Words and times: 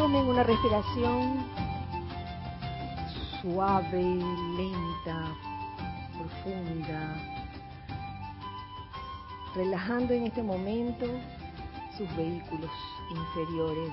tomen 0.00 0.28
una 0.28 0.42
respiración 0.42 1.44
suave, 3.42 4.02
lenta, 4.56 5.36
profunda, 6.16 7.16
relajando 9.54 10.14
en 10.14 10.24
este 10.24 10.42
momento 10.42 11.04
sus 11.98 12.16
vehículos 12.16 12.70
inferiores, 13.10 13.92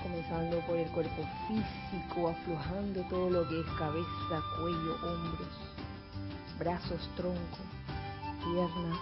comenzando 0.00 0.60
por 0.60 0.76
el 0.76 0.88
cuerpo 0.92 1.22
físico, 1.48 2.28
aflojando 2.28 3.02
todo 3.10 3.28
lo 3.28 3.48
que 3.48 3.58
es 3.62 3.66
cabeza, 3.80 4.44
cuello, 4.60 4.94
hombros, 5.02 5.48
brazos, 6.56 7.10
tronco, 7.16 7.62
piernas, 8.44 8.98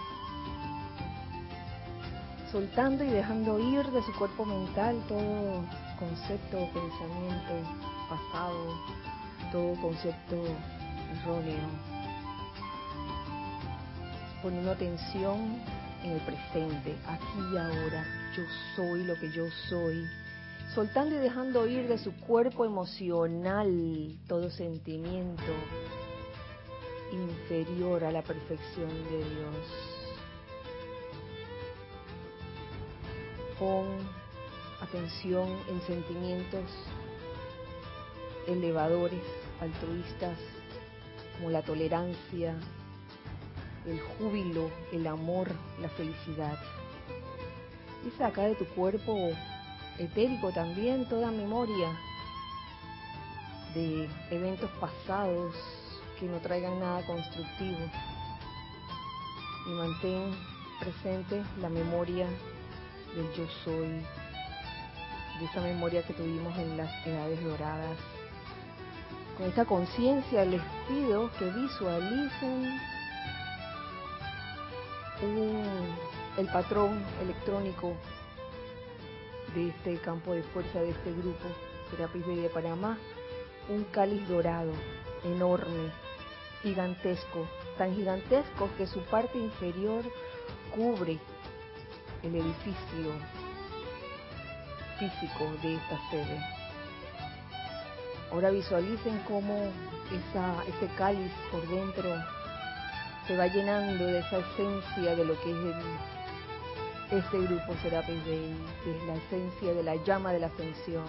soltando 2.51 3.03
y 3.03 3.09
dejando 3.09 3.59
ir 3.59 3.85
de 3.91 4.01
su 4.01 4.11
cuerpo 4.13 4.43
mental 4.43 4.99
todo 5.07 5.84
concepto 5.99 6.57
o 6.57 6.67
pensamiento 6.71 7.53
pasado, 8.09 8.75
todo 9.51 9.75
concepto 9.81 10.35
erróneo, 11.11 11.69
poniendo 14.41 14.71
atención 14.71 15.61
en 16.03 16.11
el 16.11 16.21
presente, 16.21 16.95
aquí 17.07 17.39
y 17.53 17.57
ahora, 17.57 18.05
yo 18.35 18.43
soy 18.75 19.03
lo 19.05 19.15
que 19.15 19.31
yo 19.31 19.45
soy, 19.69 20.05
soltando 20.73 21.15
y 21.15 21.19
dejando 21.19 21.67
ir 21.67 21.87
de 21.87 21.97
su 21.97 22.13
cuerpo 22.17 22.65
emocional 22.65 24.17
todo 24.27 24.49
sentimiento 24.49 25.43
inferior 27.11 28.03
a 28.03 28.11
la 28.11 28.21
perfección 28.21 28.89
de 28.89 29.17
Dios. 29.17 29.95
Pon 33.57 34.24
atención 34.81 35.57
en 35.67 35.81
sentimientos 35.81 36.63
elevadores, 38.47 39.23
altruistas, 39.59 40.37
como 41.35 41.49
la 41.49 41.61
tolerancia, 41.61 42.55
el 43.85 43.99
júbilo, 43.99 44.69
el 44.91 45.07
amor, 45.07 45.49
la 45.81 45.89
felicidad. 45.89 46.57
Y 48.05 48.11
saca 48.17 48.43
de 48.43 48.55
tu 48.55 48.65
cuerpo 48.67 49.31
etérico 49.97 50.51
también 50.51 51.07
toda 51.07 51.31
memoria 51.31 51.89
de 53.73 54.09
eventos 54.31 54.69
pasados 54.79 55.55
que 56.19 56.25
no 56.25 56.37
traigan 56.39 56.79
nada 56.79 57.05
constructivo. 57.05 57.79
Y 59.67 59.69
mantén 59.69 60.35
presente 60.79 61.43
la 61.59 61.69
memoria 61.69 62.27
del 63.15 63.33
yo 63.33 63.47
soy, 63.63 64.05
de 65.39 65.45
esa 65.45 65.61
memoria 65.61 66.03
que 66.03 66.13
tuvimos 66.13 66.57
en 66.57 66.77
las 66.77 66.89
edades 67.05 67.43
doradas. 67.43 67.97
Con 69.37 69.47
esta 69.47 69.65
conciencia 69.65 70.45
les 70.45 70.61
pido 70.87 71.29
que 71.37 71.45
visualicen 71.51 72.79
el 76.37 76.47
patrón 76.47 77.03
electrónico 77.21 77.93
de 79.53 79.69
este 79.69 79.97
campo 79.99 80.33
de 80.33 80.43
fuerza 80.43 80.81
de 80.81 80.89
este 80.89 81.11
grupo 81.11 81.47
Serapis 81.89 82.25
de 82.25 82.49
Panamá, 82.49 82.97
un 83.69 83.83
cáliz 83.85 84.27
dorado 84.27 84.71
enorme, 85.23 85.91
gigantesco, 86.61 87.47
tan 87.77 87.95
gigantesco 87.95 88.69
que 88.77 88.87
su 88.87 89.01
parte 89.03 89.37
inferior 89.37 90.03
cubre 90.75 91.19
el 92.23 92.35
edificio 92.35 93.11
físico 94.99 95.45
de 95.61 95.75
esta 95.75 95.97
sede. 96.09 96.39
Ahora 98.31 98.49
visualicen 98.49 99.19
cómo 99.27 99.71
ese 100.11 100.87
cáliz 100.97 101.31
por 101.51 101.67
dentro 101.67 102.09
se 103.27 103.37
va 103.37 103.47
llenando 103.47 104.05
de 104.05 104.19
esa 104.19 104.37
esencia 104.37 105.15
de 105.15 105.25
lo 105.25 105.39
que 105.41 105.51
es 105.51 105.75
este 107.11 107.39
grupo 107.39 107.73
Serapis 107.81 108.25
Bay, 108.25 108.55
que 108.83 108.97
es 108.97 109.03
la 109.05 109.15
esencia 109.15 109.73
de 109.73 109.83
la 109.83 109.95
llama 110.03 110.33
de 110.33 110.39
la 110.39 110.47
ascensión. 110.47 111.05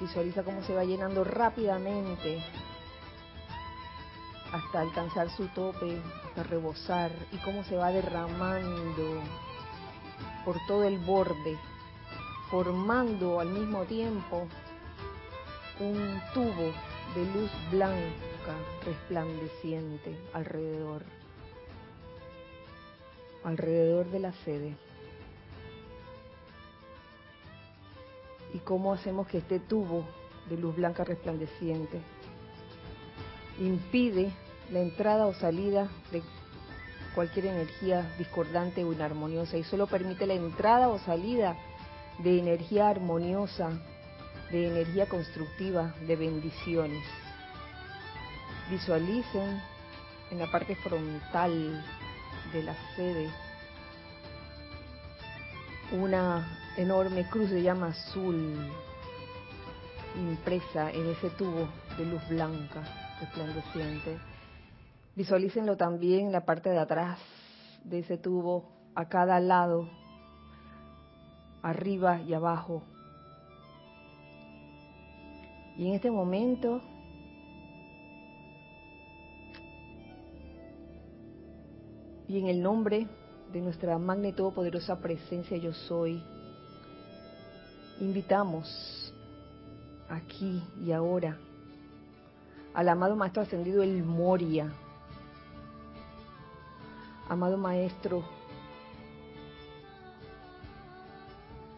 Visualiza 0.00 0.42
cómo 0.42 0.62
se 0.62 0.74
va 0.74 0.84
llenando 0.84 1.22
rápidamente 1.22 2.42
hasta 4.52 4.80
alcanzar 4.80 5.30
su 5.30 5.46
tope, 5.48 6.00
hasta 6.26 6.42
rebosar, 6.44 7.10
y 7.30 7.36
cómo 7.38 7.64
se 7.64 7.76
va 7.76 7.90
derramando 7.90 9.22
por 10.44 10.56
todo 10.66 10.84
el 10.84 10.98
borde, 10.98 11.58
formando 12.52 13.40
al 13.40 13.48
mismo 13.48 13.84
tiempo 13.84 14.46
un 15.80 16.20
tubo 16.34 16.70
de 17.14 17.24
luz 17.32 17.50
blanca 17.70 18.54
resplandeciente 18.84 20.14
alrededor, 20.34 21.02
alrededor 23.42 24.10
de 24.10 24.18
la 24.20 24.32
sede. 24.44 24.76
¿Y 28.52 28.58
cómo 28.58 28.92
hacemos 28.92 29.28
que 29.28 29.38
este 29.38 29.58
tubo 29.58 30.04
de 30.50 30.58
luz 30.58 30.76
blanca 30.76 31.04
resplandeciente 31.04 32.02
impide 33.60 34.30
la 34.70 34.80
entrada 34.80 35.26
o 35.26 35.32
salida 35.32 35.88
de 36.10 36.22
cualquier 37.14 37.46
energía 37.46 38.14
discordante 38.18 38.84
o 38.84 38.92
inarmoniosa 38.92 39.56
y 39.56 39.64
solo 39.64 39.86
permite 39.86 40.26
la 40.26 40.34
entrada 40.34 40.90
o 40.90 40.98
salida 40.98 41.56
de 42.22 42.38
energía 42.38 42.88
armoniosa, 42.88 43.70
de 44.50 44.68
energía 44.68 45.08
constructiva, 45.08 45.94
de 46.06 46.16
bendiciones? 46.16 47.04
Visualicen 48.70 49.60
en 50.30 50.38
la 50.38 50.50
parte 50.50 50.76
frontal 50.76 51.84
de 52.52 52.62
la 52.62 52.74
sede 52.96 53.30
una 55.92 56.48
enorme 56.76 57.28
cruz 57.28 57.50
de 57.50 57.62
llama 57.62 57.88
azul 57.88 58.56
impresa 60.16 60.90
en 60.90 61.10
ese 61.10 61.30
tubo 61.30 61.68
de 61.98 62.06
luz 62.06 62.26
blanca 62.28 62.82
resplandeciente. 63.20 64.18
Visualícenlo 65.14 65.76
también 65.76 66.26
en 66.26 66.32
la 66.32 66.44
parte 66.44 66.70
de 66.70 66.78
atrás 66.78 67.18
de 67.84 67.98
ese 68.00 68.16
tubo, 68.16 68.70
a 68.94 69.08
cada 69.08 69.40
lado, 69.40 69.88
arriba 71.62 72.20
y 72.22 72.34
abajo. 72.34 72.82
Y 75.76 75.88
en 75.88 75.94
este 75.94 76.10
momento 76.10 76.82
Y 82.32 82.38
en 82.38 82.46
el 82.46 82.62
nombre 82.62 83.06
de 83.52 83.60
nuestra 83.60 83.98
magna 83.98 84.28
y 84.28 84.32
todopoderosa 84.32 84.98
presencia 84.98 85.58
yo 85.58 85.74
soy, 85.74 86.22
invitamos 88.00 89.12
aquí 90.08 90.62
y 90.82 90.92
ahora 90.92 91.36
al 92.72 92.88
amado 92.88 93.16
Maestro 93.16 93.42
Ascendido 93.42 93.82
El 93.82 94.02
Moria. 94.02 94.72
Amado 97.28 97.58
Maestro, 97.58 98.24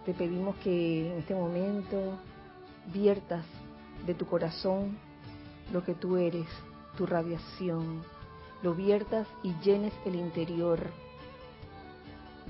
te 0.04 0.12
pedimos 0.12 0.56
que 0.56 1.10
en 1.10 1.18
este 1.18 1.34
momento 1.34 2.18
viertas 2.92 3.44
de 4.06 4.14
tu 4.14 4.26
corazón 4.26 4.96
lo 5.72 5.82
que 5.82 5.94
tú 5.94 6.16
eres, 6.16 6.46
tu 6.96 7.06
radiación, 7.06 8.02
lo 8.62 8.74
viertas 8.74 9.26
y 9.42 9.54
llenes 9.62 9.92
el 10.04 10.16
interior 10.16 10.78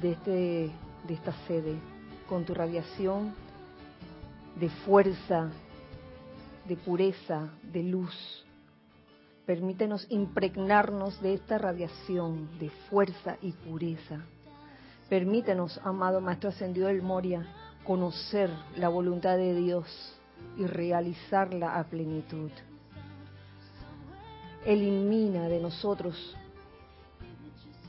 de, 0.00 0.12
este, 0.12 0.70
de 1.06 1.14
esta 1.14 1.32
sede 1.46 1.76
con 2.28 2.44
tu 2.44 2.54
radiación 2.54 3.34
de 4.58 4.68
fuerza, 4.68 5.50
de 6.66 6.76
pureza, 6.76 7.50
de 7.62 7.82
luz. 7.82 8.44
Permítenos 9.46 10.06
impregnarnos 10.08 11.20
de 11.20 11.34
esta 11.34 11.58
radiación 11.58 12.48
de 12.58 12.70
fuerza 12.88 13.36
y 13.42 13.52
pureza. 13.52 14.24
Permítenos, 15.14 15.80
amado 15.84 16.20
Maestro 16.20 16.48
Ascendido 16.48 16.88
del 16.88 17.00
Moria, 17.00 17.46
conocer 17.84 18.50
la 18.74 18.88
voluntad 18.88 19.36
de 19.36 19.54
Dios 19.54 19.86
y 20.58 20.66
realizarla 20.66 21.78
a 21.78 21.84
plenitud 21.84 22.50
elimina 24.66 25.46
de 25.46 25.60
nosotros 25.60 26.34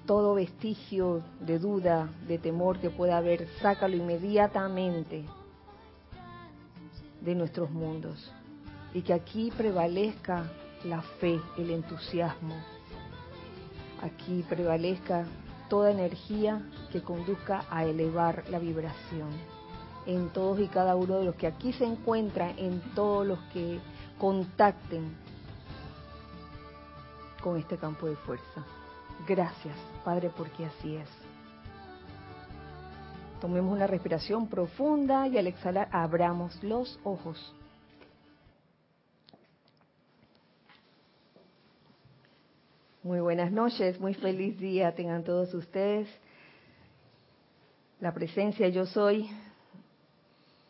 todo 0.06 0.36
vestigio 0.36 1.24
de 1.40 1.58
duda, 1.58 2.08
de 2.28 2.38
temor 2.38 2.80
que 2.80 2.92
pueda 2.92 3.18
haber, 3.18 3.48
sácalo 3.60 3.96
inmediatamente 3.96 5.26
de 7.22 7.34
nuestros 7.34 7.72
mundos. 7.72 8.32
Y 8.94 9.02
que 9.02 9.14
aquí 9.14 9.52
prevalezca 9.58 10.44
la 10.84 11.02
fe, 11.02 11.42
el 11.58 11.72
entusiasmo. 11.72 12.54
Aquí 14.04 14.46
prevalezca 14.48 15.26
toda 15.70 15.92
energía 15.92 16.62
que 16.92 17.02
conduzca 17.02 17.66
a 17.70 17.86
elevar 17.86 18.44
la 18.50 18.60
vibración. 18.60 19.30
en 20.08 20.30
todos 20.30 20.60
y 20.60 20.68
cada 20.68 20.96
uno 20.96 21.18
de 21.18 21.26
los 21.26 21.36
que 21.36 21.48
aquí 21.48 21.74
se 21.74 21.84
encuentran, 21.84 22.54
en 22.60 22.80
todos 22.94 23.26
los 23.26 23.40
que 23.52 23.80
contacten 24.20 25.16
con 27.42 27.58
este 27.58 27.78
campo 27.78 28.08
de 28.08 28.16
fuerza. 28.18 28.64
Gracias, 29.28 29.76
Padre, 30.04 30.32
porque 30.36 30.66
así 30.66 30.96
es. 30.96 31.10
Tomemos 33.42 33.74
una 33.74 33.88
respiración 33.88 34.48
profunda 34.48 35.28
y 35.28 35.38
al 35.38 35.48
exhalar 35.48 35.90
abramos 35.92 36.64
los 36.64 37.00
ojos. 37.04 37.54
Muy 43.06 43.20
buenas 43.20 43.52
noches, 43.52 44.00
muy 44.00 44.16
feliz 44.16 44.58
día 44.60 44.96
tengan 44.96 45.24
todos 45.24 45.54
ustedes. 45.54 46.08
La 48.00 48.12
presencia 48.16 48.68
yo 48.70 48.88
soy 48.88 49.30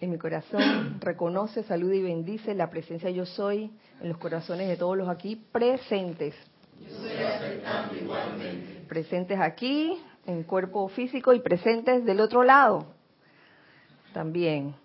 en 0.02 0.12
mi 0.12 0.18
corazón 0.18 1.00
reconoce, 1.00 1.64
saluda 1.64 1.96
y 1.96 2.04
bendice 2.04 2.54
la 2.54 2.70
presencia 2.70 3.10
yo 3.10 3.26
soy 3.26 3.72
en 4.02 4.10
los 4.10 4.18
corazones 4.18 4.68
de 4.68 4.76
todos 4.76 4.98
los 4.98 5.08
aquí 5.08 5.38
presentes. 5.50 6.36
Presentes 8.90 9.40
aquí 9.40 9.98
en 10.26 10.44
cuerpo 10.44 10.90
físico 10.90 11.32
y 11.32 11.40
presentes 11.40 12.04
del 12.04 12.20
otro 12.20 12.44
lado 12.44 12.86
también. 14.12 14.76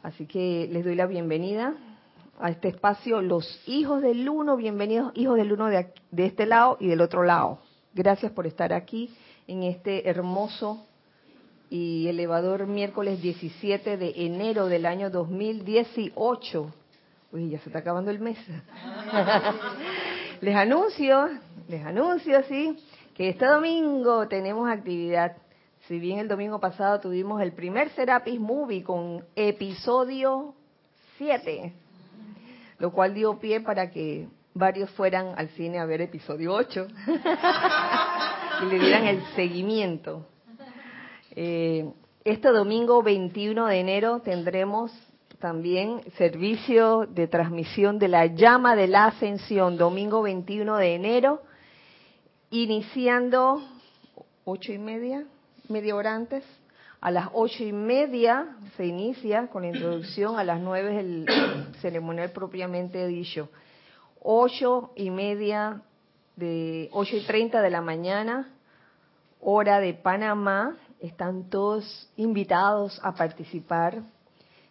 Así 0.00 0.26
que 0.26 0.68
les 0.70 0.84
doy 0.84 0.94
la 0.94 1.06
bienvenida 1.06 1.74
a 2.38 2.50
este 2.50 2.68
espacio, 2.68 3.22
los 3.22 3.62
hijos 3.66 4.02
del 4.02 4.28
uno, 4.28 4.56
bienvenidos 4.56 5.12
hijos 5.14 5.36
del 5.36 5.52
uno 5.52 5.68
de, 5.68 5.92
de 6.10 6.26
este 6.26 6.46
lado 6.46 6.76
y 6.80 6.88
del 6.88 7.00
otro 7.00 7.22
lado. 7.22 7.58
Gracias 7.94 8.32
por 8.32 8.46
estar 8.46 8.72
aquí 8.72 9.14
en 9.46 9.62
este 9.62 10.08
hermoso 10.08 10.84
y 11.70 12.08
elevador 12.08 12.66
miércoles 12.66 13.22
17 13.22 13.96
de 13.96 14.12
enero 14.16 14.66
del 14.66 14.86
año 14.86 15.10
2018. 15.10 16.74
Uy, 17.32 17.50
ya 17.50 17.58
se 17.60 17.68
está 17.68 17.80
acabando 17.80 18.10
el 18.10 18.18
mes. 18.18 18.38
les 20.40 20.56
anuncio, 20.56 21.28
les 21.68 21.84
anuncio, 21.84 22.42
sí, 22.44 22.76
que 23.14 23.30
este 23.30 23.46
domingo 23.46 24.28
tenemos 24.28 24.68
actividad. 24.68 25.36
Si 25.86 25.98
bien 25.98 26.18
el 26.18 26.28
domingo 26.28 26.60
pasado 26.60 27.00
tuvimos 27.00 27.42
el 27.42 27.52
primer 27.52 27.90
Serapis 27.90 28.40
Movie 28.40 28.82
con 28.82 29.24
episodio 29.36 30.54
7, 31.18 31.83
lo 32.78 32.92
cual 32.92 33.14
dio 33.14 33.38
pie 33.38 33.60
para 33.60 33.90
que 33.90 34.28
varios 34.54 34.90
fueran 34.90 35.34
al 35.36 35.48
cine 35.50 35.78
a 35.78 35.84
ver 35.84 36.00
episodio 36.00 36.52
8 36.54 36.86
y 38.62 38.64
le 38.66 38.78
dieran 38.78 39.06
el 39.06 39.24
seguimiento. 39.34 40.26
Eh, 41.36 41.90
este 42.24 42.48
domingo 42.48 43.02
21 43.02 43.66
de 43.66 43.80
enero 43.80 44.20
tendremos 44.20 44.92
también 45.40 46.00
servicio 46.16 47.06
de 47.06 47.26
transmisión 47.26 47.98
de 47.98 48.08
la 48.08 48.26
llama 48.26 48.76
de 48.76 48.86
la 48.86 49.06
ascensión, 49.06 49.76
domingo 49.76 50.22
21 50.22 50.76
de 50.78 50.94
enero, 50.94 51.42
iniciando 52.50 53.62
ocho 54.44 54.72
y 54.72 54.78
media, 54.78 55.26
media 55.68 55.96
hora 55.96 56.14
antes. 56.14 56.44
A 57.04 57.10
las 57.10 57.28
ocho 57.34 57.62
y 57.62 57.70
media 57.70 58.56
se 58.78 58.86
inicia 58.86 59.48
con 59.48 59.60
la 59.60 59.68
introducción, 59.68 60.38
a 60.38 60.42
las 60.42 60.58
nueve 60.58 61.00
el 61.00 61.26
ceremonial 61.82 62.30
propiamente 62.30 63.06
dicho. 63.06 63.50
Ocho 64.22 64.90
y 64.96 65.10
media 65.10 65.82
de 66.36 66.88
ocho 66.92 67.18
y 67.18 67.26
treinta 67.26 67.60
de 67.60 67.68
la 67.68 67.82
mañana, 67.82 68.48
hora 69.42 69.80
de 69.80 69.92
Panamá, 69.92 70.78
están 70.98 71.50
todos 71.50 72.08
invitados 72.16 72.98
a 73.02 73.12
participar 73.12 74.00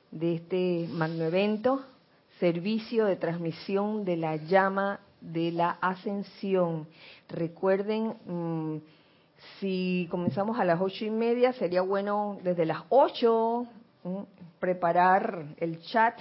de 0.09 0.33
este 0.33 0.88
magno 0.89 1.25
evento, 1.25 1.86
servicio 2.39 3.06
de 3.06 3.15
transmisión 3.15 4.06
de 4.06 4.18
la 4.18 4.38
llama 4.38 5.01
de 5.21 5.51
la 5.51 5.77
ascensión. 5.81 6.88
Recuerden, 7.29 8.15
mm, 8.25 8.77
si 9.60 10.07
comenzamos 10.10 10.60
a 10.60 10.66
las 10.66 10.81
ocho 10.81 11.06
y 11.06 11.10
media, 11.10 11.54
sería 11.54 11.81
bueno 11.81 12.38
desde 12.44 12.66
las 12.66 12.84
ocho 12.90 13.68
preparar 14.60 15.56
el 15.57 15.81
chat 15.81 16.19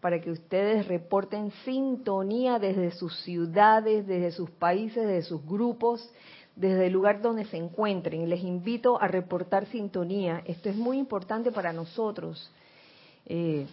para 0.00 0.20
que 0.20 0.30
ustedes 0.30 0.86
reporten 0.86 1.50
sintonía 1.64 2.58
desde 2.58 2.90
sus 2.90 3.18
ciudades, 3.22 4.06
desde 4.06 4.32
sus 4.32 4.50
países, 4.50 5.06
desde 5.06 5.22
sus 5.22 5.44
grupos, 5.46 6.12
desde 6.56 6.86
el 6.86 6.92
lugar 6.92 7.22
donde 7.22 7.46
se 7.46 7.56
encuentren. 7.56 8.28
Les 8.28 8.42
invito 8.42 9.00
a 9.00 9.08
reportar 9.08 9.66
sintonía. 9.66 10.42
Esto 10.44 10.68
es 10.68 10.76
muy 10.76 10.98
importante 10.98 11.50
para 11.52 11.72
nosotros, 11.72 12.50
eh, 13.26 13.66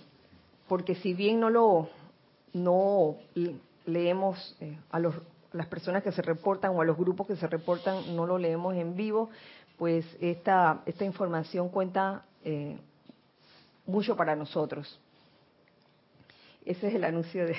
porque 0.68 0.96
si 0.96 1.14
bien 1.14 1.40
no 1.40 1.50
lo 1.50 1.90
no 2.54 3.16
leemos 3.86 4.56
eh, 4.60 4.78
a 4.90 5.00
los, 5.00 5.16
las 5.53 5.68
personas 5.68 6.03
que 6.03 6.12
se 6.12 6.21
reportan 6.21 6.71
o 6.75 6.81
a 6.81 6.86
los 6.86 6.98
grupos 6.98 7.27
que 7.27 7.36
se 7.36 7.48
reportan, 7.48 8.15
no 8.15 8.25
lo 8.25 8.38
leemos 8.38 8.75
en 8.75 8.95
vivo, 8.95 9.30
pues 9.77 10.06
esta, 10.19 10.81
esta 10.86 11.06
información 11.06 11.69
cuenta 11.69 12.25
eh, 12.44 12.77
mucho 13.86 14.15
para 14.15 14.36
nosotros. 14.36 15.00
Ese 16.65 16.88
es 16.88 16.95
el 16.95 17.03
anuncio 17.03 17.45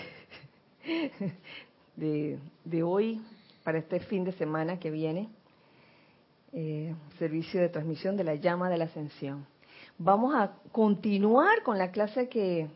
de, 1.97 2.39
de, 2.65 2.83
hoy 2.83 3.21
para 3.65 3.79
este 3.79 4.01
fin 4.01 4.25
de 4.25 4.33
semana 4.33 4.79
que 4.79 4.91
viene, 4.91 5.29
eh, 6.53 6.95
servicio 7.19 7.61
de 7.61 7.69
transmisión 7.69 8.17
de 8.17 8.25
la 8.25 8.37
llama 8.37 8.71
de 8.71 8.79
la 8.79 8.85
ascensión. 8.85 9.47
Vamos 9.99 10.35
a 10.35 10.53
continuar 10.71 11.63
con 11.65 11.79
la 11.79 11.91
clase 11.91 12.29
que, 12.29 12.69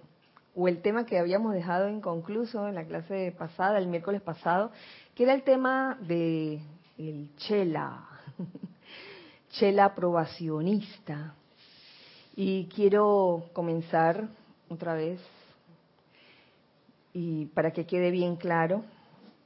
o 0.55 0.69
el 0.69 0.83
tema 0.83 1.07
que 1.07 1.19
habíamos 1.19 1.55
dejado 1.55 1.89
inconcluso 1.89 2.69
en 2.69 2.75
la 2.75 2.85
clase 2.85 3.35
pasada, 3.39 3.79
el 3.79 3.87
miércoles 3.87 4.23
pasado, 4.23 4.71
que 5.17 5.23
era 5.23 5.33
el 5.33 5.43
tema 5.45 5.99
de 6.03 6.61
el 6.99 7.35
chela, 7.37 8.07
chela 9.51 9.87
aprobacionista. 9.87 11.35
Y 12.37 12.67
quiero 12.67 13.45
comenzar 13.55 14.29
otra 14.69 14.93
vez, 14.93 15.19
y 17.15 17.47
para 17.47 17.71
que 17.71 17.87
quede 17.87 18.11
bien 18.11 18.37
claro, 18.37 18.85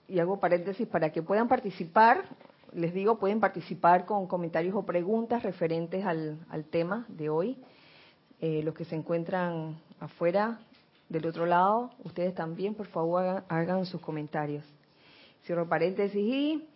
y 0.08 0.18
hago 0.18 0.40
paréntesis 0.40 0.88
para 0.88 1.10
que 1.12 1.22
puedan 1.22 1.46
participar, 1.46 2.24
les 2.72 2.92
digo, 2.92 3.20
pueden 3.20 3.38
participar 3.38 4.06
con 4.06 4.26
comentarios 4.26 4.74
o 4.74 4.82
preguntas 4.82 5.44
referentes 5.44 6.04
al, 6.04 6.64
tema 6.70 7.06
de 7.06 7.30
hoy. 7.30 7.56
Eh, 8.40 8.62
los 8.64 8.74
que 8.74 8.84
se 8.84 8.96
encuentran 8.96 9.78
afuera, 10.00 10.58
del 11.08 11.26
otro 11.26 11.46
lado, 11.46 11.90
ustedes 12.02 12.34
también, 12.34 12.74
por 12.74 12.86
favor, 12.86 13.44
hagan, 13.48 13.86
sus 13.86 14.00
comentarios. 14.00 14.64
Cierro 15.44 15.68
paréntesis 15.68 16.16
y 16.16 16.68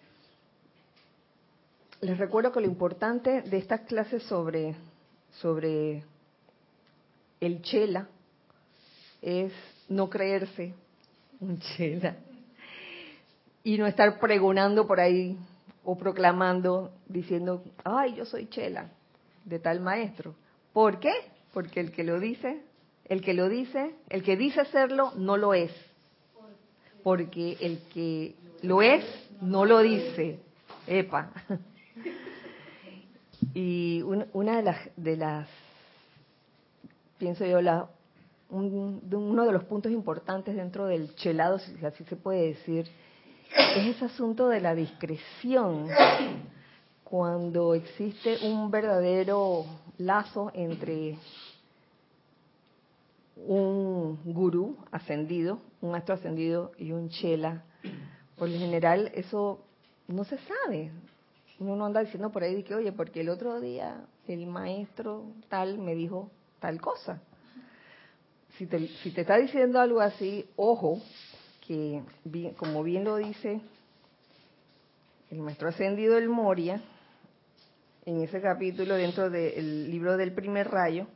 les 2.01 2.19
recuerdo 2.19 2.53
que 2.53 2.61
lo 2.61 2.67
importante 2.67 3.43
de 3.43 3.57
estas 3.57 3.83
clases 3.83 4.23
sobre, 4.25 4.75
sobre 5.41 6.05
el 7.41 7.63
chela 7.63 8.09
es 9.23 9.53
no 9.89 10.11
creerse 10.11 10.75
un 11.41 11.59
chela 11.59 12.17
y 13.63 13.79
no 13.79 13.87
estar 13.87 14.19
pregonando 14.19 14.87
por 14.87 15.01
ahí 15.01 15.39
o 15.85 15.97
proclamando 15.97 16.93
diciendo, 17.09 17.63
ay, 17.85 18.15
yo 18.15 18.25
soy 18.25 18.49
chela 18.49 18.91
de 19.45 19.59
tal 19.59 19.81
maestro. 19.81 20.35
¿Por 20.73 21.01
qué? 21.01 21.13
Porque 21.53 21.81
el 21.81 21.93
que 21.93 22.05
lo 22.05 22.21
dice, 22.21 22.61
el 23.07 23.23
que 23.23 23.35
lo 23.35 23.49
dice, 23.49 23.95
el 24.09 24.23
que 24.23 24.37
dice 24.37 24.65
serlo, 24.67 25.13
no 25.17 25.37
lo 25.37 25.55
es. 25.55 25.73
Porque 27.03 27.57
el 27.61 27.81
que 27.93 28.35
lo 28.65 28.83
es, 28.83 29.05
no 29.41 29.65
lo 29.65 29.81
dice. 29.81 30.41
Epa. 30.87 31.31
Y 33.53 34.03
una 34.03 34.57
de 34.57 34.63
las, 34.63 34.79
de 34.97 35.17
las 35.17 35.49
pienso 37.19 37.45
yo, 37.47 37.61
la, 37.61 37.89
uno 38.51 39.47
de 39.47 39.53
los 39.53 39.65
puntos 39.65 39.93
importantes 39.93 40.57
dentro 40.57 40.87
del 40.87 41.15
chelado, 41.15 41.59
si 41.59 41.85
así 41.85 42.05
se 42.05 42.17
puede 42.17 42.49
decir, 42.49 42.89
es 43.77 43.97
ese 43.97 44.07
asunto 44.07 44.49
de 44.49 44.61
la 44.61 44.75
discreción 44.75 45.89
cuando 47.05 47.75
existe 47.75 48.39
un 48.45 48.71
verdadero 48.71 49.65
lazo 49.99 50.51
entre 50.55 51.19
un 53.37 54.19
gurú 54.25 54.77
ascendido, 54.91 55.61
un 55.81 55.93
maestro 55.93 56.15
ascendido 56.15 56.73
y 56.79 56.93
un 56.93 57.09
chela. 57.11 57.63
Por 58.37 58.49
lo 58.49 58.59
general 58.59 59.11
eso 59.15 59.65
no 60.09 60.25
se 60.25 60.39
sabe. 60.39 60.91
Uno 61.61 61.77
no 61.77 61.87
anda 61.87 62.01
diciendo 62.01 62.31
por 62.31 62.43
ahí 62.43 62.63
que, 62.63 62.75
oye, 62.75 62.93
porque 62.93 63.21
el 63.21 63.29
otro 63.29 63.61
día 63.61 64.05
el 64.27 64.47
maestro 64.47 65.25
tal 65.49 65.79
me 65.79 65.95
dijo 65.95 66.31
tal 66.59 66.81
cosa. 66.81 67.21
Si 68.59 68.67
te, 68.67 68.89
si 68.89 69.11
te 69.11 69.23
está 69.23 69.37
diciendo 69.37 69.81
algo 69.81 70.01
así, 70.01 70.49
ojo, 70.57 71.01
que, 71.67 72.03
como 72.57 72.83
bien 72.83 73.05
lo 73.05 73.17
dice 73.17 73.61
el 75.31 75.39
maestro 75.41 75.69
ascendido 75.69 76.17
el 76.17 76.29
Moria, 76.29 76.81
en 78.07 78.23
ese 78.23 78.41
capítulo 78.41 78.95
dentro 78.95 79.31
del 79.31 79.91
libro 79.91 80.17
del 80.17 80.33
primer 80.33 80.71
rayo, 80.71 81.07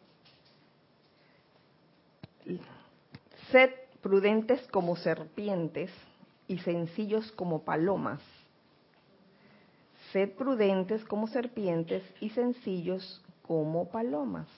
sed 3.52 3.70
prudentes 4.00 4.66
como 4.68 4.96
serpientes 4.96 5.90
y 6.48 6.58
sencillos 6.58 7.30
como 7.32 7.62
palomas. 7.62 8.20
Sed 10.12 10.32
prudentes 10.32 11.04
como 11.04 11.28
serpientes 11.28 12.02
y 12.20 12.30
sencillos 12.30 13.22
como 13.42 13.88
palomas. 13.90 14.48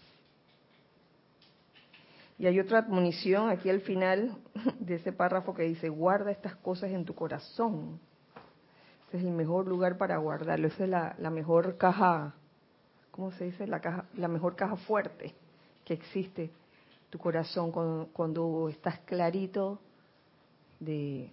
Y 2.39 2.47
hay 2.47 2.59
otra 2.59 2.79
admonición 2.79 3.51
aquí 3.51 3.69
al 3.69 3.81
final 3.81 4.39
de 4.79 4.95
ese 4.95 5.13
párrafo 5.13 5.53
que 5.53 5.65
dice, 5.65 5.89
guarda 5.89 6.31
estas 6.31 6.55
cosas 6.57 6.91
en 6.91 7.05
tu 7.05 7.15
corazón. 7.15 8.01
Ese 9.09 9.19
es 9.19 9.25
el 9.25 9.33
mejor 9.33 9.67
lugar 9.67 9.99
para 9.99 10.17
guardarlo. 10.17 10.69
Esa 10.69 10.85
es 10.85 10.91
la, 10.91 11.31
mejor 11.31 11.77
caja, 11.77 12.35
¿cómo 13.11 13.33
se 13.33 13.47
dice? 13.47 13.67
La, 13.67 13.81
caja, 13.81 14.07
la 14.17 14.29
mejor 14.29 14.55
caja 14.55 14.77
fuerte 14.77 15.35
que 15.85 15.95
existe. 15.95 16.51
Tu 17.11 17.19
corazón 17.19 17.73
cuando, 17.73 18.09
cuando 18.13 18.69
estás 18.69 19.01
clarito 19.01 19.81
de, 20.79 21.31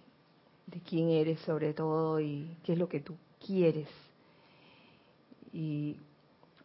de 0.68 0.80
quién 0.82 1.10
eres 1.10 1.40
sobre 1.42 1.74
todo 1.74 2.20
y 2.20 2.58
qué 2.64 2.74
es 2.74 2.80
lo 2.80 2.88
que 2.88 3.00
tú 3.00 3.16
quieres 3.46 3.88
y 5.52 5.96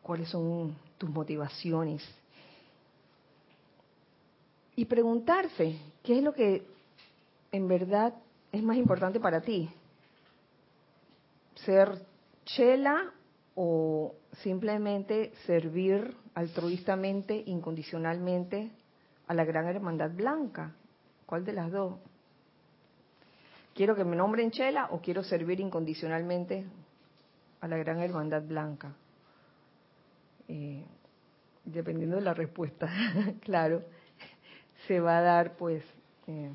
cuáles 0.03 0.29
son 0.29 0.77
tus 0.99 1.09
motivaciones 1.09 2.03
y 4.77 4.85
preguntarse 4.87 5.79
qué 6.03 6.19
es 6.19 6.25
lo 6.25 6.35
que 6.35 6.67
en 7.53 7.69
verdad 7.69 8.15
es 8.51 8.63
más 8.63 8.77
importante 8.77 9.21
para 9.21 9.41
ti. 9.41 9.71
Ser 11.55 12.05
chela 12.45 13.13
o 13.55 14.15
simplemente 14.43 15.33
servir 15.47 16.17
altruistamente, 16.35 17.43
incondicionalmente 17.47 18.71
a 19.27 19.35
la 19.35 19.45
gran 19.45 19.67
hermandad 19.67 20.11
blanca. 20.11 20.75
¿Cuál 21.27 21.45
de 21.45 21.53
las 21.53 21.71
dos? 21.71 21.95
¿Quiero 23.75 23.97
que 23.97 24.05
me 24.05 24.17
nombren 24.17 24.51
chela 24.51 24.89
o 24.91 25.01
quiero 25.01 25.23
servir 25.23 25.61
incondicionalmente 25.61 26.67
a 27.61 27.69
la 27.69 27.77
gran 27.77 28.01
hermandad 28.01 28.43
blanca? 28.43 28.95
Eh, 30.49 30.85
dependiendo 31.65 32.17
de 32.17 32.23
la 32.23 32.35
respuesta, 32.35 32.91
claro 33.41 33.83
se 34.87 35.01
va 35.01 35.19
a 35.19 35.23
dar 35.23 35.57
pues 35.57 35.85
eh, 36.27 36.51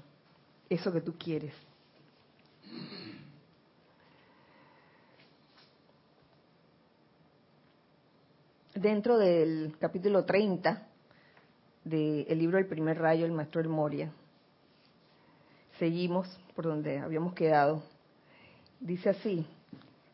eso 0.69 0.91
que 0.91 1.01
tú 1.01 1.17
quieres. 1.17 1.53
Dentro 8.75 9.17
del 9.17 9.75
capítulo 9.79 10.23
30 10.25 10.87
del 11.83 12.37
libro 12.37 12.59
El 12.59 12.67
primer 12.67 12.99
rayo, 12.99 13.25
el 13.25 13.31
maestro 13.31 13.59
El 13.61 13.69
Moria, 13.69 14.11
seguimos 15.79 16.27
por 16.55 16.65
donde 16.65 16.99
habíamos 16.99 17.33
quedado. 17.33 17.83
Dice 18.79 19.09
así, 19.09 19.45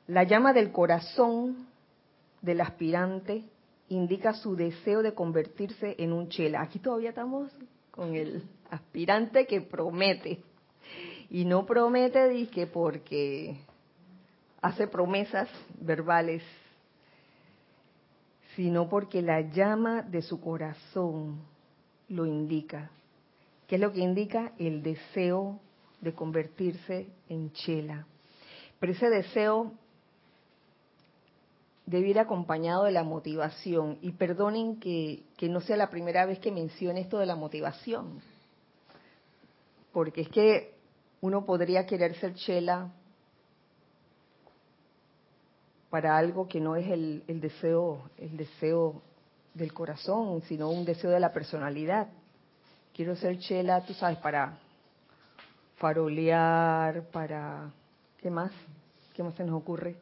la 0.08 0.24
llama 0.24 0.53
del 0.53 0.72
corazón 0.72 1.67
del 2.41 2.62
aspirante 2.62 3.43
indica 3.89 4.34
su 4.34 4.55
deseo 4.55 5.01
de 5.01 5.13
convertirse 5.13 5.96
en 5.98 6.13
un 6.13 6.29
chela. 6.29 6.62
Aquí 6.62 6.79
todavía 6.79 7.10
estamos 7.10 7.51
con 7.91 8.15
el 8.15 8.43
aspirante 8.70 9.46
que 9.46 9.62
promete. 9.62 10.41
Y 11.29 11.46
no 11.46 11.65
promete, 11.65 12.27
dije, 12.29 12.67
porque 12.67 13.58
hace 14.62 14.88
promesas 14.88 15.50
verbales, 15.79 16.43
sino 18.55 18.88
porque 18.88 19.22
la 19.22 19.41
llama 19.41 20.01
de 20.01 20.22
su 20.22 20.39
corazón 20.39 21.41
lo 22.10 22.25
indica. 22.25 22.91
¿Qué 23.67 23.75
es 23.75 23.82
lo 23.82 23.91
que 23.91 24.01
indica? 24.01 24.53
El 24.58 24.84
deseo 24.84 25.60
de 26.01 26.13
convertirse 26.13 27.08
en 27.29 27.51
chela. 27.53 28.05
Pero 28.79 28.91
ese 28.91 29.10
deseo 29.10 29.74
debe 31.86 32.10
ir 32.10 32.20
acompañado 32.20 32.84
de 32.84 32.91
la 32.91 33.03
motivación. 33.03 33.98
Y 34.01 34.12
perdonen 34.12 34.79
que, 34.79 35.24
no 35.41 35.62
sea 35.62 35.77
la 35.77 35.89
primera 35.89 36.25
vez 36.25 36.39
que 36.39 36.51
mencione 36.51 37.01
esto 37.01 37.17
de 37.17 37.25
la 37.25 37.36
motivación. 37.36 38.22
Porque 39.91 40.22
es 40.22 40.29
que 40.29 40.74
uno 41.22 41.46
podría 41.46 41.86
querer 41.86 42.15
ser 42.15 42.34
chela 42.36 42.91
para 45.89 46.17
algo 46.17 46.48
que 46.48 46.60
no 46.60 46.75
es 46.75 46.89
el, 46.89 47.24
el 47.27 47.39
deseo, 47.39 48.10
el 48.17 48.36
deseo 48.36 49.01
del 49.53 49.72
corazón, 49.74 50.41
sino 50.41 50.70
un 50.70 50.84
deseo 50.84 51.12
de 51.12 51.20
la 51.20 51.32
personalidad. 51.32 52.10
Quiero 52.93 53.15
ser 53.15 53.39
chela, 53.39 53.83
tú 53.83 53.93
sabes, 53.95 54.19
para 54.19 54.53
farolear, 55.77 57.01
para... 57.12 57.71
¿Qué 58.21 58.29
más? 58.29 58.51
¿Qué 59.15 59.23
más 59.23 59.33
se 59.33 59.43
nos 59.43 59.55
ocurre? 59.55 59.95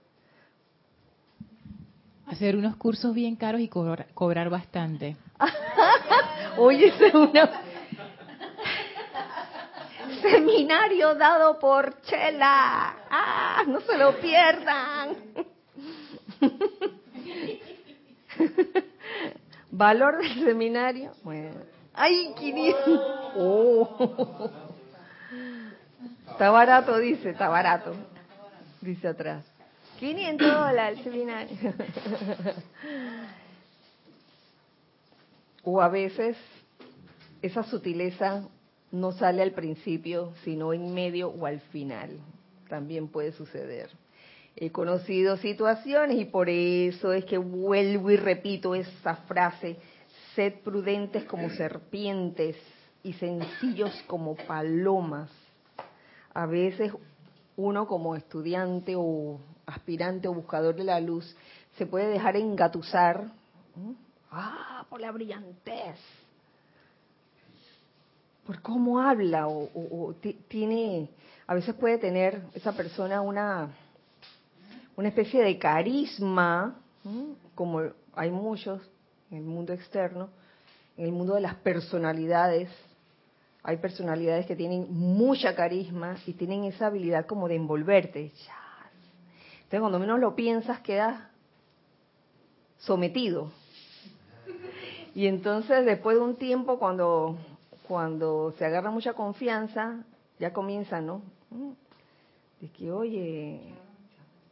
Hacer 2.27 2.57
unos 2.57 2.75
cursos 2.75 3.13
bien 3.13 3.37
caros 3.37 3.61
y 3.61 3.69
cobrar, 3.69 4.49
bastante. 4.49 5.15
Oye, 6.57 6.87
es 6.87 7.13
una... 7.13 7.49
Seminario 10.21 11.15
dado 11.15 11.57
por 11.59 12.01
Chela. 12.01 12.97
¡Ah! 13.09 13.63
No 13.67 13.79
se 13.79 13.97
lo 13.97 14.19
pierdan. 14.19 15.15
¿Valor 19.71 20.17
del 20.17 20.45
seminario? 20.45 21.13
Bueno. 21.23 21.70
¡Ay, 21.93 22.33
500! 22.37 22.99
Oh. 23.37 24.49
Está 26.31 26.49
barato, 26.49 26.97
dice, 26.97 27.29
está 27.29 27.49
barato. 27.49 27.93
Dice 28.81 29.07
atrás. 29.07 29.45
500 29.99 30.47
dólares 30.47 30.99
seminario. 31.03 31.55
o 35.63 35.81
a 35.81 35.89
veces 35.89 36.35
esa 37.41 37.63
sutileza 37.63 38.47
no 38.91 39.11
sale 39.11 39.41
al 39.43 39.51
principio, 39.51 40.33
sino 40.43 40.73
en 40.73 40.93
medio 40.93 41.29
o 41.29 41.45
al 41.45 41.59
final. 41.59 42.17
También 42.67 43.07
puede 43.07 43.31
suceder. 43.31 43.89
He 44.55 44.71
conocido 44.71 45.37
situaciones 45.37 46.19
y 46.19 46.25
por 46.25 46.49
eso 46.49 47.13
es 47.13 47.25
que 47.25 47.37
vuelvo 47.37 48.11
y 48.11 48.17
repito 48.17 48.75
esa 48.75 49.15
frase, 49.15 49.77
sed 50.35 50.61
prudentes 50.63 51.25
como 51.25 51.49
serpientes 51.49 52.55
y 53.03 53.13
sencillos 53.13 53.91
como 54.07 54.35
palomas. 54.35 55.29
A 56.33 56.45
veces 56.45 56.93
uno 57.57 57.87
como 57.87 58.15
estudiante 58.15 58.93
o 58.95 59.39
aspirante 59.65 60.27
o 60.27 60.33
buscador 60.33 60.75
de 60.75 60.83
la 60.83 60.99
luz 60.99 61.35
se 61.77 61.85
puede 61.85 62.07
dejar 62.07 62.35
engatusar 62.35 63.31
ah, 64.31 64.85
por 64.89 65.01
la 65.01 65.11
brillantez, 65.11 65.95
por 68.45 68.61
cómo 68.61 68.99
habla 68.99 69.47
o, 69.47 70.15
tiene, 70.47 71.09
a 71.47 71.53
veces 71.53 71.75
puede 71.75 71.97
tener 71.97 72.41
esa 72.53 72.73
persona 72.73 73.21
una, 73.21 73.69
una 74.95 75.07
especie 75.07 75.41
de 75.41 75.57
carisma, 75.57 76.75
como 77.55 77.81
hay 78.13 78.31
muchos 78.31 78.81
en 79.31 79.37
el 79.37 79.43
mundo 79.43 79.73
externo, 79.73 80.29
en 80.97 81.05
el 81.05 81.11
mundo 81.11 81.35
de 81.35 81.41
las 81.41 81.55
personalidades, 81.55 82.69
hay 83.63 83.77
personalidades 83.77 84.45
que 84.45 84.55
tienen 84.55 84.87
mucha 84.89 85.55
carisma 85.55 86.17
y 86.25 86.33
tienen 86.33 86.65
esa 86.65 86.87
habilidad 86.87 87.25
como 87.25 87.47
de 87.47 87.55
envolverte. 87.55 88.31
Entonces, 89.63 89.79
cuando 89.79 89.99
menos 89.99 90.19
lo 90.19 90.35
piensas, 90.35 90.81
quedas 90.81 91.21
sometido. 92.79 93.51
Y 95.13 95.27
entonces, 95.27 95.85
después 95.85 96.17
de 96.17 96.23
un 96.23 96.35
tiempo, 96.35 96.79
cuando, 96.79 97.37
cuando 97.87 98.53
se 98.57 98.65
agarra 98.65 98.91
mucha 98.91 99.13
confianza, 99.13 100.03
ya 100.39 100.51
comienza, 100.51 100.99
¿no? 100.99 101.21
De 102.59 102.69
que, 102.69 102.91
oye, 102.91 103.61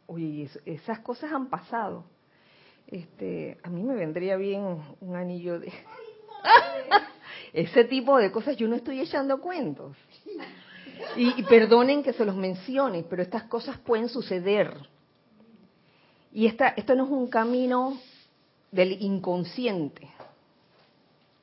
oye, 0.06 0.48
esas 0.64 1.00
cosas 1.00 1.32
han 1.32 1.48
pasado. 1.48 2.04
Este, 2.90 3.58
a 3.62 3.70
mí 3.70 3.82
me 3.82 3.94
vendría 3.94 4.36
bien 4.36 4.82
un 5.00 5.16
anillo 5.16 5.60
de... 5.60 5.72
Ese 7.52 7.84
tipo 7.84 8.18
de 8.18 8.30
cosas 8.30 8.56
yo 8.56 8.68
no 8.68 8.76
estoy 8.76 9.00
echando 9.00 9.40
cuentos. 9.40 9.96
Y, 11.16 11.42
perdonen 11.44 12.02
que 12.02 12.12
se 12.12 12.24
los 12.24 12.36
mencione, 12.36 13.04
pero 13.04 13.22
estas 13.22 13.44
cosas 13.44 13.78
pueden 13.78 14.08
suceder. 14.08 14.76
Y 16.32 16.46
esta, 16.46 16.68
esto 16.68 16.94
no 16.94 17.04
es 17.04 17.10
un 17.10 17.28
camino 17.28 17.98
del 18.70 18.92
inconsciente. 19.00 20.08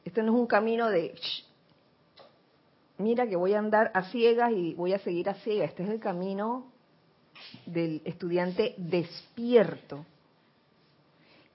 Esto 0.05 0.21
no 0.21 0.33
es 0.33 0.39
un 0.39 0.47
camino 0.47 0.89
de, 0.89 1.15
mira 2.97 3.27
que 3.27 3.35
voy 3.35 3.53
a 3.53 3.59
andar 3.59 3.91
a 3.93 4.03
ciegas 4.03 4.51
y 4.51 4.73
voy 4.75 4.93
a 4.93 4.99
seguir 4.99 5.27
a 5.27 5.33
ciegas. 5.35 5.71
Este 5.71 5.83
es 5.83 5.89
el 5.89 5.99
camino 5.99 6.71
del 7.65 8.01
estudiante 8.05 8.75
despierto. 8.77 10.05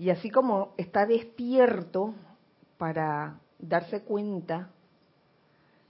Y 0.02 0.10
así 0.10 0.30
como 0.30 0.74
está 0.78 1.06
despierto 1.06 2.12
para 2.76 3.38
darse 3.60 4.02
cuenta 4.02 4.70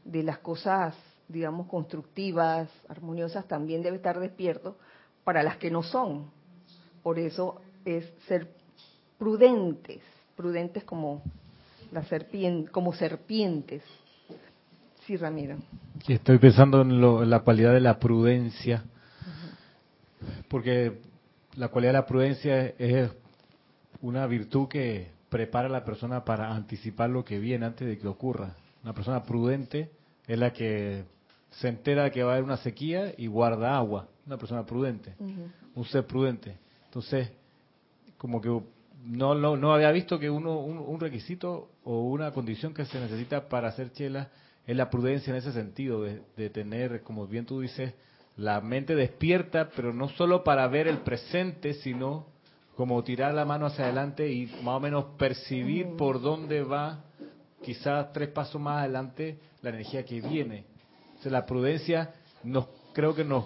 de 0.04 0.22
las 0.22 0.36
cosas, 0.36 0.94
digamos, 1.28 1.66
constructivas, 1.66 2.68
armoniosas, 2.90 3.48
también 3.48 3.82
debe 3.82 3.96
estar 3.96 4.20
despierto 4.20 4.76
para 5.24 5.42
las 5.42 5.56
que 5.56 5.70
no 5.70 5.82
son. 5.82 6.30
Por 7.02 7.18
eso 7.18 7.62
es 7.86 8.04
ser 8.28 8.52
prudentes, 9.16 10.02
prudentes 10.36 10.84
como 10.84 11.22
la 11.90 12.04
serpiente, 12.04 12.70
como 12.70 12.92
serpientes. 12.92 13.82
Sí, 15.06 15.16
Ramiro. 15.16 15.56
Estoy 16.06 16.36
pensando 16.36 16.82
en, 16.82 17.30
la 17.30 17.40
cualidad 17.40 17.72
de 17.72 17.80
la 17.80 17.98
prudencia, 17.98 18.84
porque 20.48 21.00
la 21.56 21.68
cualidad 21.68 21.94
de 21.94 21.98
la 21.98 22.06
prudencia 22.06 22.74
es 22.76 23.21
una 24.02 24.26
virtud 24.26 24.68
que 24.68 25.10
prepara 25.28 25.68
a 25.68 25.70
la 25.70 25.84
persona 25.84 26.24
para 26.24 26.54
anticipar 26.54 27.08
lo 27.08 27.24
que 27.24 27.38
viene 27.38 27.64
antes 27.64 27.88
de 27.88 27.98
que 27.98 28.06
ocurra. 28.06 28.54
Una 28.82 28.92
persona 28.92 29.22
prudente 29.22 29.90
es 30.26 30.38
la 30.38 30.52
que 30.52 31.04
se 31.50 31.68
entera 31.68 32.04
de 32.04 32.10
que 32.10 32.22
va 32.22 32.32
a 32.32 32.34
haber 32.34 32.44
una 32.44 32.58
sequía 32.58 33.14
y 33.16 33.28
guarda 33.28 33.76
agua. 33.76 34.08
Una 34.26 34.36
persona 34.36 34.66
prudente, 34.66 35.14
un 35.74 35.84
ser 35.86 36.06
prudente. 36.06 36.56
Entonces, 36.86 37.30
como 38.18 38.40
que 38.40 38.48
no, 39.04 39.34
no, 39.34 39.56
no 39.56 39.72
había 39.72 39.90
visto 39.90 40.18
que 40.18 40.30
uno 40.30 40.60
un, 40.60 41.00
requisito 41.00 41.70
o 41.84 42.02
una 42.02 42.30
condición 42.32 42.72
que 42.72 42.84
se 42.84 43.00
necesita 43.00 43.48
para 43.48 43.68
hacer 43.68 43.92
chela 43.92 44.30
es 44.66 44.76
la 44.76 44.90
prudencia 44.90 45.32
en 45.32 45.38
ese 45.38 45.52
sentido, 45.52 46.02
de, 46.02 46.22
de 46.36 46.50
tener, 46.50 47.02
como 47.02 47.26
bien 47.26 47.46
tú 47.46 47.60
dices, 47.60 47.94
la 48.36 48.60
mente 48.60 48.94
despierta, 48.94 49.70
pero 49.74 49.92
no 49.92 50.08
solo 50.10 50.44
para 50.44 50.68
ver 50.68 50.86
el 50.86 50.98
presente, 50.98 51.74
sino 51.74 52.31
como 52.82 53.04
tirar 53.04 53.32
la 53.32 53.44
mano 53.44 53.66
hacia 53.66 53.84
adelante 53.84 54.28
y 54.28 54.46
más 54.64 54.74
o 54.74 54.80
menos 54.80 55.04
percibir 55.16 55.94
por 55.96 56.20
dónde 56.20 56.64
va, 56.64 57.04
quizás 57.62 58.12
tres 58.12 58.30
pasos 58.30 58.60
más 58.60 58.80
adelante, 58.80 59.38
la 59.60 59.70
energía 59.70 60.04
que 60.04 60.20
viene. 60.20 60.64
O 61.16 61.22
sea, 61.22 61.30
la 61.30 61.46
prudencia 61.46 62.12
nos 62.42 62.66
creo 62.92 63.14
que 63.14 63.22
nos, 63.22 63.44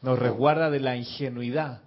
nos 0.00 0.18
resguarda 0.18 0.70
de 0.70 0.80
la 0.80 0.96
ingenuidad 0.96 1.82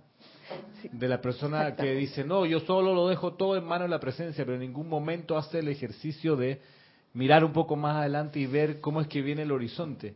de 0.91 1.07
la 1.07 1.21
persona 1.21 1.75
que 1.75 1.95
dice, 1.95 2.23
no, 2.23 2.45
yo 2.45 2.59
solo 2.59 2.93
lo 2.93 3.07
dejo 3.07 3.33
todo 3.33 3.57
en 3.57 3.63
mano 3.63 3.85
de 3.85 3.89
la 3.89 3.99
presencia, 3.99 4.45
pero 4.45 4.57
en 4.57 4.61
ningún 4.61 4.87
momento 4.87 5.39
hace 5.39 5.57
el 5.57 5.69
ejercicio 5.69 6.35
de 6.35 6.61
mirar 7.13 7.43
un 7.43 7.51
poco 7.51 7.75
más 7.75 7.95
adelante 7.95 8.39
y 8.39 8.45
ver 8.45 8.79
cómo 8.79 9.01
es 9.01 9.07
que 9.07 9.23
viene 9.23 9.41
el 9.41 9.51
horizonte. 9.51 10.13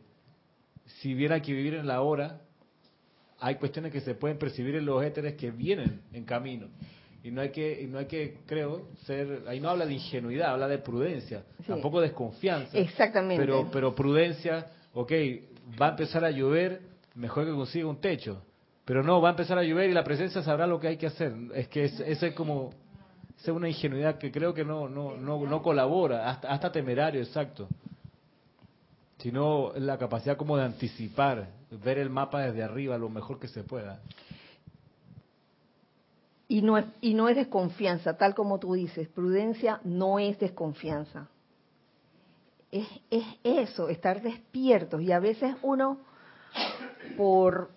Si 0.85 1.15
hubiera 1.15 1.41
que 1.41 1.51
vivir 1.51 1.73
en 1.73 1.87
la 1.87 2.01
hora, 2.01 2.41
hay 3.41 3.55
cuestiones 3.55 3.91
que 3.91 4.01
se 4.01 4.13
pueden 4.13 4.37
percibir 4.37 4.75
en 4.75 4.85
los 4.85 5.03
éteres 5.03 5.33
que 5.33 5.49
vienen 5.49 6.01
en 6.13 6.23
camino. 6.23 6.67
Y 7.23 7.31
no 7.31 7.41
hay 7.41 7.49
que, 7.49 7.81
y 7.81 7.87
no 7.87 7.97
hay 7.97 8.05
que, 8.05 8.37
creo, 8.45 8.89
ser, 9.05 9.43
ahí 9.47 9.59
no 9.59 9.69
habla 9.69 9.85
de 9.85 9.93
ingenuidad, 9.93 10.53
habla 10.53 10.67
de 10.67 10.77
prudencia, 10.77 11.43
tampoco 11.67 11.99
de 12.01 12.07
desconfianza. 12.07 12.77
Exactamente. 12.77 13.43
Pero, 13.43 13.69
pero 13.71 13.93
prudencia, 13.93 14.67
ok, 14.93 15.11
va 15.79 15.87
a 15.87 15.89
empezar 15.89 16.23
a 16.23 16.31
llover, 16.31 16.81
mejor 17.15 17.45
que 17.45 17.51
consiga 17.51 17.87
un 17.87 17.99
techo. 17.99 18.43
Pero 18.85 19.03
no, 19.03 19.21
va 19.21 19.29
a 19.29 19.31
empezar 19.31 19.57
a 19.57 19.63
llover 19.63 19.89
y 19.89 19.93
la 19.93 20.03
presencia 20.03 20.41
sabrá 20.43 20.65
lo 20.67 20.79
que 20.79 20.87
hay 20.87 20.97
que 20.97 21.07
hacer. 21.07 21.33
Es 21.55 21.67
que 21.67 21.85
ese 21.85 22.11
es, 22.11 22.23
es 22.23 22.33
como, 22.33 22.71
es 23.39 23.47
una 23.47 23.67
ingenuidad 23.67 24.17
que 24.17 24.31
creo 24.31 24.53
que 24.53 24.63
no, 24.63 24.87
no, 24.87 25.17
no, 25.17 25.45
no 25.45 25.61
colabora, 25.63 26.29
hasta, 26.29 26.49
hasta 26.51 26.71
temerario, 26.71 27.21
exacto 27.21 27.67
sino 29.21 29.71
la 29.75 29.97
capacidad 29.97 30.35
como 30.35 30.57
de 30.57 30.63
anticipar, 30.63 31.49
ver 31.83 31.99
el 31.99 32.09
mapa 32.09 32.41
desde 32.41 32.63
arriba 32.63 32.97
lo 32.97 33.09
mejor 33.09 33.39
que 33.39 33.47
se 33.47 33.63
pueda. 33.63 34.01
Y 36.47 36.61
no, 36.61 36.77
es, 36.77 36.85
y 36.99 37.13
no 37.13 37.29
es 37.29 37.35
desconfianza, 37.35 38.17
tal 38.17 38.35
como 38.35 38.59
tú 38.59 38.73
dices, 38.73 39.07
prudencia 39.07 39.79
no 39.83 40.19
es 40.19 40.37
desconfianza. 40.39 41.29
Es, 42.71 42.87
es 43.09 43.25
eso, 43.43 43.89
estar 43.89 44.21
despiertos. 44.21 45.01
Y 45.01 45.11
a 45.11 45.19
veces 45.19 45.55
uno, 45.61 45.99
por 47.15 47.71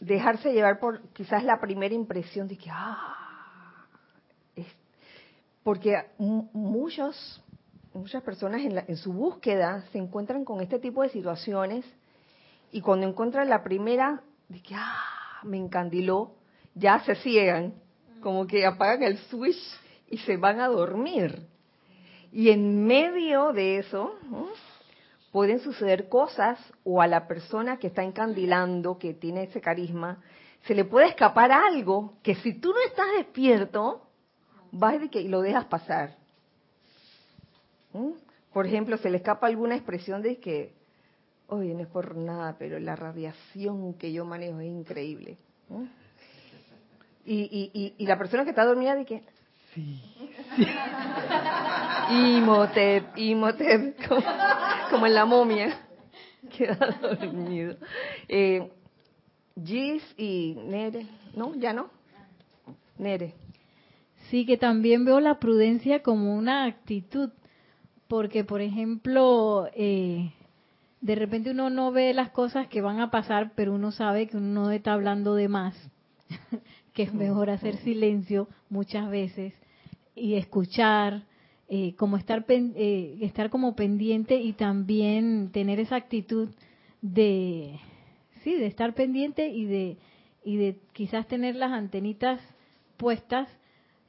dejarse 0.00 0.52
llevar 0.52 0.80
por 0.80 1.00
quizás 1.10 1.44
la 1.44 1.60
primera 1.60 1.94
impresión 1.94 2.48
de 2.48 2.56
que, 2.56 2.70
ah, 2.70 3.86
es, 4.56 4.66
porque 5.62 5.94
muchos 6.18 7.40
muchas 7.94 8.22
personas 8.22 8.62
en, 8.62 8.96
su 8.96 9.12
búsqueda 9.12 9.84
se 9.92 9.98
encuentran 9.98 10.44
con 10.44 10.60
este 10.60 10.78
tipo 10.78 11.02
de 11.02 11.10
situaciones 11.10 11.84
y 12.70 12.80
cuando 12.80 13.06
encuentran 13.06 13.48
la 13.48 13.62
primera, 13.62 14.22
de 14.48 14.62
que, 14.62 14.74
ah, 14.74 15.40
me 15.42 15.58
encandiló, 15.58 16.32
ya 16.74 17.00
se 17.00 17.14
ciegan, 17.16 17.74
como 18.20 18.46
que 18.46 18.64
apagan 18.64 19.02
el 19.02 19.18
switch 19.18 19.60
y 20.08 20.18
se 20.18 20.36
van 20.36 20.60
a 20.60 20.68
dormir. 20.68 21.46
Y 22.32 22.50
en 22.50 22.86
medio 22.86 23.52
de 23.52 23.78
eso 23.78 24.14
pueden 25.32 25.60
suceder 25.60 26.08
cosas 26.08 26.58
o 26.84 27.02
a 27.02 27.06
la 27.06 27.26
persona 27.28 27.78
que 27.78 27.88
está 27.88 28.02
encandilando, 28.02 28.98
que 28.98 29.12
tiene 29.12 29.44
ese 29.44 29.60
carisma, 29.60 30.22
se 30.66 30.74
le 30.74 30.84
puede 30.84 31.08
escapar 31.08 31.50
algo 31.52 32.14
que 32.22 32.36
si 32.36 32.54
tú 32.54 32.70
no 32.70 32.80
estás 32.86 33.06
despierto, 33.16 34.06
vas 34.70 34.96
y 35.12 35.28
lo 35.28 35.42
dejas 35.42 35.66
pasar. 35.66 36.21
¿Mm? 37.92 38.12
Por 38.52 38.66
ejemplo, 38.66 38.96
se 38.98 39.10
le 39.10 39.18
escapa 39.18 39.46
alguna 39.46 39.76
expresión 39.76 40.22
de 40.22 40.38
que, 40.38 40.74
oye, 41.48 41.74
no 41.74 41.80
es 41.80 41.88
por 41.88 42.16
nada, 42.16 42.56
pero 42.58 42.78
la 42.78 42.96
radiación 42.96 43.94
que 43.94 44.12
yo 44.12 44.24
manejo 44.24 44.60
es 44.60 44.68
increíble. 44.68 45.38
¿Mm? 45.68 45.84
Y, 47.24 47.94
y, 47.98 48.06
la 48.06 48.18
persona 48.18 48.42
que 48.42 48.50
está 48.50 48.64
dormida 48.64 48.96
de 48.96 49.04
que, 49.04 49.22
sí, 49.72 50.02
sí. 50.56 50.66
Imhotep, 52.10 53.16
Imhotep, 53.16 53.96
como, 54.90 55.06
en 55.06 55.14
la 55.14 55.24
momia, 55.24 55.86
queda 56.56 56.98
dormido. 57.00 57.76
Eh, 58.28 58.70
Gis 59.64 60.02
y 60.16 60.56
Nere, 60.66 61.06
¿no? 61.36 61.54
¿Ya 61.54 61.72
no? 61.72 61.90
Nere. 62.98 63.34
Sí, 64.30 64.44
que 64.44 64.56
también 64.56 65.04
veo 65.04 65.20
la 65.20 65.38
prudencia 65.38 66.02
como 66.02 66.34
una 66.34 66.64
actitud 66.64 67.30
porque, 68.12 68.44
por 68.44 68.60
ejemplo, 68.60 69.70
eh, 69.74 70.32
de 71.00 71.14
repente 71.14 71.52
uno 71.52 71.70
no 71.70 71.92
ve 71.92 72.12
las 72.12 72.28
cosas 72.28 72.68
que 72.68 72.82
van 72.82 73.00
a 73.00 73.10
pasar, 73.10 73.52
pero 73.56 73.72
uno 73.72 73.90
sabe 73.90 74.26
que 74.26 74.36
uno 74.36 74.64
no 74.64 74.70
está 74.70 74.92
hablando 74.92 75.34
de 75.34 75.48
más, 75.48 75.74
que 76.92 77.04
es 77.04 77.14
mejor 77.14 77.48
hacer 77.48 77.78
silencio 77.78 78.48
muchas 78.68 79.08
veces 79.08 79.54
y 80.14 80.34
escuchar, 80.34 81.22
eh, 81.70 81.94
como 81.94 82.18
estar, 82.18 82.44
eh, 82.50 83.16
estar 83.22 83.48
como 83.48 83.74
pendiente 83.74 84.36
y 84.36 84.52
también 84.52 85.48
tener 85.50 85.80
esa 85.80 85.96
actitud 85.96 86.50
de, 87.00 87.80
sí, 88.44 88.56
de 88.56 88.66
estar 88.66 88.92
pendiente 88.92 89.48
y 89.48 89.64
de, 89.64 89.96
y 90.44 90.56
de 90.56 90.76
quizás 90.92 91.26
tener 91.28 91.56
las 91.56 91.72
antenitas 91.72 92.42
puestas 92.98 93.48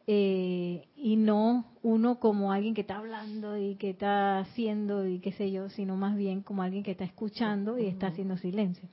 eh, 0.06 0.86
y 0.98 1.16
no 1.16 1.66
uno 1.82 2.20
como 2.20 2.52
alguien 2.52 2.74
que 2.74 2.82
está 2.82 2.98
hablando 2.98 3.58
y 3.58 3.76
que 3.76 3.92
está 3.92 4.40
haciendo 4.40 5.08
y 5.08 5.20
qué 5.20 5.32
sé 5.32 5.52
yo, 5.52 5.70
sino 5.70 5.96
más 5.96 6.18
bien 6.18 6.42
como 6.42 6.62
alguien 6.62 6.84
que 6.84 6.92
está 6.92 7.06
escuchando 7.06 7.78
y 7.78 7.88
está 7.88 8.08
haciendo 8.08 8.38
silencio. 8.38 8.90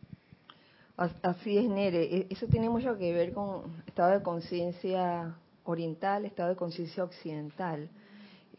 Así 1.23 1.57
es, 1.57 1.65
Nere. 1.65 2.03
E, 2.03 2.27
eso 2.31 2.47
tiene 2.47 2.69
mucho 2.69 2.97
que 2.99 3.13
ver 3.13 3.33
con 3.33 3.83
estado 3.87 4.11
de 4.13 4.23
conciencia 4.23 5.35
oriental, 5.65 6.27
estado 6.27 6.51
de 6.51 6.57
conciencia 6.57 7.05
occidental. 7.05 7.89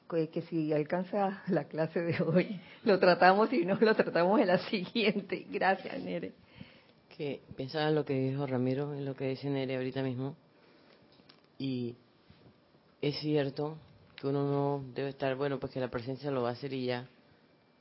Que, 0.09 0.41
si 0.49 0.73
alcanza 0.73 1.41
la 1.47 1.65
clase 1.65 2.01
de 2.01 2.21
hoy, 2.21 2.59
lo 2.83 2.99
tratamos 2.99 3.53
y 3.53 3.63
no 3.63 3.75
lo 3.75 3.95
tratamos 3.95 4.41
en 4.41 4.47
la 4.47 4.57
siguiente. 4.57 5.45
Gracias, 5.49 6.03
Nere. 6.03 6.33
Que 7.15 7.41
pensaba 7.55 7.87
en 7.87 7.95
lo 7.95 8.03
que 8.03 8.13
dijo 8.13 8.45
Ramiro, 8.45 8.93
en 8.93 9.05
lo 9.05 9.15
que 9.15 9.29
dice 9.29 9.49
Nere 9.49 9.77
ahorita 9.77 10.03
mismo. 10.03 10.35
Y 11.57 11.95
es 13.01 13.19
cierto 13.19 13.77
que 14.15 14.27
uno 14.27 14.43
no 14.43 14.83
debe 14.93 15.09
estar, 15.09 15.35
bueno, 15.35 15.59
pues 15.59 15.73
que 15.73 15.79
la 15.79 15.89
presencia 15.89 16.29
lo 16.29 16.43
va 16.43 16.49
a 16.49 16.53
hacer 16.53 16.71
y 16.73 16.85
ya, 16.85 17.07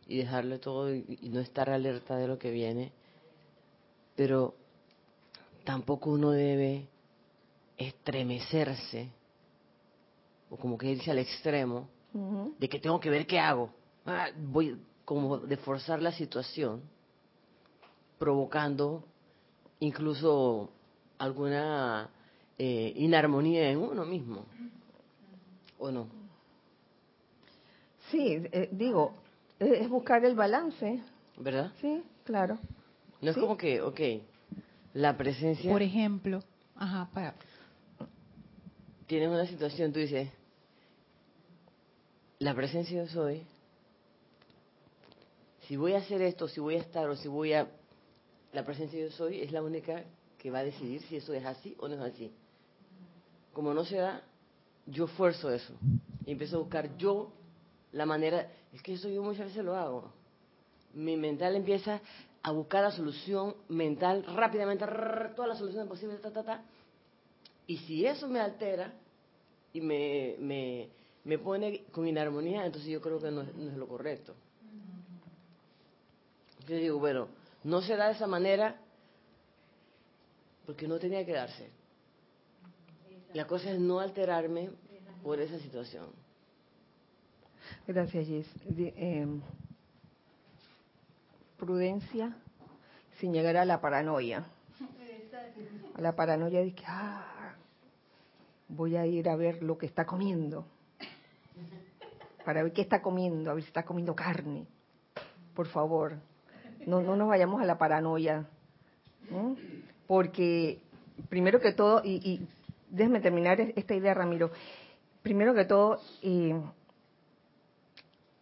y 0.06 0.16
dejarle 0.16 0.58
todo 0.58 0.92
y, 0.94 1.28
no 1.30 1.40
estar 1.40 1.68
alerta 1.68 2.16
de 2.16 2.26
lo 2.26 2.38
que 2.38 2.50
viene, 2.50 2.92
pero 4.16 4.54
tampoco 5.64 6.10
uno 6.10 6.30
debe 6.30 6.88
estremecerse, 7.76 9.10
o 10.48 10.56
como 10.56 10.78
que 10.78 10.90
irse 10.90 11.10
al 11.10 11.18
extremo, 11.18 11.88
de 12.58 12.68
que 12.68 12.80
tengo 12.80 12.98
que 12.98 13.10
ver 13.10 13.26
qué 13.26 13.38
hago. 13.38 13.70
Ah, 14.06 14.30
voy 14.36 14.76
como 15.04 15.38
de 15.38 15.56
forzar 15.58 16.00
la 16.00 16.12
situación, 16.12 16.82
provocando 18.18 19.04
incluso 19.78 20.70
alguna 21.18 22.10
eh, 22.58 22.92
inarmonía 22.96 23.70
en 23.70 23.78
uno 23.78 24.04
mismo. 24.04 24.46
¿O 25.80 25.90
no? 25.90 26.06
Sí, 28.10 28.42
eh, 28.52 28.68
digo, 28.70 29.14
es 29.58 29.88
buscar 29.88 30.24
el 30.24 30.34
balance. 30.34 31.02
¿Verdad? 31.38 31.72
Sí, 31.80 32.02
claro. 32.24 32.58
No 33.22 33.30
es 33.30 33.36
como 33.36 33.56
que, 33.56 33.80
ok, 33.80 34.00
la 34.94 35.16
presencia... 35.16 35.70
Por 35.72 35.82
ejemplo, 35.82 36.42
ajá, 36.76 37.08
para... 37.12 37.34
Tienes 39.06 39.28
una 39.28 39.46
situación, 39.46 39.92
tú 39.92 39.98
dices, 39.98 40.28
la 42.38 42.54
presencia 42.54 43.02
yo 43.02 43.08
soy, 43.08 43.42
si 45.66 45.76
voy 45.76 45.94
a 45.94 45.98
hacer 45.98 46.20
esto, 46.22 46.46
si 46.46 46.60
voy 46.60 46.76
a 46.76 46.80
estar 46.80 47.08
o 47.08 47.16
si 47.16 47.28
voy 47.28 47.54
a... 47.54 47.68
La 48.52 48.64
presencia 48.64 48.98
de 48.98 49.08
yo 49.08 49.16
soy 49.16 49.40
es 49.40 49.50
la 49.52 49.62
única 49.62 50.04
que 50.38 50.50
va 50.50 50.58
a 50.58 50.64
decidir 50.64 51.00
si 51.02 51.16
eso 51.16 51.32
es 51.32 51.44
así 51.44 51.74
o 51.78 51.88
no 51.88 51.94
es 51.94 52.12
así. 52.12 52.32
Como 53.52 53.72
no 53.74 53.84
se 53.84 53.96
da, 53.96 54.22
yo 54.90 55.06
fuerzo 55.06 55.50
eso. 55.50 55.72
Y 56.26 56.32
empiezo 56.32 56.56
a 56.56 56.60
buscar 56.60 56.96
yo 56.96 57.32
la 57.92 58.06
manera... 58.06 58.50
Es 58.72 58.82
que 58.82 58.92
eso 58.92 59.08
yo 59.08 59.22
muchas 59.22 59.46
veces 59.46 59.64
lo 59.64 59.74
hago. 59.76 60.12
Mi 60.94 61.16
mental 61.16 61.56
empieza 61.56 62.00
a 62.42 62.52
buscar 62.52 62.82
la 62.82 62.90
solución 62.90 63.54
mental 63.68 64.24
rápidamente, 64.34 64.84
todas 65.34 65.48
las 65.48 65.58
soluciones 65.58 65.88
posibles, 65.88 66.20
ta, 66.20 66.32
ta, 66.32 66.42
ta. 66.42 66.64
Y 67.66 67.76
si 67.78 68.06
eso 68.06 68.28
me 68.28 68.40
altera 68.40 68.92
y 69.72 69.80
me, 69.80 70.36
me, 70.38 70.88
me 71.24 71.38
pone 71.38 71.84
con 71.92 72.06
inarmonía, 72.06 72.64
entonces 72.64 72.90
yo 72.90 73.00
creo 73.00 73.20
que 73.20 73.30
no 73.30 73.42
no 73.42 73.70
es 73.70 73.76
lo 73.76 73.86
correcto. 73.86 74.34
Yo 76.66 76.76
digo, 76.76 76.98
bueno, 76.98 77.28
no 77.64 77.82
se 77.82 77.96
da 77.96 78.06
de 78.06 78.12
esa 78.12 78.26
manera 78.26 78.80
porque 80.66 80.86
no 80.86 80.98
tenía 80.98 81.24
que 81.26 81.32
darse. 81.32 81.68
La 83.34 83.46
cosa 83.46 83.70
es 83.70 83.78
no 83.78 84.00
alterarme 84.00 84.70
por 85.22 85.40
esa 85.40 85.58
situación. 85.58 86.06
Gracias. 87.86 88.26
De- 88.64 88.94
eh, 88.96 89.26
prudencia 91.58 92.34
sin 93.18 93.32
llegar 93.32 93.56
a 93.56 93.64
la 93.64 93.80
paranoia. 93.80 94.44
A 95.94 96.00
la 96.00 96.16
paranoia 96.16 96.60
de 96.60 96.72
que, 96.74 96.84
ah, 96.86 97.54
voy 98.68 98.96
a 98.96 99.06
ir 99.06 99.28
a 99.28 99.36
ver 99.36 99.62
lo 99.62 99.76
que 99.76 99.86
está 99.86 100.06
comiendo. 100.06 100.64
Para 102.44 102.62
ver 102.62 102.72
qué 102.72 102.80
está 102.82 103.02
comiendo, 103.02 103.50
a 103.50 103.54
ver 103.54 103.62
si 103.62 103.68
está 103.68 103.84
comiendo 103.84 104.14
carne. 104.14 104.66
Por 105.54 105.66
favor, 105.66 106.14
no, 106.86 107.02
no 107.02 107.14
nos 107.16 107.28
vayamos 107.28 107.60
a 107.60 107.66
la 107.66 107.76
paranoia. 107.76 108.46
¿no? 109.30 109.56
Porque, 110.06 110.80
primero 111.28 111.60
que 111.60 111.72
todo, 111.72 112.00
y, 112.02 112.14
y 112.28 112.48
déjeme 112.90 113.20
terminar 113.20 113.60
esta 113.60 113.94
idea, 113.94 114.14
Ramiro. 114.14 114.50
Primero 115.22 115.54
que 115.54 115.64
todo, 115.64 116.00
eh, 116.22 116.60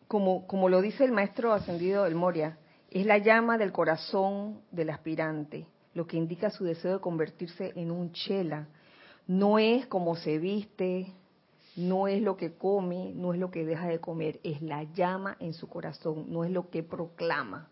como, 0.07 0.47
como 0.47 0.69
lo 0.69 0.81
dice 0.81 1.05
el 1.05 1.13
maestro 1.13 1.53
ascendido 1.53 2.05
del 2.05 2.15
Moria, 2.15 2.59
es 2.91 3.05
la 3.05 3.19
llama 3.19 3.59
del 3.59 3.73
corazón 3.73 4.61
del 4.71 4.91
aspirante, 4.91 5.67
lo 5.95 6.07
que 6.07 6.17
indica 6.17 6.51
su 6.51 6.65
deseo 6.65 6.95
de 6.95 7.01
convertirse 7.01 7.73
en 7.77 7.91
un 7.91 8.13
chela. 8.13 8.69
No 9.27 9.59
es 9.59 9.87
como 9.87 10.17
se 10.17 10.39
viste, 10.39 11.13
no 11.77 12.09
es 12.09 12.23
lo 12.23 12.37
que 12.37 12.55
come, 12.55 13.13
no 13.15 13.35
es 13.35 13.39
lo 13.39 13.51
que 13.51 13.65
deja 13.65 13.87
de 13.89 14.01
comer, 14.01 14.41
es 14.43 14.63
la 14.63 14.85
llama 14.85 15.37
en 15.39 15.53
su 15.53 15.69
corazón, 15.69 16.27
no 16.29 16.45
es 16.45 16.51
lo 16.51 16.71
que 16.71 16.83
proclama. 16.83 17.69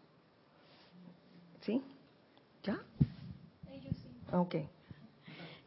¿Sí? 1.63 1.83
¿Ya? 2.63 2.79
Ok. 4.33 4.57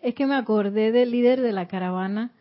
Es 0.02 0.16
que 0.16 0.26
me 0.26 0.36
acordé 0.36 0.92
del 0.92 1.12
líder 1.12 1.42
de 1.42 1.52
la 1.52 1.68
caravana 1.68 2.32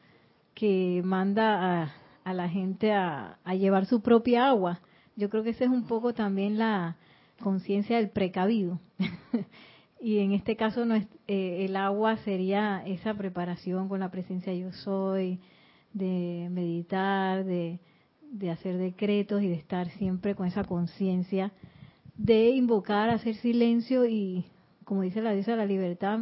que 0.54 1.02
manda 1.04 1.92
a, 2.24 2.32
la 2.32 2.48
gente 2.48 2.92
a, 2.92 3.38
a 3.44 3.54
llevar 3.54 3.86
su 3.86 4.00
propia 4.00 4.48
agua. 4.48 4.80
Yo 5.16 5.30
creo 5.30 5.42
que 5.42 5.50
esa 5.50 5.64
es 5.64 5.70
un 5.70 5.86
poco 5.86 6.14
también 6.14 6.58
la 6.58 6.96
conciencia 7.40 7.96
del 7.96 8.10
precavido. 8.10 8.80
y 10.00 10.18
en 10.18 10.32
este 10.32 10.56
caso 10.56 10.84
no 10.84 10.94
es, 10.94 11.06
eh, 11.26 11.64
el 11.64 11.76
agua 11.76 12.16
sería 12.18 12.82
esa 12.86 13.14
preparación 13.14 13.88
con 13.88 14.00
la 14.00 14.10
presencia 14.10 14.54
yo 14.54 14.72
soy, 14.72 15.40
de 15.92 16.48
meditar, 16.50 17.44
de, 17.44 17.80
de 18.30 18.50
hacer 18.50 18.78
decretos 18.78 19.42
y 19.42 19.48
de 19.48 19.54
estar 19.54 19.90
siempre 19.90 20.34
con 20.34 20.46
esa 20.46 20.64
conciencia, 20.64 21.52
de 22.16 22.50
invocar, 22.50 23.10
hacer 23.10 23.34
silencio 23.36 24.06
y, 24.06 24.46
como 24.84 25.02
dice 25.02 25.22
la 25.22 25.32
diosa 25.32 25.52
de 25.52 25.56
la 25.56 25.66
libertad, 25.66 26.20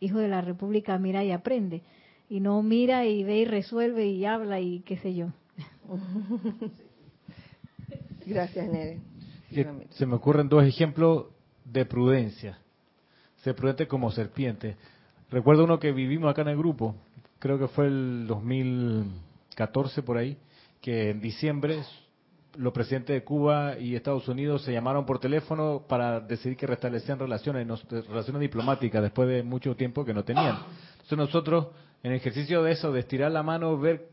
hijo 0.00 0.18
de 0.18 0.28
la 0.28 0.40
República, 0.40 0.98
mira 0.98 1.22
y 1.24 1.30
aprende. 1.30 1.82
Y 2.28 2.40
no 2.40 2.62
mira 2.62 3.06
y 3.06 3.24
ve 3.24 3.38
y 3.38 3.44
resuelve 3.44 4.06
y 4.06 4.24
habla 4.24 4.60
y 4.60 4.80
qué 4.80 4.96
sé 4.98 5.14
yo. 5.14 5.28
Gracias, 8.26 8.68
Nere. 8.68 9.00
Se 9.90 10.06
me 10.06 10.14
ocurren 10.14 10.48
dos 10.48 10.64
ejemplos 10.64 11.26
de 11.64 11.84
prudencia. 11.84 12.58
Ser 13.42 13.54
prudente 13.54 13.88
como 13.88 14.10
serpiente. 14.10 14.76
Recuerdo 15.30 15.64
uno 15.64 15.78
que 15.78 15.92
vivimos 15.92 16.30
acá 16.30 16.42
en 16.42 16.48
el 16.48 16.56
grupo, 16.56 16.94
creo 17.38 17.58
que 17.58 17.68
fue 17.68 17.86
el 17.86 18.26
2014 18.26 20.02
por 20.02 20.18
ahí, 20.18 20.36
que 20.80 21.10
en 21.10 21.20
diciembre 21.20 21.82
los 22.56 22.72
presidentes 22.72 23.14
de 23.14 23.24
Cuba 23.24 23.78
y 23.78 23.94
Estados 23.94 24.28
Unidos 24.28 24.62
se 24.62 24.72
llamaron 24.72 25.06
por 25.06 25.18
teléfono 25.18 25.82
para 25.88 26.20
decidir 26.20 26.56
que 26.56 26.66
restablecían 26.66 27.18
relaciones, 27.18 27.66
relaciones 27.88 28.40
diplomáticas 28.40 29.02
después 29.02 29.28
de 29.28 29.42
mucho 29.42 29.76
tiempo 29.76 30.04
que 30.04 30.14
no 30.14 30.24
tenían. 30.24 30.58
Entonces 30.92 31.18
nosotros, 31.18 31.68
en 32.02 32.12
el 32.12 32.18
ejercicio 32.18 32.62
de 32.62 32.72
eso, 32.72 32.92
de 32.92 33.00
estirar 33.00 33.30
la 33.30 33.42
mano, 33.42 33.78
ver 33.78 34.08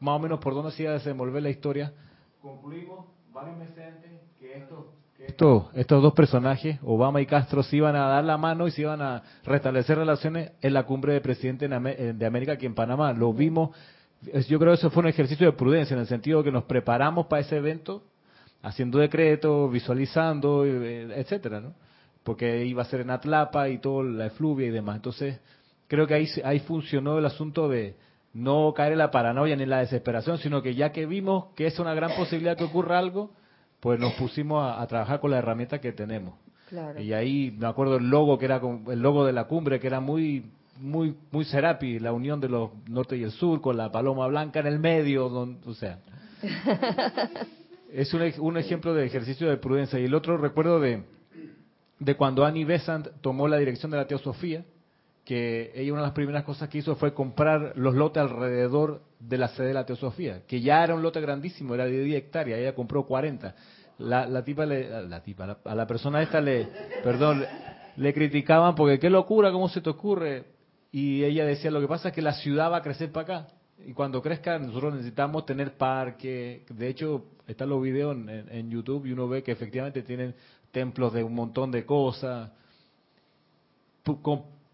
más 0.00 0.16
o 0.16 0.18
menos 0.18 0.38
por 0.38 0.54
dónde 0.54 0.70
se 0.72 0.82
iba 0.82 0.92
a 0.92 0.94
desenvolver 0.94 1.42
la 1.42 1.50
historia, 1.50 1.92
concluimos 2.40 3.06
varios 3.32 3.56
meses 3.56 3.78
antes 3.78 4.10
que 4.38 4.56
estos, 4.56 4.86
que 5.16 5.26
estos, 5.26 6.02
dos 6.02 6.12
personajes, 6.12 6.78
Obama 6.82 7.20
y 7.20 7.26
Castro, 7.26 7.62
se 7.62 7.76
iban 7.76 7.96
a 7.96 8.06
dar 8.06 8.24
la 8.24 8.36
mano 8.36 8.66
y 8.66 8.70
se 8.70 8.82
iban 8.82 9.02
a 9.02 9.22
restablecer 9.44 9.98
relaciones 9.98 10.52
en 10.60 10.74
la 10.74 10.84
cumbre 10.84 11.12
de 11.12 11.20
presidentes 11.20 11.68
de 11.70 12.26
América 12.26 12.52
aquí 12.52 12.66
en 12.66 12.74
Panamá. 12.74 13.12
Lo 13.12 13.32
vimos, 13.32 13.70
yo 14.22 14.58
creo 14.58 14.72
que 14.72 14.78
eso 14.78 14.90
fue 14.90 15.02
un 15.02 15.08
ejercicio 15.08 15.46
de 15.46 15.52
prudencia 15.52 15.94
en 15.94 16.00
el 16.00 16.06
sentido 16.06 16.42
que 16.42 16.50
nos 16.50 16.64
preparamos 16.64 17.26
para 17.26 17.40
ese 17.40 17.56
evento, 17.56 18.02
haciendo 18.62 18.98
decretos, 18.98 19.70
visualizando, 19.70 20.64
eh, 20.64 21.08
etcétera, 21.16 21.60
¿no? 21.60 21.74
Porque 22.24 22.66
iba 22.66 22.82
a 22.82 22.86
ser 22.86 23.00
en 23.00 23.10
Atlapa 23.10 23.68
y 23.68 23.78
todo 23.78 24.02
la 24.02 24.26
efluvia 24.26 24.66
y 24.66 24.70
demás. 24.70 24.96
Entonces, 24.96 25.40
creo 25.86 26.06
que 26.06 26.14
ahí, 26.14 26.28
ahí 26.44 26.60
funcionó 26.60 27.18
el 27.18 27.26
asunto 27.26 27.68
de 27.68 27.96
no 28.34 28.74
caer 28.74 28.92
en 28.92 28.98
la 28.98 29.10
paranoia 29.10 29.56
ni 29.56 29.62
en 29.62 29.70
la 29.70 29.78
desesperación, 29.78 30.38
sino 30.38 30.60
que 30.60 30.74
ya 30.74 30.92
que 30.92 31.06
vimos 31.06 31.46
que 31.54 31.66
es 31.66 31.78
una 31.78 31.94
gran 31.94 32.14
posibilidad 32.16 32.56
que 32.56 32.64
ocurra 32.64 32.98
algo, 32.98 33.30
pues 33.80 33.98
nos 33.98 34.12
pusimos 34.14 34.62
a, 34.62 34.82
a 34.82 34.86
trabajar 34.86 35.20
con 35.20 35.30
la 35.30 35.38
herramienta 35.38 35.80
que 35.80 35.92
tenemos. 35.92 36.34
Claro. 36.68 37.00
Y 37.00 37.14
ahí 37.14 37.54
me 37.56 37.66
acuerdo 37.66 37.96
el 37.96 38.10
logo 38.10 38.38
que 38.38 38.44
era 38.44 38.60
el 38.88 39.00
logo 39.00 39.24
de 39.24 39.32
la 39.32 39.44
cumbre 39.44 39.80
que 39.80 39.86
era 39.86 40.00
muy 40.00 40.50
muy 40.80 41.14
muy 41.30 41.44
Serapi, 41.44 41.98
la 41.98 42.12
unión 42.12 42.40
de 42.40 42.48
los 42.48 42.70
norte 42.88 43.16
y 43.16 43.22
el 43.22 43.30
sur 43.32 43.60
con 43.60 43.76
la 43.76 43.90
paloma 43.92 44.26
blanca 44.26 44.60
en 44.60 44.66
el 44.66 44.78
medio, 44.78 45.28
don- 45.28 45.58
o 45.66 45.74
sea. 45.74 45.98
es 47.92 48.12
un, 48.14 48.22
un 48.38 48.56
ejemplo 48.58 48.94
de 48.94 49.06
ejercicio 49.06 49.48
de 49.48 49.56
prudencia 49.56 49.98
y 49.98 50.04
el 50.04 50.14
otro 50.14 50.36
recuerdo 50.36 50.80
de 50.80 51.02
de 52.00 52.14
cuando 52.14 52.44
Annie 52.44 52.64
Besant 52.64 53.08
tomó 53.22 53.48
la 53.48 53.56
dirección 53.56 53.90
de 53.90 53.96
la 53.96 54.06
teosofía, 54.06 54.64
que 55.24 55.72
ella 55.74 55.92
una 55.92 56.02
de 56.02 56.06
las 56.06 56.14
primeras 56.14 56.44
cosas 56.44 56.68
que 56.68 56.78
hizo 56.78 56.94
fue 56.94 57.12
comprar 57.12 57.72
los 57.74 57.92
lotes 57.96 58.22
alrededor 58.22 59.02
de 59.18 59.36
la 59.36 59.48
sede 59.48 59.66
de 59.68 59.74
la 59.74 59.84
teosofía, 59.84 60.42
que 60.46 60.60
ya 60.60 60.84
era 60.84 60.94
un 60.94 61.02
lote 61.02 61.20
grandísimo, 61.20 61.74
era 61.74 61.86
de 61.86 62.04
10 62.04 62.18
hectáreas, 62.22 62.60
ella 62.60 62.72
compró 62.76 63.04
40. 63.04 63.52
La, 63.98 64.28
la 64.28 64.44
tipa, 64.44 64.64
le, 64.64 65.08
la 65.08 65.20
tipa, 65.24 65.44
la- 65.44 65.58
a 65.64 65.74
la 65.74 65.88
persona 65.88 66.22
esta 66.22 66.40
le, 66.40 66.68
perdón, 67.02 67.40
le, 67.40 67.48
le 67.96 68.14
criticaban 68.14 68.76
porque 68.76 69.00
qué 69.00 69.10
locura, 69.10 69.50
cómo 69.50 69.68
se 69.68 69.80
te 69.80 69.90
ocurre. 69.90 70.44
Y 70.90 71.24
ella 71.24 71.44
decía, 71.44 71.70
lo 71.70 71.80
que 71.80 71.88
pasa 71.88 72.08
es 72.08 72.14
que 72.14 72.22
la 72.22 72.32
ciudad 72.32 72.72
va 72.72 72.78
a 72.78 72.82
crecer 72.82 73.12
para 73.12 73.40
acá. 73.40 73.48
Y 73.86 73.92
cuando 73.92 74.22
crezca, 74.22 74.58
nosotros 74.58 74.94
necesitamos 74.94 75.46
tener 75.46 75.76
parque. 75.76 76.64
De 76.68 76.88
hecho, 76.88 77.26
están 77.46 77.68
los 77.68 77.80
videos 77.80 78.16
en, 78.16 78.70
YouTube 78.70 79.06
y 79.06 79.12
uno 79.12 79.28
ve 79.28 79.42
que 79.42 79.52
efectivamente 79.52 80.02
tienen 80.02 80.34
templos 80.72 81.12
de 81.12 81.22
un 81.22 81.34
montón 81.34 81.70
de 81.70 81.84
cosas. 81.84 82.50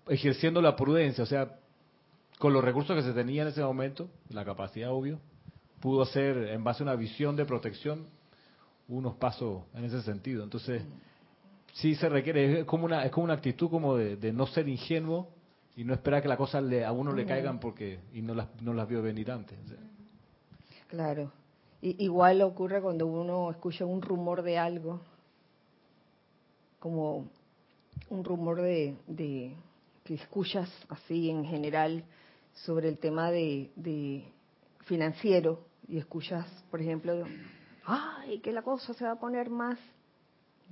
Ejerciendo 0.06 0.62
la 0.62 0.76
prudencia, 0.76 1.24
o 1.24 1.26
sea, 1.26 1.56
con 2.38 2.52
los 2.52 2.62
recursos 2.62 2.96
que 2.96 3.02
se 3.02 3.12
tenía 3.12 3.42
en 3.42 3.48
ese 3.48 3.62
momento, 3.62 4.08
la 4.30 4.44
capacidad, 4.44 4.90
obvio, 4.90 5.18
pudo 5.80 6.02
hacer, 6.02 6.36
en 6.48 6.62
base 6.62 6.82
a 6.82 6.84
una 6.84 6.94
visión 6.94 7.34
de 7.36 7.44
protección, 7.44 8.06
unos 8.88 9.16
pasos 9.16 9.64
en 9.74 9.84
ese 9.84 10.02
sentido. 10.02 10.44
Entonces, 10.44 10.82
sí 11.72 11.94
se 11.96 12.08
requiere, 12.08 12.60
es 12.60 12.64
como 12.64 12.84
una, 12.84 13.04
es 13.04 13.10
como 13.10 13.24
una 13.24 13.34
actitud 13.34 13.68
como 13.68 13.96
de 13.96 14.32
no 14.32 14.46
ser 14.46 14.68
ingenuo 14.68 15.33
y 15.76 15.84
no 15.84 15.94
esperar 15.94 16.22
que 16.22 16.28
las 16.28 16.38
cosas 16.38 16.62
le, 16.62 16.84
a 16.84 16.92
uno 16.92 17.12
le 17.12 17.26
caigan 17.26 17.58
porque 17.58 17.98
y 18.12 18.22
no 18.22 18.34
las, 18.34 18.48
no 18.62 18.72
las 18.74 18.88
vio 18.88 19.02
venir 19.02 19.30
antes. 19.30 19.58
o 19.64 19.68
sea. 19.68 19.78
Claro. 20.88 21.32
I- 21.82 21.96
igual 22.04 22.40
ocurre 22.42 22.80
cuando 22.80 23.06
uno 23.06 23.50
escucha 23.50 23.84
un 23.84 24.00
rumor 24.00 24.42
de 24.42 24.56
algo, 24.58 25.00
como 26.78 27.28
un 28.10 28.24
rumor 28.24 28.60
de, 28.62 28.96
de 29.06 29.54
que 30.04 30.14
escuchas 30.14 30.70
así 30.88 31.30
en 31.30 31.44
general 31.44 32.04
sobre 32.52 32.88
el 32.88 32.98
tema 32.98 33.30
de, 33.30 33.70
de 33.76 34.24
financiero 34.84 35.60
y 35.88 35.98
escuchas, 35.98 36.46
por 36.70 36.80
ejemplo, 36.80 37.24
ay, 37.84 38.38
que 38.40 38.52
la 38.52 38.62
cosa 38.62 38.94
se 38.94 39.04
va 39.04 39.12
a 39.12 39.20
poner 39.20 39.50
más 39.50 39.78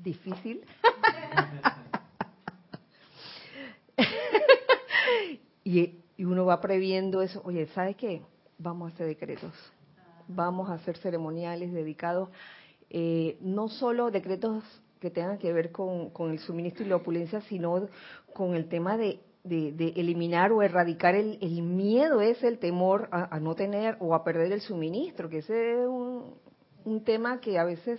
difícil. 0.03 0.63
y, 5.65 5.99
uno 6.19 6.45
va 6.45 6.61
previendo 6.61 7.21
eso, 7.21 7.43
oye, 7.45 7.67
¿sabes 7.75 7.97
qué? 7.97 8.23
Vamos 8.59 8.93
a 8.93 8.95
hacer 8.95 9.07
decretos, 9.07 9.53
vamos 10.29 10.71
a 10.71 10.75
hacer 10.75 10.97
ceremoniales 10.99 11.73
dedicados. 11.73 12.29
eh, 12.91 13.39
no 13.41 13.69
solo 13.69 14.11
decretos 14.11 14.63
que 15.01 15.11
tengan 15.11 15.39
que 15.39 15.53
ver 15.53 15.73
con, 15.73 16.13
el 16.31 16.39
suministro 16.39 16.87
y 16.87 16.89
la 16.89 16.97
opulencia, 16.97 17.41
sino 17.43 17.89
con 18.33 18.55
el 18.55 18.69
tema 18.69 18.97
de, 18.97 19.19
eliminar 19.45 20.53
o 20.53 20.63
erradicar 20.63 21.17
el, 21.17 21.39
miedo, 21.63 22.21
es 22.21 22.41
el 22.45 22.61
temor 22.61 23.09
a, 23.11 23.41
no 23.41 23.57
tener 23.57 23.97
o 23.99 24.15
a 24.15 24.23
perder 24.23 24.53
el 24.53 24.61
suministro, 24.61 25.29
que 25.29 25.39
ese 25.39 25.73
es 25.73 25.87
un, 25.89 26.37
un 26.85 27.03
tema 27.03 27.41
que 27.41 27.59
a 27.59 27.65
veces 27.65 27.99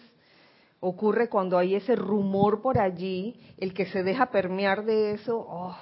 ocurre 0.79 1.27
cuando 1.27 1.57
hay 1.57 1.75
ese 1.75 1.97
rumor 1.97 2.61
por 2.61 2.79
allí, 2.79 3.35
el 3.57 3.73
que 3.73 3.85
se 3.87 4.03
deja 4.03 4.31
permear 4.31 4.85
de 4.85 5.11
eso, 5.11 5.45
oh, 5.49 5.75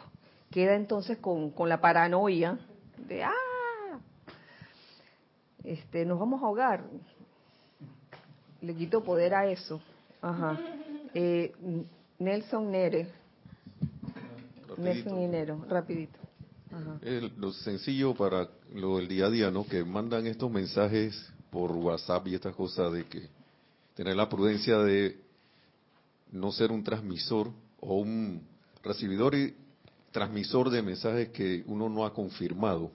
queda 0.52 0.76
entonces 0.76 1.18
con, 1.18 1.50
con 1.52 1.70
la 1.70 1.82
paranoia 1.82 2.60
de, 3.08 3.24
ah, 3.24 3.32
este, 5.64 6.06
nos 6.06 6.20
vamos 6.20 6.42
a 6.44 6.46
ahogar. 6.46 6.84
Le 8.62 8.76
quito 8.76 9.04
poder 9.04 9.34
a 9.34 9.48
eso. 9.48 9.82
Ajá. 10.22 10.60
Eh, 11.14 11.54
Nelson 12.20 12.70
Nere. 12.70 13.08
Nelson 14.78 15.32
Nero, 15.32 15.66
rapidito. 15.70 16.20
lo 17.38 17.52
sencillo 17.52 18.14
para 18.14 18.48
lo 18.74 18.98
del 18.98 19.08
día 19.08 19.26
a 19.26 19.30
día, 19.30 19.52
¿no? 19.52 19.66
Que 19.66 19.84
mandan 19.84 20.28
estos 20.28 20.52
mensajes 20.52 21.32
por 21.50 21.72
WhatsApp 21.72 22.28
y 22.28 22.36
estas 22.36 22.56
cosas 22.56 22.92
de 22.94 23.06
que 23.06 23.28
tener 23.96 24.16
la 24.16 24.30
prudencia 24.30 24.78
de 24.80 25.20
no 26.32 26.52
ser 26.52 26.72
un 26.72 26.84
transmisor 26.84 27.52
o 27.82 27.96
un 27.96 28.42
recibidor 28.84 29.36
y 29.36 29.54
transmisor 30.12 30.70
de 30.70 30.82
mensajes 30.82 31.30
que 31.30 31.64
uno 31.68 31.90
no 31.90 32.06
ha 32.06 32.14
confirmado. 32.14 32.92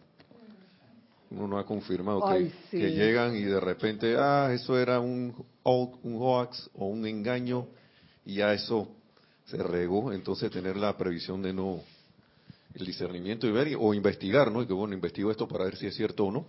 Uno 1.30 1.48
no 1.48 1.58
ha 1.58 1.66
confirmado 1.66 2.22
que, 2.70 2.90
llegan 2.92 3.34
y 3.34 3.42
de 3.42 3.58
repente, 3.58 4.16
ah, 4.16 4.50
eso 4.52 4.78
era 4.78 5.00
un, 5.00 5.34
un 5.64 6.16
hoax 6.20 6.70
o 6.74 6.86
un 6.86 7.04
engaño 7.04 7.66
y 8.24 8.36
ya 8.36 8.52
eso 8.52 8.88
se 9.46 9.56
regó. 9.56 10.12
Entonces 10.12 10.50
tener 10.50 10.76
la 10.76 10.96
previsión 10.96 11.42
de 11.42 11.52
no, 11.52 11.80
el 12.74 12.86
discernimiento 12.86 13.46
y 13.46 13.50
ver 13.50 13.76
o 13.78 13.92
investigar, 13.92 14.52
¿no? 14.52 14.62
Y 14.62 14.66
que 14.66 14.72
bueno, 14.72 14.94
investigo 14.94 15.30
esto 15.30 15.48
para 15.48 15.64
ver 15.64 15.76
si 15.76 15.86
es 15.86 15.96
cierto 15.96 16.26
o 16.26 16.30
no 16.30 16.46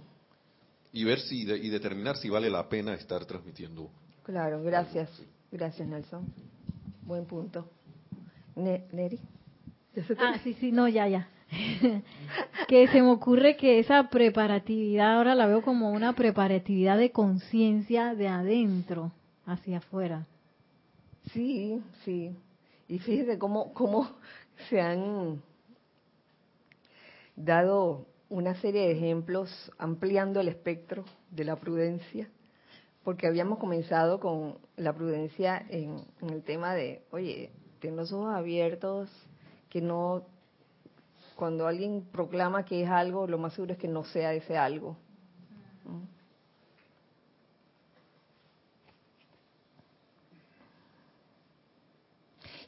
y 0.92 1.04
ver 1.04 1.20
si 1.20 1.42
y 1.42 1.70
determinar 1.70 2.18
si 2.18 2.30
vale 2.30 2.50
la 2.50 2.68
pena 2.68 2.94
estar 2.94 3.26
transmitiendo. 3.26 3.90
Claro, 4.24 4.64
gracias, 4.64 5.10
gracias 5.52 5.88
Nelson. 5.88 6.26
Buen 7.04 7.26
punto. 7.26 7.70
Neri. 8.56 9.20
Ah, 10.20 10.38
sí, 10.44 10.54
sí, 10.54 10.72
no, 10.72 10.88
ya, 10.88 11.08
ya. 11.08 11.28
que 12.68 12.88
se 12.88 13.02
me 13.02 13.10
ocurre 13.10 13.56
que 13.56 13.80
esa 13.80 14.10
preparatividad 14.10 15.16
ahora 15.16 15.34
la 15.36 15.48
veo 15.48 15.62
como 15.62 15.92
una 15.92 16.14
preparatividad 16.14 16.98
de 16.98 17.12
conciencia 17.12 18.16
de 18.16 18.28
adentro 18.28 19.12
hacia 19.46 19.78
afuera. 19.78 20.28
Sí, 21.32 21.82
sí. 22.04 22.36
Y 22.88 23.00
fíjese 23.00 23.38
cómo, 23.38 23.74
cómo 23.74 24.10
se 24.70 24.82
han 24.82 25.42
dado 27.36 28.06
una 28.30 28.56
serie 28.56 28.88
de 28.88 28.92
ejemplos 28.92 29.72
ampliando 29.78 30.42
el 30.42 30.50
espectro 30.50 31.06
de 31.32 31.46
la 31.46 31.56
prudencia, 31.56 32.30
porque 33.04 33.28
habíamos 33.28 33.60
comenzado 33.60 34.20
con 34.20 34.58
la 34.76 34.94
prudencia 34.94 35.66
en, 35.70 36.04
en 36.22 36.30
el 36.30 36.44
tema 36.44 36.74
de, 36.74 37.04
oye, 37.12 37.52
ten 37.80 37.96
los 37.96 38.12
ojos 38.12 38.34
abiertos, 38.34 39.10
que 39.78 39.82
no 39.86 40.26
cuando 41.36 41.68
alguien 41.68 42.08
proclama 42.12 42.66
que 42.66 42.82
es 42.82 42.90
algo, 42.90 43.28
lo 43.28 43.38
más 43.38 43.54
seguro 43.54 43.74
es 43.74 43.78
que 43.78 43.88
no 43.88 44.04
sea 44.04 44.34
ese 44.34 44.58
algo. 44.58 44.98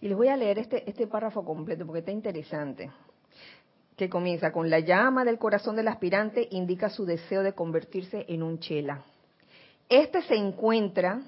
Y 0.02 0.08
les 0.08 0.16
voy 0.16 0.28
a 0.28 0.38
leer 0.38 0.60
este, 0.60 0.88
este 0.88 1.08
párrafo 1.08 1.44
completo 1.44 1.84
porque 1.84 2.00
está 2.02 2.12
interesante. 2.12 2.92
Que 3.98 4.08
comienza 4.08 4.52
con 4.52 4.70
la 4.70 4.80
llama 4.80 5.26
del 5.26 5.40
corazón 5.40 5.76
del 5.76 5.88
aspirante 5.88 6.48
indica 6.52 6.90
su 6.90 7.06
deseo 7.06 7.42
de 7.42 7.54
convertirse 7.54 8.24
en 8.30 8.44
un 8.44 8.60
chela. 8.60 9.04
Este 9.90 10.22
se 10.22 10.36
encuentra, 10.36 11.24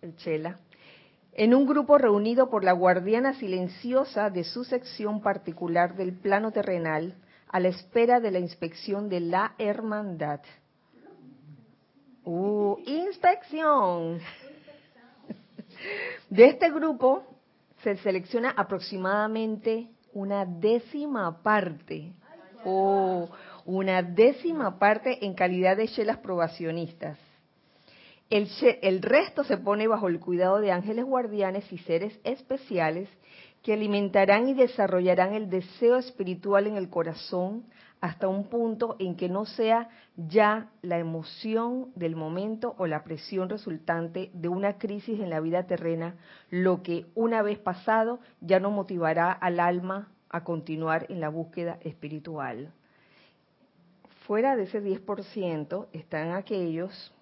el 0.00 0.16
chela, 0.16 0.58
en 1.34 1.54
un 1.54 1.66
grupo 1.66 1.96
reunido 1.96 2.50
por 2.50 2.64
la 2.64 2.72
guardiana 2.72 3.34
silenciosa 3.34 4.28
de 4.28 4.44
su 4.44 4.64
sección 4.64 5.22
particular 5.22 5.96
del 5.96 6.12
plano 6.12 6.52
terrenal 6.52 7.14
a 7.48 7.60
la 7.60 7.68
espera 7.68 8.20
de 8.20 8.30
la 8.30 8.38
inspección 8.38 9.08
de 9.08 9.20
la 9.20 9.54
hermandad. 9.58 10.40
Uh, 12.24 12.76
inspección. 12.86 14.20
De 16.30 16.46
este 16.46 16.70
grupo 16.70 17.24
se 17.82 17.96
selecciona 17.96 18.50
aproximadamente 18.50 19.88
una 20.12 20.44
décima 20.44 21.42
parte 21.42 22.12
o 22.64 23.28
una 23.64 24.02
décima 24.02 24.78
parte 24.78 25.24
en 25.24 25.34
calidad 25.34 25.76
de 25.76 25.88
chelas 25.88 26.18
probacionistas 26.18 27.18
el, 28.32 29.02
resto 29.02 29.44
se 29.44 29.58
pone 29.58 29.86
bajo 29.86 30.08
el 30.08 30.18
cuidado 30.18 30.58
de 30.58 30.72
ángeles 30.72 31.04
guardianes 31.04 31.70
y 31.70 31.76
seres 31.78 32.18
especiales 32.24 33.10
que 33.62 33.74
alimentarán 33.74 34.48
y 34.48 34.54
desarrollarán 34.54 35.34
el 35.34 35.50
deseo 35.50 35.98
espiritual 35.98 36.66
en 36.66 36.76
el 36.76 36.88
corazón 36.88 37.64
hasta 38.00 38.28
un 38.28 38.48
punto 38.48 38.96
en 38.98 39.16
que 39.16 39.28
no 39.28 39.44
sea 39.44 39.90
ya 40.16 40.70
la 40.80 40.98
emoción 40.98 41.92
del 41.94 42.16
momento 42.16 42.74
o 42.78 42.86
la 42.86 43.04
presión 43.04 43.50
resultante 43.50 44.30
de 44.32 44.48
una 44.48 44.78
crisis 44.78 45.20
en 45.20 45.28
la 45.28 45.40
vida 45.40 45.66
terrena 45.66 46.16
lo 46.48 46.82
que 46.82 47.06
una 47.14 47.42
vez 47.42 47.58
pasado 47.58 48.18
ya 48.40 48.58
no 48.60 48.70
motivará 48.70 49.30
al 49.30 49.60
alma 49.60 50.10
a 50.30 50.42
continuar 50.42 51.04
en 51.10 51.20
la 51.20 51.28
búsqueda 51.28 51.78
espiritual. 51.82 52.72
Fuera 54.26 54.56
de 54.56 54.62
ese 54.64 54.82
10% 54.82 55.88
están 55.92 56.32
aquellos 56.32 57.12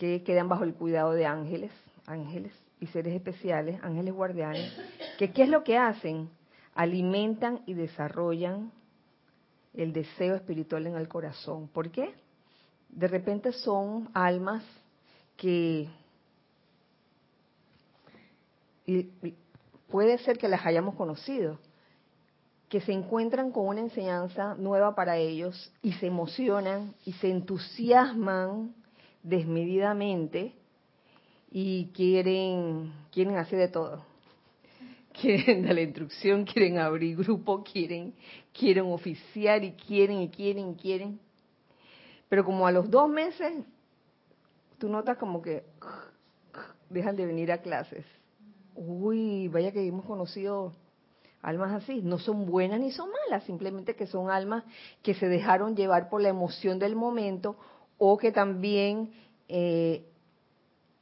que 0.00 0.22
quedan 0.22 0.48
bajo 0.48 0.64
el 0.64 0.72
cuidado 0.72 1.12
de 1.12 1.26
ángeles, 1.26 1.70
ángeles 2.06 2.54
y 2.80 2.86
seres 2.86 3.14
especiales, 3.14 3.78
ángeles 3.82 4.14
guardianes, 4.14 4.74
que 5.18 5.30
qué 5.30 5.42
es 5.42 5.50
lo 5.50 5.62
que 5.62 5.76
hacen? 5.76 6.30
Alimentan 6.74 7.60
y 7.66 7.74
desarrollan 7.74 8.72
el 9.74 9.92
deseo 9.92 10.36
espiritual 10.36 10.86
en 10.86 10.96
el 10.96 11.06
corazón. 11.06 11.68
¿Por 11.68 11.90
qué? 11.90 12.14
De 12.88 13.08
repente 13.08 13.52
son 13.52 14.08
almas 14.14 14.64
que 15.36 15.90
puede 19.90 20.16
ser 20.16 20.38
que 20.38 20.48
las 20.48 20.64
hayamos 20.64 20.94
conocido, 20.94 21.58
que 22.70 22.80
se 22.80 22.92
encuentran 22.92 23.52
con 23.52 23.66
una 23.66 23.80
enseñanza 23.80 24.54
nueva 24.54 24.94
para 24.94 25.18
ellos 25.18 25.70
y 25.82 25.92
se 25.92 26.06
emocionan 26.06 26.94
y 27.04 27.12
se 27.12 27.30
entusiasman 27.30 28.79
desmedidamente 29.22 30.54
y 31.50 31.86
quieren, 31.94 32.92
quieren 33.10 33.36
hacer 33.36 33.58
de 33.58 33.68
todo. 33.68 34.04
Quieren 35.20 35.64
dar 35.64 35.74
la 35.74 35.82
instrucción, 35.82 36.44
quieren 36.44 36.78
abrir 36.78 37.16
grupo, 37.16 37.64
quieren, 37.64 38.14
quieren 38.56 38.86
oficiar 38.86 39.64
y 39.64 39.72
quieren 39.72 40.22
y 40.22 40.28
quieren 40.30 40.70
y 40.70 40.74
quieren. 40.76 41.20
Pero 42.28 42.44
como 42.44 42.66
a 42.66 42.72
los 42.72 42.88
dos 42.88 43.10
meses, 43.10 43.52
tú 44.78 44.88
notas 44.88 45.18
como 45.18 45.42
que 45.42 45.64
dejan 46.90 47.16
de 47.16 47.26
venir 47.26 47.50
a 47.50 47.58
clases. 47.58 48.06
Uy, 48.76 49.48
vaya 49.48 49.72
que 49.72 49.84
hemos 49.84 50.06
conocido 50.06 50.72
almas 51.42 51.72
así. 51.72 52.02
No 52.02 52.18
son 52.18 52.46
buenas 52.46 52.80
ni 52.80 52.92
son 52.92 53.10
malas, 53.10 53.44
simplemente 53.44 53.96
que 53.96 54.06
son 54.06 54.30
almas 54.30 54.64
que 55.02 55.14
se 55.14 55.28
dejaron 55.28 55.74
llevar 55.74 56.08
por 56.08 56.22
la 56.22 56.28
emoción 56.28 56.78
del 56.78 56.94
momento 56.94 57.56
o 58.02 58.16
que 58.16 58.32
también 58.32 59.12
eh, 59.46 60.06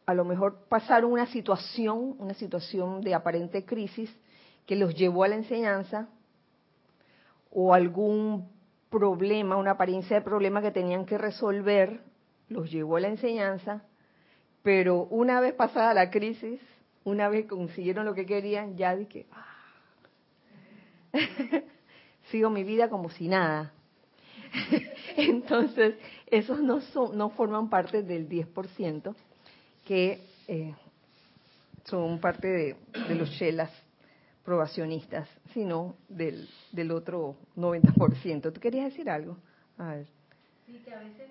a 0.04 0.14
lo 0.14 0.24
mejor 0.24 0.64
pasaron 0.68 1.12
una 1.12 1.26
situación, 1.26 2.16
una 2.18 2.34
situación 2.34 3.02
de 3.02 3.14
aparente 3.14 3.64
crisis 3.64 4.10
que 4.66 4.74
los 4.74 4.96
llevó 4.96 5.22
a 5.22 5.28
la 5.28 5.36
enseñanza 5.36 6.08
o 7.52 7.72
algún 7.72 8.50
problema, 8.90 9.56
una 9.56 9.70
apariencia 9.72 10.16
de 10.16 10.22
problema 10.22 10.60
que 10.60 10.72
tenían 10.72 11.06
que 11.06 11.18
resolver, 11.18 12.00
los 12.48 12.68
llevó 12.68 12.96
a 12.96 13.00
la 13.00 13.08
enseñanza, 13.08 13.84
pero 14.64 15.04
una 15.04 15.40
vez 15.40 15.54
pasada 15.54 15.94
la 15.94 16.10
crisis, 16.10 16.60
una 17.04 17.28
vez 17.28 17.46
consiguieron 17.46 18.06
lo 18.06 18.14
que 18.14 18.26
querían, 18.26 18.76
ya 18.76 18.96
dije, 18.96 19.26
ah, 19.30 19.46
sigo 22.32 22.50
mi 22.50 22.64
vida 22.64 22.90
como 22.90 23.08
si 23.08 23.28
nada. 23.28 23.72
Entonces, 25.16 25.94
esos 26.26 26.60
no, 26.60 26.80
son, 26.80 27.16
no 27.16 27.30
forman 27.30 27.68
parte 27.68 28.02
del 28.02 28.28
10% 28.28 29.14
que 29.84 30.20
eh, 30.46 30.74
son 31.84 32.20
parte 32.20 32.46
de, 32.46 32.76
los 33.14 33.30
chelas 33.38 33.70
probacionistas, 34.44 35.28
sino 35.52 35.96
del, 36.08 36.48
del 36.72 36.90
otro 36.90 37.36
90%. 37.56 38.52
¿Tú 38.52 38.60
querías 38.60 38.86
decir 38.86 39.08
algo? 39.08 39.36
A 39.78 39.94
ver. 39.94 40.06
Sí, 40.66 40.80
que 40.84 40.94
a 40.94 40.98
veces... 40.98 41.30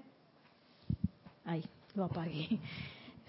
Ay, 1.45 1.63
lo 1.95 2.05
apagué. 2.05 2.59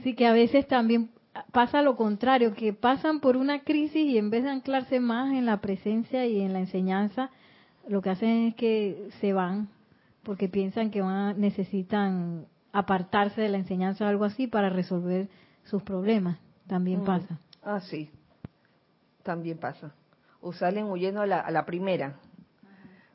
Sí 0.02 0.14
que 0.14 0.26
a 0.26 0.32
veces 0.32 0.66
también 0.68 1.10
pasa 1.52 1.82
lo 1.82 1.96
contrario, 1.96 2.54
que 2.54 2.72
pasan 2.72 3.20
por 3.20 3.36
una 3.36 3.60
crisis 3.64 4.06
y 4.06 4.18
en 4.18 4.30
vez 4.30 4.44
de 4.44 4.50
anclarse 4.50 5.00
más 5.00 5.32
en 5.32 5.46
la 5.46 5.60
presencia 5.60 6.26
y 6.26 6.40
en 6.40 6.52
la 6.52 6.60
enseñanza, 6.60 7.30
lo 7.88 8.02
que 8.02 8.10
hacen 8.10 8.48
es 8.48 8.54
que 8.54 9.08
se 9.20 9.32
van 9.32 9.68
porque 10.28 10.46
piensan 10.46 10.90
que 10.90 11.00
van 11.00 11.40
necesitan 11.40 12.44
apartarse 12.70 13.40
de 13.40 13.48
la 13.48 13.56
enseñanza 13.56 14.04
o 14.04 14.08
algo 14.08 14.26
así 14.26 14.46
para 14.46 14.68
resolver 14.68 15.30
sus 15.64 15.82
problemas. 15.82 16.38
También 16.66 17.00
mm. 17.00 17.04
pasa. 17.06 17.40
Ah, 17.62 17.80
sí. 17.80 18.10
También 19.22 19.56
pasa. 19.56 19.94
O 20.42 20.52
salen 20.52 20.84
huyendo 20.84 21.22
a 21.22 21.26
la, 21.26 21.40
a 21.40 21.50
la 21.50 21.64
primera. 21.64 22.16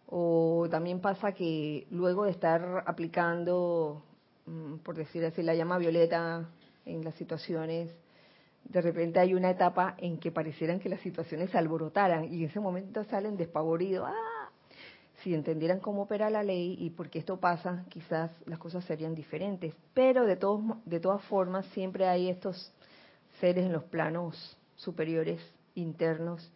O 0.07 0.65
también 0.71 1.01
pasa 1.01 1.33
que 1.33 1.85
luego 1.91 2.23
de 2.23 2.31
estar 2.31 2.83
aplicando, 2.87 4.01
mm, 4.47 4.77
por 4.77 4.95
decir 4.95 5.23
así, 5.23 5.43
la 5.43 5.53
llama 5.53 5.77
violeta 5.77 6.49
en 6.83 7.03
las 7.03 7.13
situaciones, 7.13 7.95
de 8.63 8.81
repente 8.81 9.19
hay 9.19 9.35
una 9.35 9.51
etapa 9.51 9.93
en 9.99 10.17
que 10.17 10.31
parecieran 10.31 10.79
que 10.79 10.89
las 10.89 11.01
situaciones 11.01 11.51
se 11.51 11.59
alborotaran 11.59 12.33
y 12.33 12.41
en 12.43 12.49
ese 12.49 12.59
momento 12.59 13.03
salen 13.03 13.37
despavoridos. 13.37 14.09
¡Ah! 14.09 14.42
Si 15.23 15.33
entendieran 15.33 15.79
cómo 15.79 16.01
opera 16.01 16.29
la 16.29 16.43
ley 16.43 16.75
y 16.77 16.89
por 16.89 17.09
qué 17.09 17.19
esto 17.19 17.39
pasa, 17.39 17.85
quizás 17.87 18.29
las 18.45 18.59
cosas 18.59 18.83
serían 18.83 19.15
diferentes. 19.15 19.73
Pero 19.93 20.25
de, 20.25 20.35
todos, 20.35 20.61
de 20.83 20.99
todas 20.99 21.23
formas, 21.23 21.65
siempre 21.67 22.07
hay 22.07 22.29
estos 22.29 22.73
seres 23.39 23.65
en 23.65 23.71
los 23.71 23.85
planos 23.85 24.57
superiores, 24.75 25.39
internos, 25.75 26.51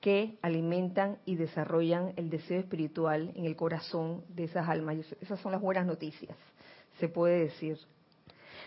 que 0.00 0.38
alimentan 0.40 1.18
y 1.24 1.34
desarrollan 1.34 2.12
el 2.16 2.30
deseo 2.30 2.60
espiritual 2.60 3.32
en 3.34 3.44
el 3.44 3.56
corazón 3.56 4.22
de 4.28 4.44
esas 4.44 4.68
almas. 4.68 4.98
Esas 5.20 5.40
son 5.40 5.50
las 5.50 5.60
buenas 5.60 5.84
noticias, 5.84 6.36
se 7.00 7.08
puede 7.08 7.40
decir. 7.40 7.78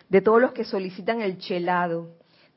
De 0.09 0.19
todos 0.21 0.41
los 0.41 0.51
que 0.51 0.65
solicitan 0.65 1.21
el 1.21 1.37
chelado, 1.37 2.09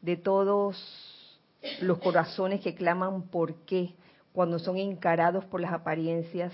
de 0.03 0.17
todos 0.17 1.39
los 1.81 1.99
corazones 1.99 2.61
que 2.61 2.75
claman 2.75 3.23
por 3.23 3.55
qué 3.67 3.95
cuando 4.33 4.59
son 4.59 4.77
encarados 4.77 5.45
por 5.45 5.61
las 5.61 5.73
apariencias, 5.73 6.53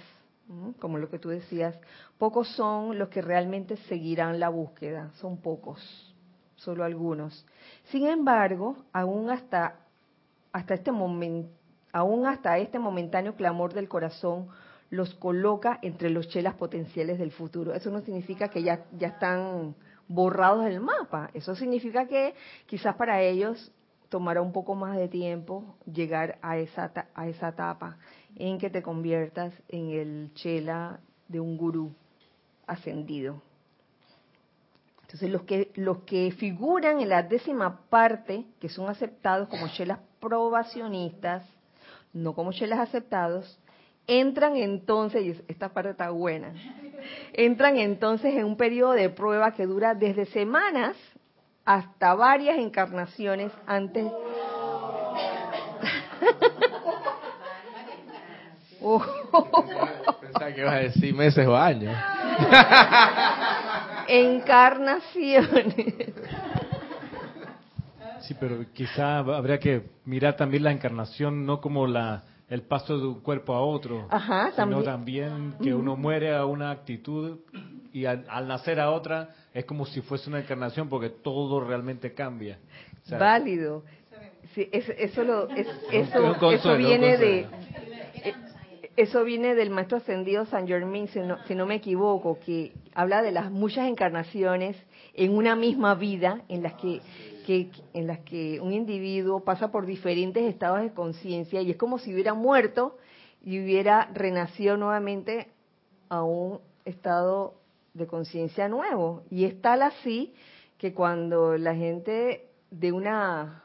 como 0.78 0.98
lo 0.98 1.08
que 1.08 1.18
tú 1.18 1.28
decías, 1.28 1.78
pocos 2.18 2.48
son 2.56 2.98
los 2.98 3.08
que 3.08 3.22
realmente 3.22 3.76
seguirán 3.88 4.38
la 4.38 4.48
búsqueda, 4.48 5.10
son 5.14 5.38
pocos, 5.38 6.14
solo 6.56 6.84
algunos. 6.84 7.46
Sin 7.84 8.06
embargo, 8.06 8.76
aún 8.92 9.30
hasta 9.30 9.80
hasta 10.52 10.74
este 10.74 10.92
momento, 10.92 11.50
aún 11.92 12.26
hasta 12.26 12.58
este 12.58 12.78
momentáneo 12.78 13.34
clamor 13.34 13.74
del 13.74 13.88
corazón 13.88 14.48
los 14.88 15.14
coloca 15.16 15.80
entre 15.82 16.10
los 16.10 16.28
chelas 16.28 16.54
potenciales 16.54 17.18
del 17.18 17.32
futuro. 17.32 17.74
Eso 17.74 17.90
no 17.90 18.00
significa 18.02 18.48
que 18.48 18.62
ya, 18.62 18.84
ya 18.96 19.08
están 19.08 19.74
borrados 20.06 20.64
del 20.64 20.80
mapa. 20.80 21.30
Eso 21.34 21.56
significa 21.56 22.06
que 22.06 22.34
quizás 22.66 22.94
para 22.94 23.20
ellos 23.20 23.72
tomará 24.08 24.42
un 24.42 24.52
poco 24.52 24.76
más 24.76 24.96
de 24.96 25.08
tiempo 25.08 25.76
llegar 25.92 26.38
a 26.40 26.56
esa, 26.58 26.92
a 27.14 27.26
esa 27.26 27.48
etapa 27.48 27.96
en 28.36 28.58
que 28.58 28.70
te 28.70 28.82
conviertas 28.82 29.52
en 29.68 29.90
el 29.90 30.34
chela 30.34 31.00
de 31.28 31.40
un 31.40 31.56
gurú 31.56 31.92
ascendido. 32.66 33.42
Entonces 35.02 35.30
los 35.30 35.42
que, 35.42 35.70
los 35.76 35.98
que 35.98 36.32
figuran 36.32 37.00
en 37.00 37.08
la 37.08 37.22
décima 37.22 37.82
parte, 37.88 38.44
que 38.60 38.68
son 38.68 38.88
aceptados 38.88 39.48
como 39.48 39.68
chelas 39.68 40.00
probacionistas, 40.18 41.46
no 42.12 42.34
como 42.34 42.52
chelas 42.52 42.80
aceptados, 42.80 43.58
entran 44.06 44.56
entonces, 44.56 45.22
y 45.24 45.42
esta 45.46 45.68
parte 45.68 45.90
está 45.90 46.10
buena, 46.10 46.52
entran 47.32 47.76
entonces 47.78 48.34
en 48.34 48.44
un 48.44 48.56
periodo 48.56 48.92
de 48.92 49.10
prueba 49.10 49.54
que 49.54 49.66
dura 49.66 49.94
desde 49.94 50.26
semanas 50.26 50.96
hasta 51.64 52.14
varias 52.14 52.58
encarnaciones 52.58 53.52
antes. 53.66 54.04
Pensaba 60.20 60.52
que 60.52 60.60
ibas 60.60 60.74
a 60.74 60.78
decir 60.78 61.14
meses 61.14 61.46
o 61.46 61.56
años. 61.56 61.96
Encarnaciones. 64.08 65.94
Sí, 68.20 68.34
pero 68.38 68.64
quizá 68.72 69.18
habría 69.18 69.58
que 69.58 69.82
mirar 70.04 70.36
también 70.36 70.64
la 70.64 70.72
encarnación 70.72 71.44
no 71.44 71.60
como 71.60 71.86
la 71.86 72.24
el 72.48 72.62
paso 72.62 72.98
de 72.98 73.06
un 73.06 73.20
cuerpo 73.20 73.54
a 73.54 73.60
otro, 73.62 74.06
sino 74.54 74.82
también, 74.82 75.54
que 75.62 75.74
uno 75.74 75.96
muere 75.96 76.34
a 76.34 76.44
una 76.44 76.70
actitud 76.70 77.38
y 77.92 78.04
al, 78.04 78.26
nacer 78.46 78.80
a 78.80 78.90
otra 78.90 79.30
es 79.52 79.64
como 79.64 79.86
si 79.86 80.02
fuese 80.02 80.28
una 80.28 80.40
encarnación 80.40 80.88
porque 80.88 81.08
todo 81.08 81.60
realmente 81.60 82.12
cambia. 82.12 82.58
Válido. 83.10 83.82
eso, 84.56 85.24
lo, 85.24 85.48
eso, 85.50 86.76
viene 86.76 87.16
de 87.16 87.46
eso 88.96 89.24
viene 89.24 89.54
del 89.54 89.70
maestro 89.70 89.98
ascendido 89.98 90.46
San 90.46 90.66
Germain, 90.66 91.08
si 91.08 91.54
no, 91.54 91.66
me 91.66 91.76
equivoco, 91.76 92.38
que 92.38 92.72
habla 92.94 93.22
de 93.22 93.32
las 93.32 93.50
muchas 93.50 93.88
encarnaciones 93.88 94.76
en 95.14 95.36
una 95.36 95.56
misma 95.56 95.94
vida 95.94 96.42
en 96.48 96.62
las 96.62 96.74
que 96.74 97.00
que, 97.44 97.70
en 97.92 98.06
las 98.06 98.20
que 98.20 98.58
un 98.60 98.72
individuo 98.72 99.44
pasa 99.44 99.70
por 99.70 99.86
diferentes 99.86 100.42
estados 100.44 100.80
de 100.80 100.92
conciencia 100.92 101.60
y 101.60 101.70
es 101.70 101.76
como 101.76 101.98
si 101.98 102.12
hubiera 102.12 102.32
muerto 102.32 102.96
y 103.42 103.62
hubiera 103.62 104.10
renacido 104.14 104.76
nuevamente 104.76 105.48
a 106.08 106.22
un 106.22 106.60
estado 106.84 107.54
de 107.92 108.06
conciencia 108.06 108.68
nuevo. 108.68 109.24
Y 109.30 109.44
es 109.44 109.60
tal 109.60 109.82
así 109.82 110.34
que 110.78 110.94
cuando 110.94 111.56
la 111.56 111.74
gente 111.74 112.48
de 112.70 112.92
una 112.92 113.62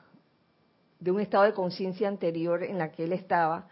de 1.00 1.12
un 1.12 1.22
estado 1.22 1.46
de 1.46 1.54
conciencia 1.54 2.10
anterior 2.10 2.62
en 2.64 2.78
la 2.78 2.92
que 2.92 3.06
él 3.06 3.14
estaba 3.14 3.70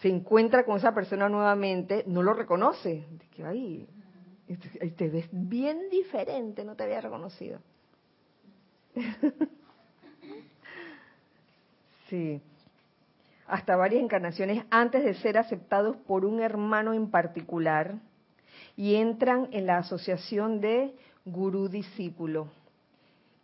se 0.00 0.08
encuentra 0.08 0.64
con 0.64 0.76
esa 0.78 0.94
persona 0.94 1.28
nuevamente, 1.28 2.04
no 2.06 2.22
lo 2.22 2.32
reconoce. 2.32 3.04
que, 3.34 3.44
ay, 3.44 3.88
te 4.96 5.08
ves 5.08 5.28
bien 5.32 5.90
diferente, 5.90 6.64
no 6.64 6.76
te 6.76 6.84
había 6.84 7.00
reconocido. 7.00 7.58
sí. 12.08 12.40
Hasta 13.46 13.76
varias 13.76 14.02
encarnaciones 14.02 14.64
antes 14.70 15.02
de 15.04 15.14
ser 15.14 15.38
aceptados 15.38 15.96
por 15.96 16.24
un 16.24 16.40
hermano 16.40 16.92
en 16.92 17.10
particular 17.10 17.94
y 18.76 18.96
entran 18.96 19.48
en 19.52 19.66
la 19.66 19.78
asociación 19.78 20.60
de 20.60 20.94
gurú-discípulo, 21.24 22.48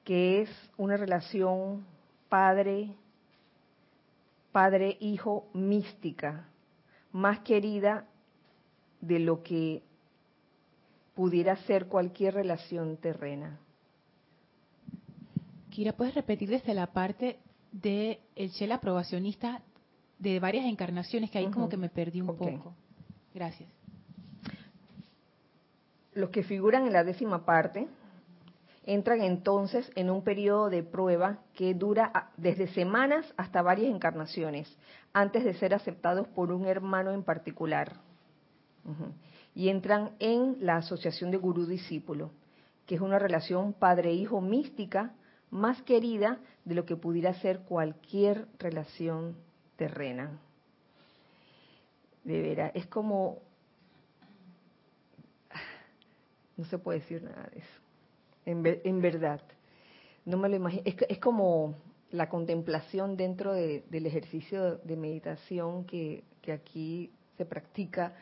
que 0.05 0.43
es 0.43 0.51
una 0.77 0.97
relación 0.97 1.85
padre 4.55 4.93
padre-hijo 4.93 5.49
mística, 5.53 6.47
más 7.11 7.41
querida 7.41 8.07
de 9.01 9.19
lo 9.19 9.43
que 9.43 9.83
pudiera 11.17 11.57
ser 11.67 11.87
cualquier 11.89 12.35
relación 12.35 12.97
terrena. 12.99 13.59
Kira, 15.71 15.93
¿puedes 15.95 16.15
repetir 16.15 16.51
desde 16.51 16.73
la 16.73 16.87
parte 16.87 17.41
de 17.73 18.21
el 18.37 18.51
Shela 18.51 18.77
aprobacionista 18.77 19.61
de 20.21 20.39
varias 20.39 20.67
encarnaciones 20.67 21.33
que 21.33 21.39
ahí 21.39 21.51
como 21.51 21.69
que 21.69 21.77
me 21.77 21.89
perdí 21.89 22.21
un 22.21 22.29
poco? 22.29 22.77
Gracias. 23.35 23.69
Los 26.13 26.31
que 26.31 26.45
figuran 26.45 26.87
en 26.87 26.93
la 26.93 27.03
décima 27.03 27.45
parte 27.45 27.89
entran 28.87 29.23
entonces 29.23 29.91
en 29.95 30.11
un 30.11 30.23
periodo 30.23 30.69
de 30.69 30.83
prueba 30.83 31.39
que 31.55 31.75
dura 31.75 32.31
desde 32.37 32.69
semanas 32.69 33.27
hasta 33.37 33.63
varias 33.63 33.95
encarnaciones, 33.95 34.75
antes 35.13 35.45
de 35.45 35.55
ser 35.55 35.75
aceptados 35.75 36.29
por 36.29 36.53
un 36.53 36.67
hermano 36.67 37.13
en 37.13 37.23
particular. 37.23 37.97
Y 39.55 39.69
entran 39.69 40.11
en 40.19 40.57
la 40.61 40.77
asociación 40.77 41.31
de 41.31 41.39
gurú-discípulo, 41.39 42.31
que 42.87 42.97
es 42.97 43.01
una 43.01 43.19
relación 43.19 43.73
padre-hijo 43.73 44.41
mística 44.41 45.15
más 45.51 45.81
querida 45.83 46.39
de 46.65 46.75
lo 46.75 46.85
que 46.85 46.97
pudiera 46.97 47.33
ser 47.35 47.61
cualquier 47.61 48.49
relación 48.59 49.37
terrena. 49.77 50.39
De 52.25 52.41
veras, 52.43 52.73
es 52.75 52.87
como... 52.87 53.39
No 56.57 56.65
se 56.67 56.79
puede 56.79 57.01
decir 57.01 57.23
nada 57.23 57.49
de 57.53 57.59
eso. 57.59 57.84
En, 58.47 59.01
verdad. 59.01 59.41
No 60.25 60.37
me 60.37 60.49
lo 60.49 60.57
imagino. 60.57 60.83
Es, 60.85 61.19
como 61.19 61.77
la 62.11 62.29
contemplación 62.29 63.17
dentro 63.17 63.53
del 63.53 64.07
ejercicio 64.07 64.77
de 64.77 64.97
meditación 64.97 65.85
que, 65.85 66.25
que 66.41 66.53
aquí 66.53 67.11
se 67.37 67.45
practica. 67.45 68.15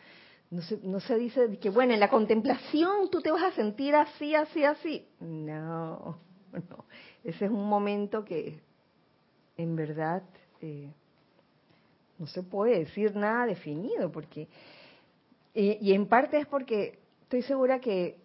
No 0.50 0.62
se, 0.62 0.78
no 0.82 1.00
se 1.00 1.16
dice 1.16 1.58
que, 1.58 1.70
bueno, 1.70 1.94
en 1.94 2.00
la 2.00 2.10
contemplación 2.10 3.10
tú 3.10 3.20
te 3.20 3.30
vas 3.30 3.42
a 3.42 3.52
sentir 3.52 3.94
así, 3.94 4.34
así, 4.34 4.64
así. 4.64 5.06
No, 5.20 6.18
no. 6.52 6.84
Ese 7.24 7.46
es 7.46 7.50
un 7.50 7.68
momento 7.68 8.24
que 8.24 8.60
en 9.56 9.76
verdad 9.76 10.22
eh, 10.60 10.90
no 12.18 12.26
se 12.26 12.42
puede 12.42 12.78
decir 12.80 13.16
nada 13.16 13.46
definido, 13.46 14.10
porque 14.10 14.48
y, 15.54 15.92
en 15.92 16.06
parte 16.06 16.38
es 16.38 16.46
porque 16.46 16.98
estoy 17.22 17.42
segura 17.42 17.78
que, 17.78 18.16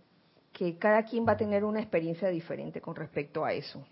que 0.58 0.76
cada 0.80 1.04
quien 1.04 1.24
va 1.24 1.34
a 1.34 1.38
tener 1.38 1.64
una 1.64 1.80
experiencia 1.80 2.30
diferente 2.30 2.82
con 2.82 2.96
respecto 2.96 3.46
a 3.46 3.54
eso. 3.54 3.86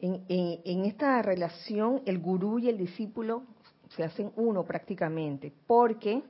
en, 0.00 0.84
esta 0.84 1.22
relación, 1.22 2.02
el 2.04 2.18
gurú 2.18 2.58
y 2.58 2.68
el 2.68 2.78
discípulo 2.78 3.44
se 3.90 4.02
hacen 4.02 4.32
uno 4.34 4.64
prácticamente, 4.64 5.52
porque 5.68 6.24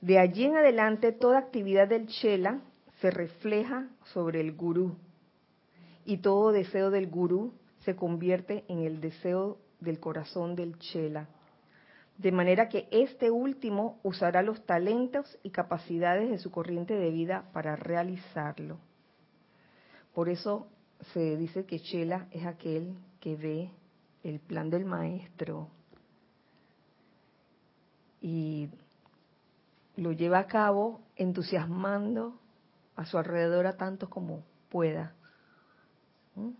de 0.00 0.18
allí 0.18 0.46
en 0.46 0.56
adelante 0.56 1.12
toda 1.12 1.38
actividad 1.38 1.86
del 1.86 2.08
chela 2.08 2.58
se 3.00 3.12
refleja 3.12 3.88
sobre 4.12 4.40
el 4.40 4.56
gurú 4.56 4.96
y 6.04 6.16
todo 6.16 6.50
deseo 6.50 6.90
del 6.90 7.06
gurú 7.06 7.52
se 7.84 7.94
convierte 7.94 8.64
en 8.66 8.80
el 8.80 9.00
deseo 9.00 9.58
del 9.78 10.00
corazón 10.00 10.56
del 10.56 10.76
chela 10.80 11.28
de 12.18 12.32
manera 12.32 12.68
que 12.68 12.88
este 12.90 13.30
último 13.30 13.98
usará 14.02 14.42
los 14.42 14.64
talentos 14.64 15.38
y 15.42 15.50
capacidades 15.50 16.30
de 16.30 16.38
su 16.38 16.50
corriente 16.50 16.94
de 16.94 17.10
vida 17.10 17.50
para 17.52 17.76
realizarlo. 17.76 18.78
Por 20.14 20.28
eso 20.28 20.68
se 21.12 21.36
dice 21.36 21.66
que 21.66 21.80
Chela 21.80 22.26
es 22.30 22.46
aquel 22.46 22.96
que 23.20 23.36
ve 23.36 23.70
el 24.24 24.40
plan 24.40 24.70
del 24.70 24.86
maestro 24.86 25.68
y 28.20 28.70
lo 29.96 30.12
lleva 30.12 30.38
a 30.38 30.46
cabo 30.46 31.00
entusiasmando 31.16 32.38
a 32.96 33.04
su 33.04 33.18
alrededor 33.18 33.66
a 33.66 33.76
tantos 33.76 34.08
como 34.08 34.42
pueda. 34.70 35.14
¿Mm? 36.34 36.50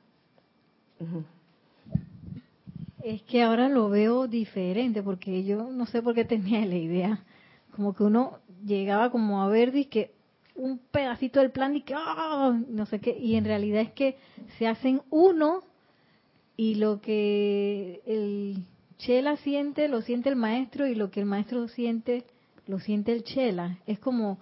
Es 3.06 3.22
que 3.22 3.40
ahora 3.40 3.68
lo 3.68 3.88
veo 3.88 4.26
diferente, 4.26 5.00
porque 5.00 5.44
yo 5.44 5.70
no 5.70 5.86
sé 5.86 6.02
por 6.02 6.12
qué 6.12 6.24
tenía 6.24 6.66
la 6.66 6.74
idea. 6.74 7.24
Como 7.70 7.94
que 7.94 8.02
uno 8.02 8.40
llegaba 8.64 9.12
como 9.12 9.44
a 9.44 9.48
ver 9.48 9.70
que 9.88 10.10
un 10.56 10.80
pedacito 10.90 11.38
del 11.38 11.52
plan 11.52 11.76
y 11.76 11.82
que 11.82 11.94
¡ah! 11.96 12.58
no 12.68 12.84
sé 12.86 12.98
qué, 12.98 13.16
y 13.16 13.36
en 13.36 13.44
realidad 13.44 13.82
es 13.82 13.92
que 13.92 14.16
se 14.58 14.66
hacen 14.66 15.02
uno 15.10 15.62
y 16.56 16.74
lo 16.74 17.00
que 17.00 18.02
el 18.06 18.64
chela 18.98 19.36
siente, 19.36 19.86
lo 19.86 20.02
siente 20.02 20.28
el 20.28 20.34
maestro 20.34 20.88
y 20.88 20.96
lo 20.96 21.12
que 21.12 21.20
el 21.20 21.26
maestro 21.26 21.68
siente, 21.68 22.24
lo 22.66 22.80
siente 22.80 23.12
el 23.12 23.22
chela. 23.22 23.78
Es 23.86 24.00
como, 24.00 24.40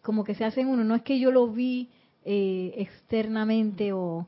como 0.00 0.24
que 0.24 0.34
se 0.34 0.46
hacen 0.46 0.68
uno, 0.68 0.84
no 0.84 0.94
es 0.94 1.02
que 1.02 1.20
yo 1.20 1.30
lo 1.30 1.48
vi 1.48 1.90
eh, 2.24 2.72
externamente 2.78 3.92
o, 3.92 4.26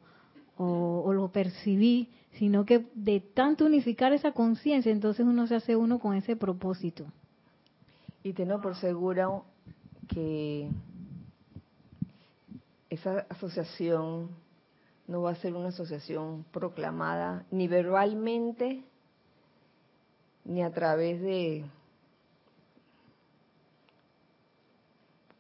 o, 0.59 1.03
o, 1.07 1.12
lo 1.14 1.33
percibí, 1.33 2.11
sino 2.33 2.64
que 2.64 2.87
de 2.95 3.20
tanto 3.20 3.64
unificar 3.64 4.12
esa 4.12 4.33
conciencia, 4.33 4.91
entonces 4.91 5.26
uno 5.26 5.47
se 5.47 5.57
hace 5.57 5.76
uno 5.76 5.99
con 5.99 6.14
ese 6.14 6.37
propósito. 6.37 7.05
Y 8.22 8.33
tengo 8.33 8.61
por 8.61 8.76
seguro 8.76 9.45
que 10.09 10.68
esa 12.89 13.26
asociación 13.28 14.30
no 15.07 15.22
va 15.22 15.33
a 15.33 15.37
ser 15.37 15.55
una 15.55 15.68
asociación 15.68 16.45
proclamada 16.53 17.45
ni 17.51 17.68
verbalmente 17.68 18.83
ni 20.45 20.62
a 20.62 20.72
través 20.72 21.20
de 21.20 21.64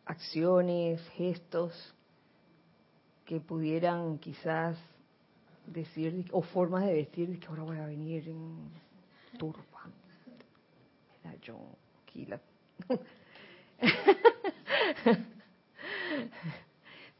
acciones, 0.04 1.00
gestos 1.10 1.72
que 3.24 3.40
pudieran 3.40 4.18
quizás 4.18 4.76
decir, 5.66 6.28
o 6.32 6.42
formas 6.42 6.84
de 6.84 6.94
vestir, 6.94 7.38
que 7.38 7.46
ahora 7.46 7.62
voy 7.62 7.78
a 7.78 7.86
venir 7.86 8.28
en 8.28 8.70
turba. 9.38 9.62
yo 11.42 11.58
aquí 12.02 12.26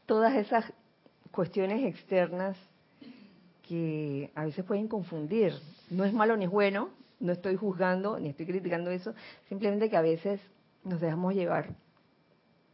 Todas 0.05 0.35
esas 0.35 0.71
cuestiones 1.31 1.85
externas 1.85 2.57
que 3.67 4.31
a 4.35 4.45
veces 4.45 4.63
pueden 4.65 4.87
confundir. 4.87 5.53
No 5.89 6.03
es 6.03 6.13
malo 6.13 6.37
ni 6.37 6.45
es 6.45 6.51
bueno, 6.51 6.89
no 7.19 7.31
estoy 7.31 7.55
juzgando 7.55 8.19
ni 8.19 8.29
estoy 8.29 8.45
criticando 8.45 8.91
eso, 8.91 9.15
simplemente 9.47 9.89
que 9.89 9.97
a 9.97 10.01
veces 10.01 10.39
nos 10.83 10.99
dejamos 11.01 11.33
llevar 11.33 11.69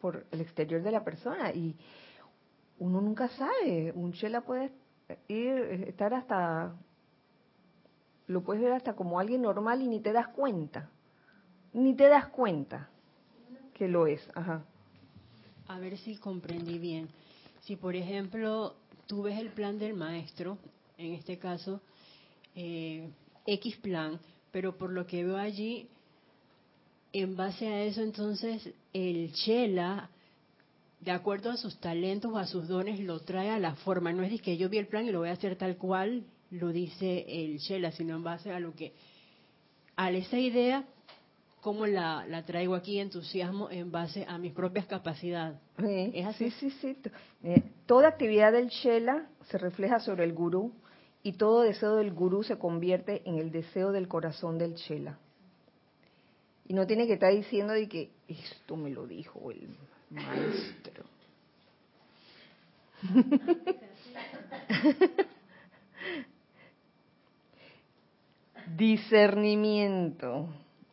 por 0.01 0.25
el 0.31 0.41
exterior 0.41 0.81
de 0.81 0.91
la 0.91 1.03
persona 1.03 1.51
y 1.53 1.75
uno 2.79 3.01
nunca 3.01 3.27
sabe, 3.29 3.91
un 3.93 4.13
chela 4.13 4.41
puede 4.41 4.71
ir, 5.27 5.85
estar 5.87 6.13
hasta, 6.13 6.75
lo 8.27 8.41
puedes 8.41 8.61
ver 8.63 8.73
hasta 8.73 8.95
como 8.95 9.19
alguien 9.19 9.41
normal 9.41 9.81
y 9.81 9.87
ni 9.87 9.99
te 9.99 10.13
das 10.13 10.27
cuenta, 10.29 10.89
ni 11.73 11.93
te 11.95 12.07
das 12.07 12.27
cuenta 12.27 12.89
que 13.73 13.87
lo 13.87 14.07
es. 14.07 14.21
Ajá. 14.35 14.63
A 15.67 15.79
ver 15.79 15.97
si 15.97 16.17
comprendí 16.17 16.79
bien. 16.79 17.09
Si, 17.61 17.75
por 17.75 17.95
ejemplo, 17.95 18.75
tú 19.07 19.23
ves 19.23 19.39
el 19.39 19.49
plan 19.49 19.77
del 19.77 19.93
maestro, 19.93 20.57
en 20.97 21.13
este 21.13 21.37
caso, 21.37 21.81
eh, 22.55 23.09
X 23.45 23.77
plan, 23.77 24.19
pero 24.51 24.77
por 24.77 24.91
lo 24.91 25.05
que 25.05 25.23
veo 25.23 25.37
allí, 25.37 25.89
en 27.13 27.35
base 27.35 27.67
a 27.67 27.83
eso, 27.83 28.01
entonces, 28.01 28.69
el 28.93 29.31
Chela 29.33 30.09
de 30.99 31.11
acuerdo 31.11 31.51
a 31.51 31.57
sus 31.57 31.79
talentos 31.79 32.31
o 32.31 32.37
a 32.37 32.45
sus 32.45 32.67
dones, 32.67 32.99
lo 32.99 33.19
trae 33.21 33.49
a 33.49 33.59
la 33.59 33.75
forma. 33.75 34.11
No 34.11 34.23
es 34.23 34.31
de 34.31 34.39
que 34.39 34.57
yo 34.57 34.69
vi 34.69 34.77
el 34.77 34.87
plan 34.87 35.05
y 35.05 35.11
lo 35.11 35.19
voy 35.19 35.29
a 35.29 35.33
hacer 35.33 35.55
tal 35.55 35.77
cual 35.77 36.25
lo 36.51 36.69
dice 36.69 37.25
el 37.27 37.57
Shela, 37.59 37.91
sino 37.91 38.15
en 38.15 38.23
base 38.23 38.51
a 38.51 38.59
lo 38.59 38.73
que, 38.73 38.93
a 39.95 40.11
esa 40.11 40.37
idea, 40.37 40.85
cómo 41.61 41.85
la, 41.85 42.43
traigo 42.45 42.75
aquí, 42.75 42.99
entusiasmo, 42.99 43.69
en 43.69 43.91
base 43.91 44.25
a 44.27 44.37
mis 44.37 44.53
propias 44.53 44.85
capacidades. 44.87 45.57
Sí, 45.77 46.11
¿Es 46.13 46.25
así? 46.25 46.51
Sí, 46.51 46.69
sí, 46.81 46.97
eh, 47.43 47.63
toda 47.85 48.09
actividad 48.09 48.51
del 48.51 48.67
Shela 48.67 49.27
se 49.49 49.57
refleja 49.57 49.99
sobre 49.99 50.25
el 50.25 50.33
gurú 50.33 50.73
y 51.23 51.33
todo 51.33 51.61
deseo 51.61 51.95
del 51.95 52.13
gurú 52.13 52.43
se 52.43 52.57
convierte 52.57 53.21
en 53.25 53.37
el 53.37 53.51
deseo 53.51 53.91
del 53.91 54.07
corazón 54.07 54.57
del 54.57 54.75
Shela. 54.75 55.17
Y 56.67 56.73
no 56.73 56.85
tiene 56.85 57.07
que 57.07 57.13
estar 57.13 57.33
diciendo 57.33 57.73
de 57.73 57.87
que 57.87 58.11
esto 58.27 58.75
me 58.75 58.89
lo 58.89 59.07
dijo 59.07 59.51
el 59.51 59.69
maestro. 60.09 61.03
discernimiento, 68.75 70.47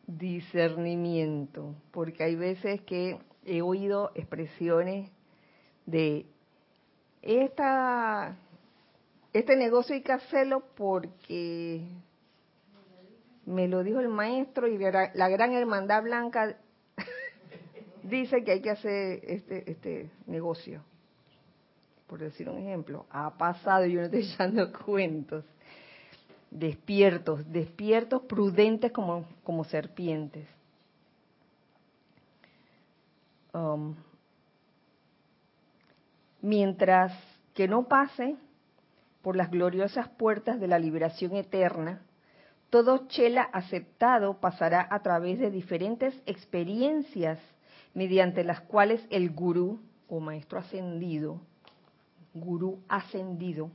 discernimiento, 0.05 1.75
porque 1.91 2.23
hay 2.23 2.35
veces 2.35 2.81
que 2.81 3.19
he 3.45 3.61
oído 3.61 4.11
expresiones 4.15 5.09
de 5.85 6.25
esta 7.21 8.37
este 9.33 9.55
negocio 9.55 9.95
hay 9.95 10.01
que 10.01 10.11
hacerlo 10.11 10.63
porque 10.75 11.87
me 13.45 13.67
lo 13.67 13.83
dijo 13.83 13.99
el 13.99 14.09
maestro 14.09 14.67
y 14.67 14.77
la 14.77 15.29
gran 15.29 15.53
hermandad 15.53 16.03
blanca 16.03 16.57
dice 18.09 18.43
que 18.43 18.51
hay 18.51 18.61
que 18.61 18.71
hacer 18.71 19.21
este, 19.23 19.69
este 19.69 20.09
negocio. 20.25 20.83
Por 22.07 22.19
decir 22.19 22.49
un 22.49 22.57
ejemplo, 22.57 23.05
ha 23.09 23.37
pasado, 23.37 23.85
yo 23.85 23.99
no 23.99 24.05
estoy 24.05 24.21
echando 24.33 24.71
cuentos. 24.71 25.43
Despiertos, 26.49 27.51
despiertos, 27.51 28.21
prudentes 28.23 28.91
como, 28.91 29.25
como 29.43 29.65
serpientes. 29.65 30.47
Um, 33.53 33.95
mientras 36.41 37.11
que 37.53 37.67
no 37.67 37.87
pase 37.87 38.35
por 39.21 39.35
las 39.35 39.51
gloriosas 39.51 40.07
puertas 40.09 40.59
de 40.59 40.67
la 40.67 40.79
liberación 40.79 41.35
eterna, 41.35 42.01
todo 42.69 43.07
chela 43.07 43.41
aceptado 43.41 44.39
pasará 44.39 44.87
a 44.89 45.01
través 45.01 45.39
de 45.39 45.51
diferentes 45.51 46.13
experiencias 46.25 47.39
mediante 47.97 48.43
las 48.43 48.61
cuales 48.61 49.03
el 49.09 49.31
gurú 49.31 49.79
o 50.07 50.19
maestro 50.19 50.59
ascendido, 50.59 51.41
gurú 52.35 52.83
ascendido, 52.87 53.71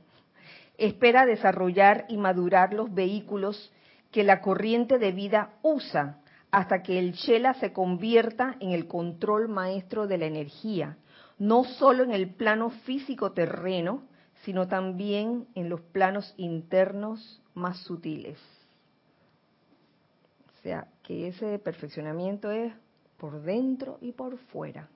espera 0.77 1.25
desarrollar 1.25 2.05
y 2.07 2.15
madurar 2.15 2.73
los 2.73 2.93
vehículos 2.93 3.73
que 4.11 4.23
la 4.23 4.39
corriente 4.39 4.97
de 4.97 5.11
vida 5.11 5.55
usa 5.61 6.21
hasta 6.51 6.83
que 6.83 6.99
el 6.99 7.11
Shela 7.11 7.55
se 7.55 7.73
convierta 7.73 8.55
en 8.61 8.71
el 8.71 8.87
control 8.87 9.49
maestro 9.49 10.07
de 10.07 10.17
la 10.17 10.27
energía, 10.27 10.95
no 11.37 11.65
solo 11.65 12.05
en 12.05 12.11
el 12.11 12.29
plano 12.33 12.69
físico 12.69 13.33
terreno, 13.33 14.03
sino 14.45 14.69
también 14.69 15.47
en 15.53 15.67
los 15.67 15.81
planos 15.81 16.33
internos 16.37 17.41
más 17.55 17.77
sutiles. 17.79 18.39
O 20.47 20.61
sea, 20.61 20.87
que 21.03 21.27
ese 21.27 21.59
perfeccionamiento 21.59 22.51
es 22.51 22.71
por 23.23 23.41
dentro 23.41 23.99
y 24.01 24.11
por 24.11 24.37
fuera. 24.37 24.89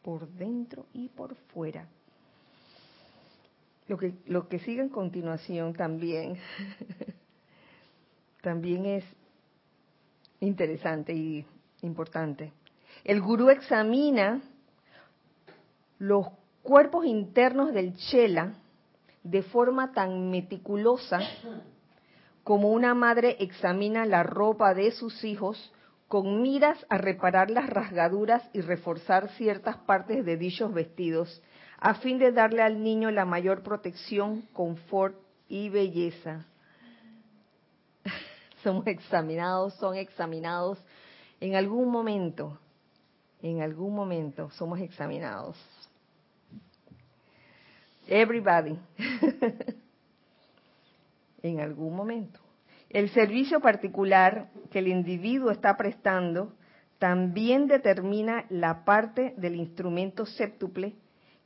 Por 0.00 0.26
dentro 0.28 0.86
y 0.94 1.10
por 1.10 1.34
fuera. 1.52 1.86
Lo 3.86 3.98
que, 3.98 4.14
lo 4.24 4.48
que 4.48 4.60
sigue 4.60 4.80
en 4.80 4.88
continuación 4.88 5.74
también, 5.74 6.38
también 8.40 8.86
es 8.86 9.04
interesante 10.40 11.12
y 11.12 11.44
importante. 11.82 12.54
El 13.04 13.20
gurú 13.20 13.50
examina 13.50 14.40
los 15.98 16.28
cuerpos 16.62 17.04
internos 17.04 17.74
del 17.74 17.94
chela 17.94 18.54
de 19.22 19.42
forma 19.42 19.92
tan 19.92 20.30
meticulosa 20.30 21.20
como 22.42 22.72
una 22.72 22.94
madre 22.94 23.36
examina 23.40 24.06
la 24.06 24.22
ropa 24.22 24.72
de 24.72 24.92
sus 24.92 25.22
hijos 25.24 25.74
con 26.08 26.42
miras 26.42 26.84
a 26.88 26.98
reparar 26.98 27.50
las 27.50 27.68
rasgaduras 27.68 28.42
y 28.52 28.60
reforzar 28.60 29.28
ciertas 29.30 29.76
partes 29.78 30.24
de 30.24 30.36
dichos 30.36 30.72
vestidos, 30.72 31.42
a 31.78 31.94
fin 31.94 32.18
de 32.18 32.32
darle 32.32 32.62
al 32.62 32.82
niño 32.82 33.10
la 33.10 33.24
mayor 33.24 33.62
protección, 33.62 34.42
confort 34.52 35.16
y 35.48 35.68
belleza. 35.68 36.46
Somos 38.62 38.86
examinados, 38.86 39.74
son 39.74 39.96
examinados 39.96 40.78
en 41.40 41.54
algún 41.54 41.90
momento, 41.90 42.58
en 43.42 43.60
algún 43.60 43.94
momento 43.94 44.50
somos 44.50 44.80
examinados. 44.80 45.56
Everybody. 48.08 48.78
en 51.42 51.60
algún 51.60 51.94
momento. 51.94 52.45
El 52.90 53.10
servicio 53.10 53.60
particular 53.60 54.48
que 54.70 54.78
el 54.78 54.88
individuo 54.88 55.50
está 55.50 55.76
prestando 55.76 56.52
también 56.98 57.66
determina 57.66 58.46
la 58.48 58.84
parte 58.84 59.34
del 59.36 59.56
instrumento 59.56 60.24
séptuple 60.24 60.94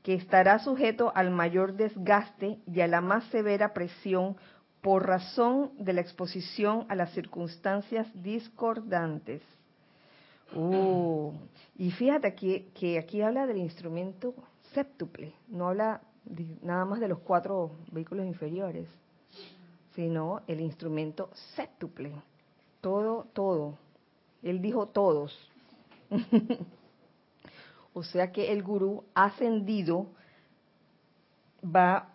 que 0.02 0.14
estará 0.14 0.58
sujeto 0.58 1.12
al 1.14 1.30
mayor 1.30 1.74
desgaste 1.74 2.58
y 2.66 2.80
a 2.80 2.86
la 2.86 3.00
más 3.00 3.24
severa 3.24 3.72
presión 3.72 4.36
por 4.80 5.06
razón 5.06 5.72
de 5.78 5.92
la 5.92 6.00
exposición 6.00 6.86
a 6.88 6.94
las 6.94 7.12
circunstancias 7.12 8.06
discordantes. 8.14 9.42
Uh, 10.54 11.32
y 11.76 11.90
fíjate 11.92 12.26
aquí, 12.26 12.70
que 12.74 12.98
aquí 12.98 13.20
habla 13.22 13.46
del 13.46 13.58
instrumento 13.58 14.34
séptuple, 14.72 15.34
no 15.48 15.68
habla 15.68 16.00
nada 16.62 16.84
más 16.84 17.00
de 17.00 17.08
los 17.08 17.20
cuatro 17.20 17.72
vehículos 17.92 18.26
inferiores, 18.26 18.88
sino 19.94 20.42
el 20.46 20.60
instrumento 20.60 21.30
séptuple. 21.54 22.12
Todo, 22.80 23.26
todo. 23.32 23.78
Él 24.42 24.60
dijo 24.62 24.88
todos. 24.88 25.36
o 27.92 28.02
sea 28.02 28.32
que 28.32 28.52
el 28.52 28.62
gurú 28.62 29.04
ascendido 29.14 30.06
va 31.64 31.96
a 31.96 32.08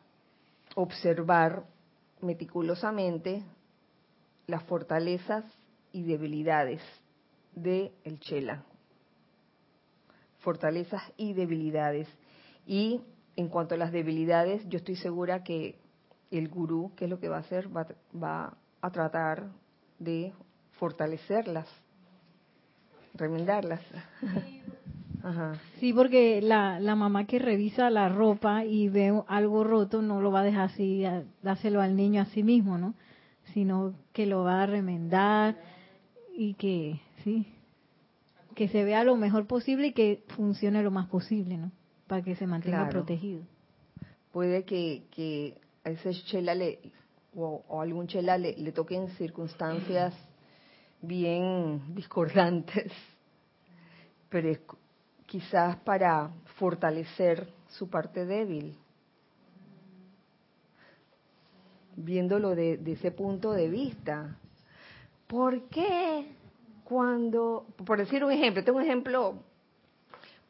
observar 0.76 1.66
meticulosamente 2.22 3.44
las 4.48 4.64
fortalezas 4.64 5.46
y 5.92 6.04
debilidades 6.04 6.82
de 7.54 7.94
el 8.04 8.20
chela. 8.20 8.64
Fortalezas 10.40 11.04
y 11.18 11.34
debilidades. 11.34 12.08
Y 12.68 13.02
en 13.36 13.48
cuanto 13.50 13.76
a 13.76 13.78
las 13.78 13.92
debilidades, 13.92 14.68
yo 14.68 14.78
estoy 14.78 14.96
segura 14.96 15.44
que 15.44 15.76
el 16.32 16.50
gurú, 16.50 16.92
¿qué 16.96 17.06
es 17.06 17.10
lo 17.10 17.20
que 17.20 17.30
va 17.30 17.38
a 17.38 17.42
hacer? 17.42 17.70
Va, 17.76 18.58
a 18.82 18.90
tratar 18.92 19.48
de 20.00 20.34
fortalecerlas, 20.74 21.68
remendarlas. 23.14 23.82
Sí, 25.80 25.92
porque 25.92 26.40
la, 26.40 26.80
la 26.80 26.96
mamá 26.96 27.26
que 27.26 27.40
revisa 27.40 27.90
la 27.90 28.10
ropa 28.10 28.64
y 28.64 28.90
ve 28.90 29.24
algo 29.28 29.64
roto 29.64 30.04
no 30.04 30.22
lo 30.22 30.32
va 30.32 30.42
a 30.42 30.44
dejar 30.44 30.66
así, 30.66 31.04
dárselo 31.42 31.82
al 31.82 31.96
niño 31.96 32.22
a 32.22 32.26
sí 32.26 32.44
mismo, 32.44 32.78
¿no? 32.78 32.94
Sino 33.52 33.96
que 34.14 34.28
lo 34.28 34.44
va 34.44 34.62
a 34.62 34.66
remendar 34.68 35.58
y 36.38 36.54
que, 36.54 37.02
sí, 37.24 37.48
que 38.54 38.68
se 38.68 38.84
vea 38.84 39.04
lo 39.04 39.16
mejor 39.16 39.48
posible 39.48 39.88
y 39.88 39.94
que 39.94 40.24
funcione 40.28 40.84
lo 40.84 40.92
más 40.92 41.08
posible, 41.08 41.58
¿no? 41.58 41.72
para 42.08 42.22
que 42.22 42.36
se 42.36 42.48
mantenga 42.48 42.90
protegido. 42.90 43.42
Puede 44.32 44.64
que, 44.64 45.04
que 45.12 45.58
a 45.86 45.90
ese 45.90 46.12
chela 46.26 46.54
le, 46.54 46.80
o, 47.36 47.64
algún 47.82 48.08
chela 48.08 48.38
le, 48.38 48.58
le 48.58 48.72
toquen 48.74 49.08
circunstancias 49.16 50.14
bien 51.02 51.96
discordantes, 51.96 52.92
pero 54.30 54.50
es 54.50 54.60
quizás 55.26 55.78
para 55.78 56.32
fortalecer 56.58 57.48
su 57.70 57.90
parte 57.90 58.26
débil. 58.26 58.78
Viéndolo 61.96 62.56
de, 62.56 62.78
de 62.78 62.92
ese 62.92 63.12
punto 63.12 63.54
de 63.54 63.70
vista. 63.70 64.38
¿Por 65.28 65.70
qué 65.70 66.28
cuando, 66.84 67.68
por 67.86 67.98
decir 67.98 68.24
un 68.26 68.32
ejemplo, 68.32 68.64
tengo 68.64 68.80
un 68.80 68.84
ejemplo 68.84 69.40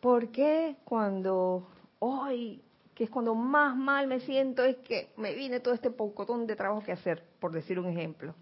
¿Por 0.05 0.27
qué 0.29 0.75
cuando 0.83 1.67
hoy, 1.97 2.61
que 2.95 3.03
es 3.03 3.09
cuando 3.09 3.35
más 3.35 3.75
mal 3.75 4.07
me 4.07 4.21
siento, 4.21 4.63
es 4.63 4.77
que 4.77 5.09
me 5.17 5.35
viene 5.35 5.59
todo 5.59 5.73
este 5.73 5.91
pocotón 5.91 6.47
de 6.47 6.55
trabajo 6.55 6.81
que 6.81 6.93
hacer, 6.93 7.23
por 7.39 7.51
decir 7.51 7.77
un 7.77 7.87
ejemplo? 7.87 8.33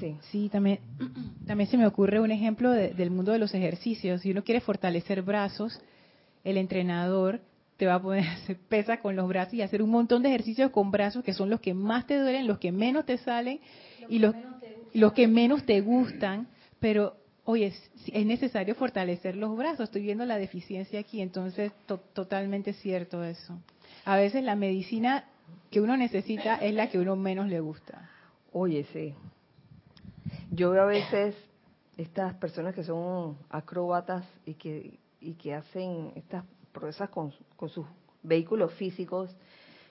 Sí. 0.00 0.16
Sí, 0.30 0.48
también, 0.48 0.80
también 1.46 1.68
se 1.68 1.76
me 1.76 1.86
ocurre 1.86 2.20
un 2.20 2.30
ejemplo 2.30 2.70
del 2.70 3.10
mundo 3.10 3.32
de 3.32 3.38
los 3.38 3.54
ejercicios. 3.54 4.22
Si 4.22 4.30
uno 4.30 4.42
quiere 4.42 4.62
fortalecer 4.62 5.22
brazos, 5.22 5.78
el 6.42 6.56
entrenador 6.56 7.40
te 7.76 7.86
va 7.86 7.96
a 7.96 8.02
poner 8.02 8.26
hacer 8.42 8.56
pesa 8.68 8.98
con 8.98 9.14
los 9.14 9.28
brazos 9.28 9.54
y 9.54 9.62
hacer 9.62 9.82
un 9.82 9.90
montón 9.90 10.22
de 10.22 10.30
ejercicios 10.30 10.70
con 10.70 10.90
brazos 10.90 11.22
que 11.22 11.34
son 11.34 11.50
los 11.50 11.60
que 11.60 11.74
más 11.74 12.06
te 12.06 12.18
duelen, 12.18 12.46
los 12.46 12.58
que 12.58 12.72
menos 12.72 13.04
te 13.04 13.18
salen 13.18 13.60
y 14.08 14.20
los, 14.20 14.34
los 14.94 15.12
que 15.12 15.28
menos 15.28 15.64
te 15.66 15.82
gustan, 15.82 16.48
pero 16.80 17.16
oye, 17.44 17.66
es, 18.12 18.26
necesario 18.26 18.74
fortalecer 18.74 19.36
los 19.36 19.56
brazos, 19.56 19.84
estoy 19.84 20.02
viendo 20.02 20.24
la 20.24 20.38
deficiencia 20.38 21.00
aquí, 21.00 21.20
entonces 21.20 21.72
totalmente 21.86 22.72
cierto 22.72 23.22
eso. 23.22 23.58
A 24.04 24.16
veces 24.16 24.42
la 24.42 24.56
medicina 24.56 25.24
que 25.70 25.80
uno 25.80 25.96
necesita 25.96 26.56
es 26.56 26.74
la 26.74 26.88
que 26.90 26.98
uno 26.98 27.16
menos 27.16 27.48
le 27.48 27.60
gusta. 27.60 28.10
Oye, 28.52 28.84
sí. 28.92 29.14
Yo 30.50 30.70
veo 30.70 30.82
a 30.82 30.86
veces 30.86 31.34
estas 31.96 32.34
personas 32.34 32.74
que 32.74 32.84
son 32.84 33.36
acróbatas 33.50 34.24
y 34.46 34.54
que, 34.54 34.98
y 35.20 35.34
que 35.34 35.54
hacen 35.54 36.12
estas 36.16 36.44
proezas 36.72 37.10
con, 37.10 37.32
sus 37.68 37.86
vehículos 38.22 38.72
físicos, 38.74 39.34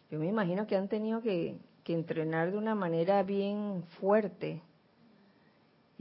yo 0.10 0.20
me 0.20 0.28
imagino 0.28 0.68
que 0.68 0.76
han 0.76 0.88
tenido 0.88 1.22
que 1.22 1.60
entrenar 1.86 2.52
de 2.52 2.58
una 2.58 2.76
manera 2.76 3.24
bien 3.24 3.84
fuerte 4.00 4.62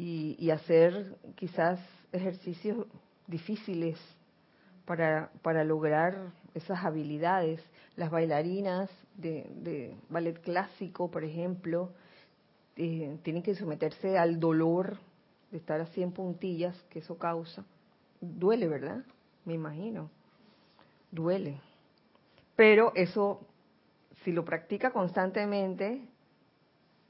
y, 0.05 0.51
hacer 0.51 1.17
quizás 1.37 1.79
ejercicios 2.11 2.89
difíciles 3.29 3.97
para, 4.85 5.31
para 5.43 5.63
lograr 5.63 6.33
esas 6.55 6.85
habilidades. 6.85 7.63
Las 7.95 8.11
bailarinas 8.11 8.91
de, 9.17 9.95
ballet 10.09 10.41
clásico, 10.41 11.09
por 11.09 11.23
ejemplo, 11.23 11.93
eh, 12.75 13.17
tienen 13.23 13.45
que 13.45 13.55
someterse 13.55 14.19
al 14.19 14.41
dolor 14.41 14.99
de 15.53 15.59
estar 15.59 15.81
así 15.81 16.03
en 16.03 16.11
puntillas 16.11 16.77
que 16.91 16.99
eso 16.99 17.17
causa. 17.17 17.65
Duele, 18.21 18.67
¿verdad? 18.67 19.05
Me 19.45 19.55
imagino. 19.55 20.11
Duele. 21.13 21.61
Pero 22.57 22.93
eso, 22.97 23.47
si 24.25 24.33
lo 24.33 24.45
practica 24.45 24.91
constantemente, 24.91 26.03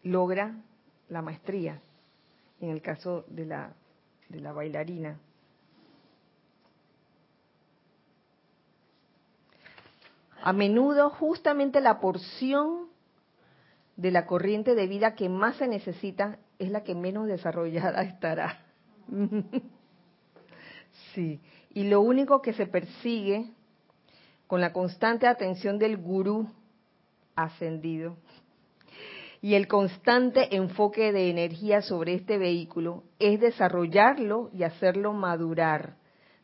logra 0.03 0.61
la 1.09 1.23
maestría 1.23 1.81
en 2.63 2.71
el 2.71 2.81
caso 2.81 3.25
de 3.29 3.45
la, 3.45 3.75
de 4.29 4.41
la 4.41 4.53
bailarina. 4.53 5.19
A 10.41 10.53
menudo 10.53 11.11
justamente 11.11 11.81
la 11.81 12.01
porción 12.01 12.89
de 13.97 14.11
la 14.11 14.27
corriente 14.27 14.75
de 14.75 14.87
vida 14.87 15.15
que 15.15 15.29
más 15.29 15.57
se 15.57 15.69
necesita 15.69 16.39
es 16.59 16.71
la 16.71 16.83
que 16.83 16.95
menos 16.95 17.27
desarrollada 17.27 18.03
estará. 18.03 18.65
sí, 21.15 21.41
y 21.75 21.85
lo 21.85 22.01
único 22.01 22.43
que 22.43 22.53
se 22.53 22.67
persigue 22.67 23.51
con 24.47 24.61
la 24.61 24.73
constante 24.73 25.27
atención 25.27 25.79
del 25.79 25.97
gurú 25.97 26.49
ascendido 27.35 28.17
y 29.43 29.57
el 29.57 29.67
constante 29.67 30.55
enfoque 30.55 31.13
de 31.13 31.29
energía 31.29 31.83
sobre 31.83 32.15
este 32.15 32.39
vehículo 32.39 33.03
es 33.19 33.41
desarrollarlo 33.41 34.51
y 34.55 34.63
hacerlo 34.63 35.13
madurar, 35.13 35.97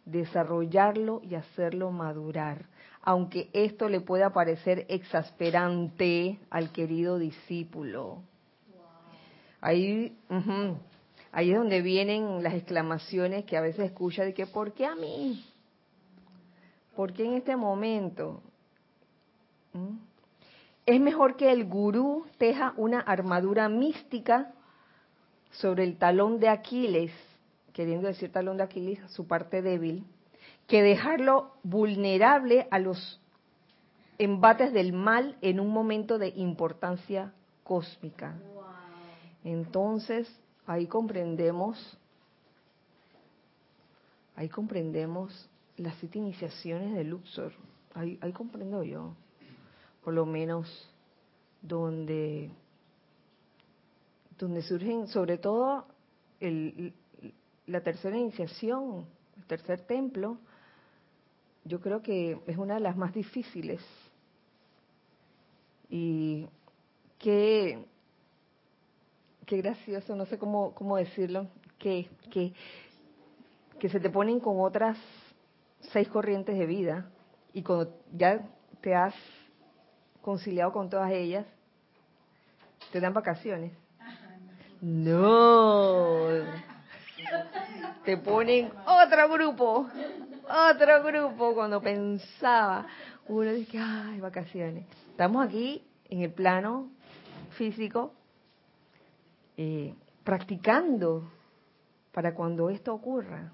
desarrollarlo 0.05 1.20
y 1.22 1.36
hacerlo 1.36 1.92
madurar, 1.92 2.66
aunque 3.01 3.51
esto 3.53 3.88
le 3.88 4.01
pueda 4.01 4.30
parecer 4.30 4.84
exasperante 4.88 6.40
al 6.51 6.72
querido 6.72 7.18
discípulo. 7.18 8.24
Ahí, 9.61 10.16
ahí 11.30 11.53
es 11.53 11.57
donde 11.57 11.82
vienen 11.82 12.42
las 12.42 12.55
exclamaciones 12.55 13.44
que 13.44 13.57
a 13.57 13.61
veces 13.61 13.86
escucha 13.86 14.24
de 14.24 14.34
que 14.34 14.46
¿por 14.46 14.72
qué 14.72 14.86
a 14.86 14.96
mí? 14.96 15.44
¿Por 16.96 17.12
qué 17.12 17.26
en 17.26 17.34
este 17.34 17.55
momento? 17.55 18.42
¿Mm? 19.72 20.08
Es 20.89 21.03
mejor 21.03 21.36
que 21.36 21.53
el 21.53 21.66
gurú 21.66 22.24
teja 22.39 22.72
una 22.78 23.01
armadura 23.01 23.68
mística 23.68 24.55
sobre 25.51 25.84
el 25.84 25.99
talón 25.99 26.41
de 26.41 26.49
Aquiles, 26.49 27.12
queriendo 27.74 28.09
decir 28.09 28.32
talón 28.32 28.57
de 28.57 28.62
Aquiles, 28.62 28.99
su 29.11 29.26
parte 29.26 29.61
débil, 29.61 30.07
que 30.66 30.82
dejarlo 30.82 31.53
vulnerable 31.62 32.68
a 32.70 32.78
los 32.78 33.20
embates 34.16 34.72
del 34.72 34.95
mal 34.95 35.36
en 35.43 35.61
un 35.61 35.68
momento 35.68 36.16
de 36.16 36.28
importancia 36.28 37.34
cósmica. 37.64 38.39
Entonces, 39.45 40.26
ahí 40.66 40.86
comprendemos, 40.86 41.99
ahí 44.36 44.49
comprendemos 44.49 45.51
las 45.76 45.95
siete 45.97 46.16
iniciaciones 46.16 46.95
de 46.95 47.05
Luxor. 47.05 47.53
Ahí, 47.93 48.18
ahí 48.22 48.32
comprendo 48.32 48.82
yo, 48.82 49.12
por 50.03 50.14
lo 50.14 50.26
menos, 50.26 50.68
donde, 51.62 52.51
donde 54.38 54.62
surgen, 54.62 55.09
sobre 55.09 55.38
todo, 55.38 55.86
el, 56.40 56.92
la 57.66 57.82
tercera 57.82 58.16
iniciación, 58.16 59.07
el 59.36 59.44
tercer 59.44 59.80
templo, 59.82 60.38
yo 61.64 61.80
creo 61.80 62.03
que 62.03 62.40
es 62.46 62.57
una 62.57 62.74
de 62.74 62.80
las 62.80 62.96
más 62.96 63.12
difíciles. 63.12 63.80
Y 65.90 66.46
qué, 67.18 67.84
qué 69.46 69.57
gracioso, 69.59 70.14
no 70.14 70.26
sé 70.26 70.38
cómo, 70.38 70.74
cómo 70.74 70.96
decirlo, 70.96 71.49
que, 71.78 72.09
que, 72.30 72.53
que 73.78 73.88
se 73.88 74.01
te 74.01 74.11
ponen 74.11 74.40
con 74.40 74.61
otras 74.61 74.99
seis 75.92 76.09
corrientes 76.09 76.59
de 76.59 76.66
vida 76.66 77.11
y 77.53 77.62
cuando 77.62 77.94
ya 78.16 78.46
te 78.80 78.94
has 78.94 79.14
conciliado 80.29 80.72
con 80.72 80.91
todas 80.91 81.11
ellas, 81.11 81.47
te 82.93 83.01
dan 83.01 83.14
vacaciones. 83.14 83.72
No, 84.83 86.26
te 88.05 88.18
ponen 88.18 88.70
otro 88.87 89.26
grupo, 89.31 89.89
otro 90.47 91.03
grupo 91.03 91.55
cuando 91.55 91.81
pensaba. 91.81 92.87
Uno 93.26 93.51
dice, 93.55 93.79
ay, 93.79 94.20
vacaciones. 94.20 94.85
Estamos 95.12 95.47
aquí 95.47 95.83
en 96.11 96.20
el 96.20 96.31
plano 96.31 96.91
físico 97.57 98.12
eh, 99.57 99.95
practicando 100.24 101.33
para 102.12 102.35
cuando 102.35 102.68
esto 102.68 102.93
ocurra, 102.93 103.51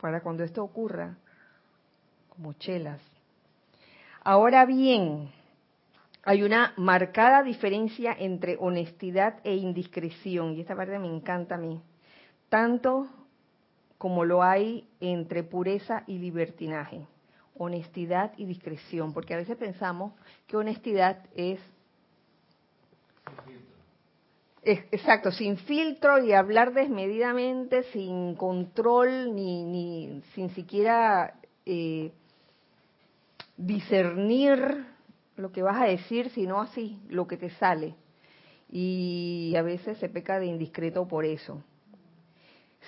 para 0.00 0.20
cuando 0.20 0.44
esto 0.44 0.62
ocurra, 0.62 1.16
como 2.28 2.52
chelas. 2.52 3.00
Ahora 4.22 4.64
bien, 4.64 5.32
hay 6.26 6.42
una 6.42 6.74
marcada 6.76 7.44
diferencia 7.44 8.12
entre 8.18 8.56
honestidad 8.58 9.38
e 9.44 9.54
indiscreción, 9.54 10.54
y 10.54 10.60
esta 10.60 10.74
parte 10.74 10.98
me 10.98 11.06
encanta 11.06 11.54
a 11.54 11.58
mí, 11.58 11.80
tanto 12.48 13.06
como 13.96 14.24
lo 14.24 14.42
hay 14.42 14.88
entre 14.98 15.44
pureza 15.44 16.02
y 16.08 16.18
libertinaje, 16.18 17.06
honestidad 17.56 18.32
y 18.36 18.44
discreción, 18.44 19.14
porque 19.14 19.34
a 19.34 19.36
veces 19.36 19.56
pensamos 19.56 20.14
que 20.48 20.56
honestidad 20.56 21.24
es, 21.36 21.60
exacto, 24.64 25.30
sin 25.30 25.56
filtro 25.58 26.18
y 26.24 26.32
hablar 26.32 26.74
desmedidamente, 26.74 27.84
sin 27.92 28.34
control, 28.34 29.32
ni, 29.32 29.62
ni 29.62 30.22
sin 30.34 30.50
siquiera 30.50 31.34
eh, 31.64 32.10
discernir 33.56 34.95
lo 35.36 35.52
que 35.52 35.62
vas 35.62 35.80
a 35.80 35.86
decir, 35.86 36.30
sino 36.30 36.60
así, 36.60 37.00
lo 37.08 37.26
que 37.26 37.36
te 37.36 37.50
sale. 37.50 37.94
Y 38.70 39.54
a 39.56 39.62
veces 39.62 39.98
se 39.98 40.08
peca 40.08 40.38
de 40.38 40.46
indiscreto 40.46 41.06
por 41.06 41.24
eso. 41.24 41.62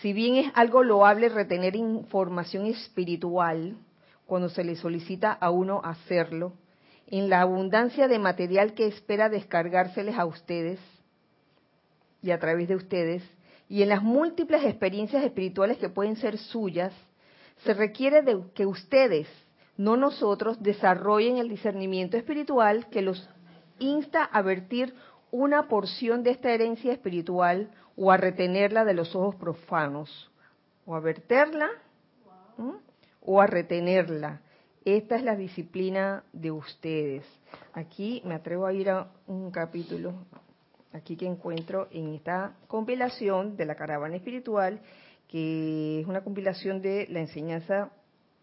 Si 0.00 0.12
bien 0.12 0.36
es 0.36 0.52
algo 0.54 0.82
loable 0.82 1.28
retener 1.28 1.76
información 1.76 2.66
espiritual 2.66 3.76
cuando 4.26 4.48
se 4.48 4.64
le 4.64 4.76
solicita 4.76 5.32
a 5.32 5.50
uno 5.50 5.80
hacerlo, 5.84 6.52
en 7.10 7.30
la 7.30 7.40
abundancia 7.40 8.06
de 8.06 8.18
material 8.18 8.74
que 8.74 8.86
espera 8.86 9.28
descargárseles 9.28 10.16
a 10.18 10.26
ustedes 10.26 10.78
y 12.22 12.30
a 12.30 12.38
través 12.38 12.68
de 12.68 12.76
ustedes, 12.76 13.22
y 13.68 13.82
en 13.82 13.88
las 13.88 14.02
múltiples 14.02 14.64
experiencias 14.64 15.24
espirituales 15.24 15.78
que 15.78 15.88
pueden 15.88 16.16
ser 16.16 16.38
suyas, 16.38 16.92
se 17.64 17.74
requiere 17.74 18.22
de 18.22 18.40
que 18.54 18.66
ustedes, 18.66 19.26
no 19.78 19.96
nosotros, 19.96 20.62
desarrollen 20.62 21.38
el 21.38 21.48
discernimiento 21.48 22.16
espiritual 22.16 22.88
que 22.90 23.00
los 23.00 23.30
insta 23.78 24.24
a 24.24 24.42
vertir 24.42 24.92
una 25.30 25.68
porción 25.68 26.22
de 26.22 26.32
esta 26.32 26.52
herencia 26.52 26.92
espiritual 26.92 27.70
o 27.96 28.10
a 28.10 28.16
retenerla 28.16 28.84
de 28.84 28.94
los 28.94 29.14
ojos 29.14 29.36
profanos, 29.36 30.30
o 30.84 30.94
a 30.94 31.00
verterla 31.00 31.70
o 33.22 33.40
a 33.40 33.46
retenerla. 33.46 34.40
Esta 34.84 35.16
es 35.16 35.22
la 35.22 35.36
disciplina 35.36 36.24
de 36.32 36.50
ustedes. 36.50 37.24
Aquí 37.72 38.20
me 38.24 38.34
atrevo 38.34 38.66
a 38.66 38.72
ir 38.72 38.90
a 38.90 39.08
un 39.26 39.50
capítulo, 39.50 40.14
aquí 40.92 41.16
que 41.16 41.26
encuentro 41.26 41.88
en 41.92 42.14
esta 42.14 42.54
compilación 42.66 43.56
de 43.56 43.66
la 43.66 43.76
caravana 43.76 44.16
espiritual, 44.16 44.80
que 45.28 46.00
es 46.00 46.06
una 46.06 46.24
compilación 46.24 46.80
de 46.80 47.06
la 47.10 47.20
enseñanza, 47.20 47.90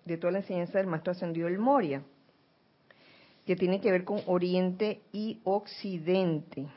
de 0.05 0.17
toda 0.17 0.33
la 0.33 0.39
enseñanza 0.39 0.77
del 0.77 0.87
Maestro 0.87 1.11
Ascendido 1.11 1.47
del 1.47 1.59
Moria, 1.59 2.03
que 3.45 3.55
tiene 3.55 3.81
que 3.81 3.91
ver 3.91 4.03
con 4.03 4.21
Oriente 4.25 5.01
y 5.11 5.41
Occidente 5.43 6.67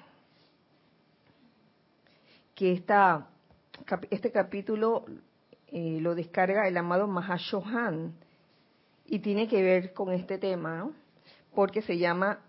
que 2.59 2.73
esta, 2.73 3.29
este 4.11 4.33
capítulo 4.33 5.05
eh, 5.69 5.99
lo 6.01 6.17
descarga 6.17 6.67
el 6.67 6.77
amado 6.77 7.07
Mahashohan 7.07 8.15
y 9.07 9.21
tiene 9.21 9.47
que 9.47 9.63
ver 9.63 9.93
con 9.93 10.13
este 10.13 10.39
tema. 10.39 10.91
Porque 11.55 11.83
se 11.83 11.97
llama, 11.97 12.41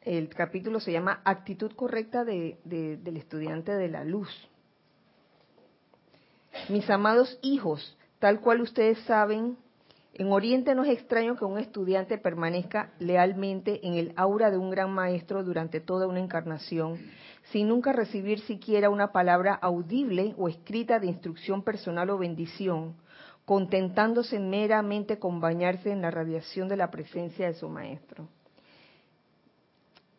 el 0.00 0.30
capítulo 0.30 0.80
se 0.80 0.90
llama 0.90 1.20
Actitud 1.22 1.70
correcta 1.72 2.24
de, 2.24 2.56
del 2.64 3.16
estudiante 3.18 3.72
de 3.72 3.88
la 3.88 4.04
luz. 4.04 4.30
Mis 6.70 6.88
amados 6.88 7.38
hijos, 7.42 7.94
tal 8.20 8.40
cual 8.40 8.62
ustedes 8.62 8.98
saben, 9.00 9.58
en 10.18 10.32
Oriente 10.32 10.74
no 10.74 10.82
es 10.82 10.90
extraño 10.90 11.36
que 11.36 11.44
un 11.44 11.58
estudiante 11.58 12.18
permanezca 12.18 12.90
lealmente 12.98 13.86
en 13.86 13.94
el 13.94 14.12
aura 14.16 14.50
de 14.50 14.58
un 14.58 14.68
gran 14.68 14.90
maestro 14.92 15.44
durante 15.44 15.80
toda 15.80 16.08
una 16.08 16.18
encarnación 16.18 16.98
sin 17.52 17.68
nunca 17.68 17.92
recibir 17.92 18.40
siquiera 18.40 18.90
una 18.90 19.12
palabra 19.12 19.54
audible 19.54 20.34
o 20.36 20.48
escrita 20.48 20.98
de 20.98 21.06
instrucción 21.06 21.62
personal 21.62 22.10
o 22.10 22.18
bendición, 22.18 22.96
contentándose 23.44 24.38
meramente 24.40 25.20
con 25.20 25.40
bañarse 25.40 25.90
en 25.90 26.02
la 26.02 26.10
radiación 26.10 26.68
de 26.68 26.76
la 26.76 26.90
presencia 26.90 27.46
de 27.46 27.54
su 27.54 27.68
maestro. 27.68 28.28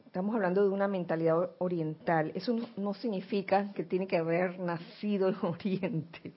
Estamos 0.06 0.34
hablando 0.34 0.64
de 0.64 0.70
una 0.70 0.88
mentalidad 0.88 1.52
oriental. 1.60 2.32
Eso 2.34 2.56
no 2.78 2.96
significa 2.96 3.72
que 3.74 3.84
tiene 3.84 4.08
que 4.08 4.18
haber 4.18 4.58
nacido 4.60 5.28
en 5.28 5.36
Oriente. 5.44 6.32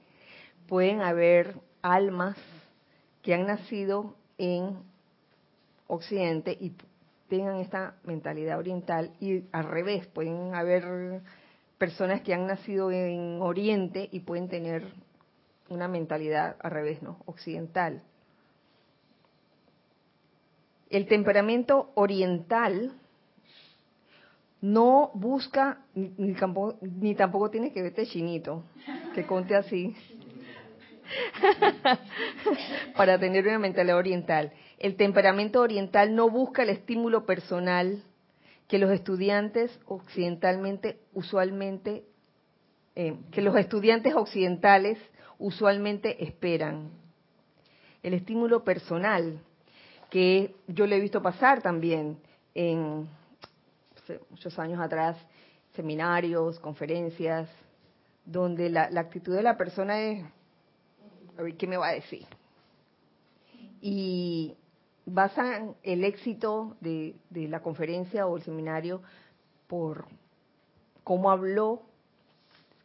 Pueden 0.67 1.01
haber 1.01 1.55
almas 1.81 2.37
que 3.23 3.35
han 3.35 3.47
nacido 3.47 4.17
en 4.39 4.79
Occidente 5.87 6.57
y 6.61 6.73
tengan 7.29 7.57
esta 7.57 7.95
mentalidad 8.05 8.59
oriental 8.59 9.13
y 9.21 9.45
al 9.53 9.65
revés, 9.65 10.07
pueden 10.07 10.55
haber 10.55 11.23
personas 11.79 12.21
que 12.23 12.35
han 12.35 12.47
nacido 12.47 12.91
en 12.91 13.41
Oriente 13.41 14.09
y 14.13 14.21
pueden 14.21 14.49
tener 14.49 14.85
una 15.69 15.89
mentalidad 15.89 16.57
al 16.61 16.71
revés, 16.71 17.03
¿no? 17.03 17.19
Occidental. 17.27 18.03
El 20.91 21.07
temperamento 21.07 21.91
oriental 21.95 22.93
no 24.61 25.11
busca, 25.15 25.81
ni, 25.95 26.35
tampoco, 26.35 26.79
ni 26.83 27.15
tampoco 27.15 27.51
tiene 27.51 27.73
que 27.73 27.83
verte 27.83 28.07
chinito, 28.07 28.63
que 29.15 29.27
conte 29.27 29.57
así, 29.57 29.95
para 32.97 33.19
tener 33.19 33.47
una 33.47 33.59
mentalidad 33.59 33.97
oriental 33.97 34.53
el 34.83 34.97
temperamento 34.97 35.61
oriental 35.61 36.13
no 36.17 36.29
busca 36.29 36.65
el 36.65 36.71
estímulo 36.71 37.25
personal 37.25 38.03
que 38.67 38.79
los 38.79 38.91
estudiantes 38.91 39.79
occidentalmente 39.87 40.99
usualmente 41.15 42.03
eh, 42.97 43.17
que 43.31 43.43
los 43.43 43.57
estudiantes 43.57 44.13
occidentales 44.17 44.99
usualmente 45.39 46.25
esperan. 46.25 46.91
El 48.03 48.15
estímulo 48.15 48.65
personal 48.65 49.39
que 50.11 50.57
yo 50.67 50.89
le 50.89 50.97
he 50.97 51.01
visto 51.01 51.23
pasar 51.23 51.63
también 51.63 52.19
en 52.53 53.09
muchos 54.31 54.59
años 54.59 54.81
atrás, 54.81 55.17
seminarios, 55.77 56.59
conferencias, 56.59 57.49
donde 58.25 58.69
la, 58.69 58.91
la 58.91 59.03
actitud 59.03 59.33
de 59.33 59.45
la 59.45 59.57
persona 59.57 60.01
es, 60.01 60.25
a 61.39 61.43
ver, 61.43 61.57
¿qué 61.57 61.67
me 61.67 61.77
va 61.77 61.89
a 61.89 61.95
decir? 61.95 62.27
Y 63.81 64.55
basan 65.07 65.75
el 65.83 66.05
éxito 66.05 66.77
de, 66.81 67.17
la 67.31 67.61
conferencia 67.61 68.27
o 68.27 68.37
el 68.37 68.43
seminario 68.43 69.03
por 69.67 70.07
cómo 71.05 71.31
habló. 71.31 71.83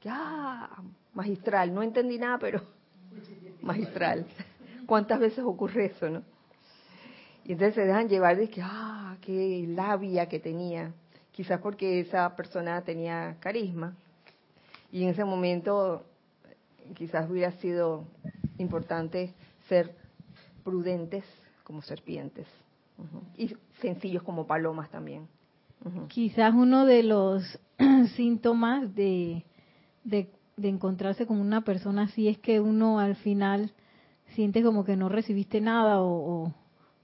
Ya, 0.02 0.70
magistral, 1.14 1.74
no 1.74 1.84
entendí 1.84 2.18
nada, 2.18 2.38
pero 2.40 2.62
magistral. 3.62 4.26
¿Cuántas 4.86 5.20
veces 5.20 5.40
ocurre 5.40 5.86
eso, 5.86 6.10
no? 6.10 6.24
Y 7.44 7.54
entonces 7.54 7.76
se 7.76 7.86
dejan 7.86 8.10
llevar 8.10 8.38
de 8.38 8.50
que, 8.50 8.62
ah, 8.62 9.16
qué 9.22 9.66
labia 9.68 10.28
que 10.28 10.40
tenía. 10.40 10.94
Quizás 11.32 11.62
porque 11.62 12.02
esa 12.02 12.36
persona 12.36 12.82
tenía 12.82 13.38
carisma. 13.40 13.96
Y 14.92 15.04
en 15.04 15.10
ese 15.10 15.24
momento 15.24 16.04
quizás 16.94 17.30
hubiera 17.30 17.52
sido 17.54 18.06
importante 18.58 19.34
ser 19.68 19.96
prudentes 20.64 21.24
como 21.64 21.82
serpientes 21.82 22.48
y 23.38 23.56
sencillos 23.82 24.24
como 24.24 24.48
palomas 24.48 24.90
también. 24.90 25.28
Quizás 26.08 26.54
uno 26.54 26.86
de 26.86 27.04
los 27.04 27.60
síntomas 28.16 28.94
de, 28.96 29.44
de, 30.04 30.30
encontrarse 30.62 31.28
con 31.28 31.40
una 31.40 31.62
persona 31.62 32.04
así 32.04 32.28
es 32.28 32.40
que 32.40 32.60
uno 32.60 33.00
al 33.00 33.16
final 33.16 33.72
siente 34.34 34.64
como 34.64 34.84
que 34.84 34.96
no 34.96 35.08
recibiste 35.08 35.62
nada 35.62 36.02
o, 36.02 36.54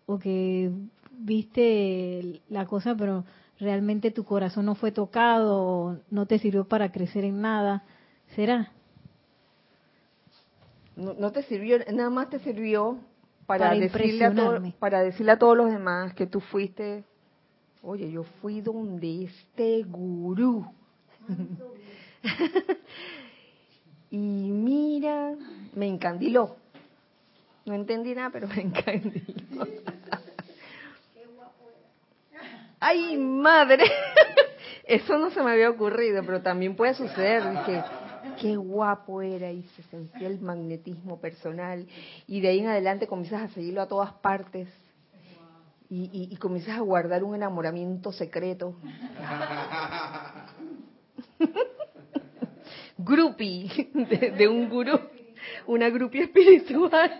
o, 0.05 0.19
que 0.19 0.71
viste 1.11 2.41
la 2.49 2.65
cosa 2.65 2.95
pero 2.95 3.23
realmente 3.59 4.11
tu 4.11 4.23
corazón 4.23 4.65
no 4.65 4.75
fue 4.75 4.91
tocado 4.91 5.61
o 5.63 5.97
no 6.09 6.25
te 6.25 6.39
sirvió 6.39 6.65
para 6.67 6.91
crecer 6.91 7.23
en 7.23 7.41
nada. 7.41 7.83
¿Será? 8.35 8.71
No, 10.95 11.13
no 11.13 11.31
te 11.31 11.43
sirvió, 11.43 11.79
nada 11.91 12.09
más 12.09 12.29
te 12.29 12.39
sirvió 12.39 12.99
para, 13.45 13.73
decirle 13.73 14.25
a 14.25 14.61
para 14.79 15.01
decirle 15.01 15.31
a 15.31 15.39
todos 15.39 15.57
los 15.57 15.71
demás 15.71 16.13
que 16.13 16.27
tú 16.27 16.39
fuiste, 16.39 17.03
oye, 17.81 18.11
yo 18.11 18.23
fui 18.41 18.61
donde 18.61 19.25
este 19.25 19.83
gurú. 19.83 20.65
y 24.11 24.17
mira, 24.17 25.33
me 25.73 25.87
encandiló. 25.87 26.57
No 27.65 27.73
entendí 27.73 28.13
nada, 28.13 28.29
pero 28.31 28.47
me 28.47 28.55
encandiló. 28.61 29.67
Ay, 32.79 33.17
madre. 33.17 33.85
Eso 34.85 35.17
no 35.17 35.31
se 35.31 35.41
me 35.41 35.51
había 35.51 35.69
ocurrido, 35.69 36.21
pero 36.25 36.41
también 36.41 36.75
puede 36.75 36.93
suceder. 36.93 37.43
que 37.65 37.81
qué 38.39 38.55
guapo 38.55 39.21
era 39.21 39.51
y 39.51 39.63
se 39.75 39.83
sentía 39.83 40.27
el 40.27 40.39
magnetismo 40.39 41.19
personal. 41.19 41.87
Y 42.27 42.41
de 42.41 42.49
ahí 42.49 42.59
en 42.59 42.67
adelante 42.67 43.07
comienzas 43.07 43.41
a 43.43 43.53
seguirlo 43.53 43.81
a 43.81 43.87
todas 43.87 44.13
partes 44.13 44.67
y, 45.89 46.29
y, 46.31 46.35
comienzas 46.37 46.77
a 46.77 46.81
guardar 46.81 47.23
un 47.23 47.35
enamoramiento 47.35 48.11
secreto. 48.11 48.75
grupi, 52.97 53.69
de, 53.93 54.47
un 54.47 54.69
gurú, 54.69 54.99
una 55.67 55.89
grupi 55.89 56.19
espiritual. 56.19 57.11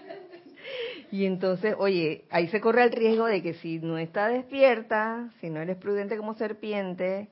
Y 1.11 1.25
entonces, 1.25 1.75
oye, 1.77 2.25
ahí 2.31 2.47
se 2.47 2.59
corre 2.59 2.83
el 2.83 2.91
riesgo 2.91 3.27
de 3.27 3.43
que 3.43 3.53
si 3.55 3.77
no 3.79 3.99
está 3.99 4.27
despierta, 4.29 5.29
si 5.39 5.49
no 5.49 5.61
eres 5.61 5.77
prudente 5.77 6.17
como 6.17 6.33
serpiente, 6.33 7.27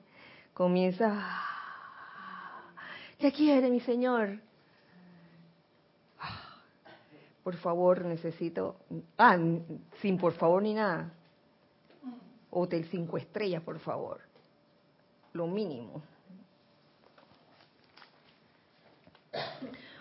comienzas 0.54 1.18
¿Qué 3.22 3.30
quiere 3.30 3.70
mi 3.70 3.78
Señor? 3.78 4.40
Por 7.44 7.54
favor, 7.54 8.04
necesito... 8.04 8.80
Ah, 9.16 9.38
sin 10.00 10.18
por 10.18 10.32
favor 10.32 10.60
ni 10.60 10.74
nada. 10.74 11.12
Hotel 12.50 12.84
cinco 12.90 13.16
estrellas, 13.18 13.62
por 13.62 13.78
favor. 13.78 14.22
Lo 15.34 15.46
mínimo. 15.46 16.02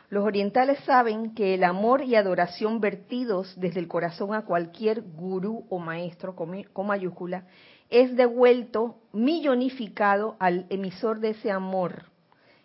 Los 0.09 0.25
orientales 0.25 0.79
saben 0.85 1.35
que 1.35 1.53
el 1.53 1.63
amor 1.63 2.01
y 2.01 2.15
adoración 2.15 2.81
vertidos 2.81 3.53
desde 3.55 3.81
el 3.81 3.87
corazón 3.87 4.33
a 4.33 4.45
cualquier 4.45 5.03
gurú 5.03 5.67
o 5.69 5.77
maestro 5.77 6.35
con 6.35 6.87
mayúscula 6.87 7.45
es 7.91 8.15
devuelto 8.15 8.97
millonificado 9.13 10.37
al 10.39 10.65
emisor 10.71 11.19
de 11.19 11.29
ese 11.29 11.51
amor 11.51 12.10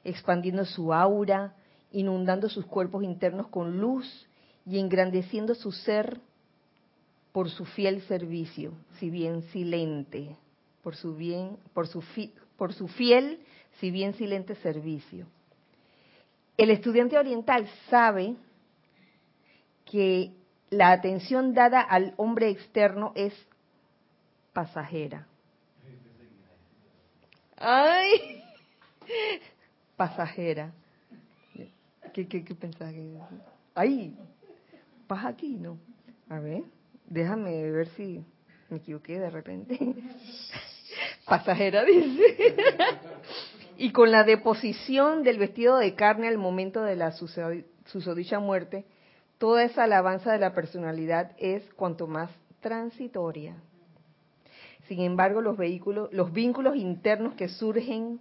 expandiendo 0.06 0.64
su 0.64 0.94
aura, 0.94 1.54
inundando 1.90 2.48
sus 2.48 2.64
cuerpos 2.64 3.02
internos 3.02 3.48
con 3.48 3.78
luz 3.78 4.26
y 4.64 4.78
engrandeciendo 4.78 5.54
su 5.54 5.72
ser 5.72 6.20
por 7.32 7.50
su 7.50 7.64
fiel 7.64 8.00
servicio, 8.02 8.72
si 8.98 9.10
bien 9.10 9.42
silente, 9.52 10.36
por 10.82 10.96
su 10.96 11.14
bien, 11.14 11.58
por 11.74 11.86
su, 11.86 12.02
por 12.56 12.72
su 12.72 12.88
fiel, 12.88 13.40
si 13.80 13.90
bien 13.90 14.14
silente 14.14 14.54
servicio. 14.56 15.26
El 16.56 16.70
estudiante 16.70 17.18
oriental 17.18 17.68
sabe 17.90 18.36
que 19.84 20.32
la 20.70 20.92
atención 20.92 21.52
dada 21.52 21.80
al 21.80 22.14
hombre 22.16 22.48
externo 22.48 23.12
es 23.14 23.34
pasajera. 24.52 25.26
Ay, 27.58 28.42
pasajera. 29.96 30.72
¿Qué, 32.12 32.26
qué, 32.28 32.44
qué 32.44 32.54
pensás? 32.54 32.94
Ahí, 33.74 34.16
vas 35.08 35.24
aquí, 35.24 35.56
¿no? 35.56 35.78
A 36.28 36.40
ver, 36.40 36.62
déjame 37.06 37.70
ver 37.70 37.88
si 37.90 38.24
me 38.70 38.78
equivoqué 38.78 39.18
de 39.18 39.30
repente. 39.30 39.78
pasajera 41.26 41.84
dice. 41.84 42.56
y 43.78 43.90
con 43.90 44.10
la 44.10 44.24
deposición 44.24 45.22
del 45.22 45.38
vestido 45.38 45.76
de 45.76 45.94
carne 45.94 46.28
al 46.28 46.38
momento 46.38 46.82
de 46.82 46.96
la 46.96 47.12
susodicha 47.12 48.38
muerte, 48.38 48.84
toda 49.38 49.64
esa 49.64 49.84
alabanza 49.84 50.32
de 50.32 50.38
la 50.38 50.54
personalidad 50.54 51.32
es 51.38 51.62
cuanto 51.74 52.06
más 52.06 52.30
transitoria. 52.60 53.56
Sin 54.88 55.00
embargo, 55.00 55.40
los 55.40 55.56
vehículos, 55.56 56.12
los 56.12 56.32
vínculos 56.32 56.76
internos 56.76 57.34
que 57.34 57.48
surgen 57.48 58.20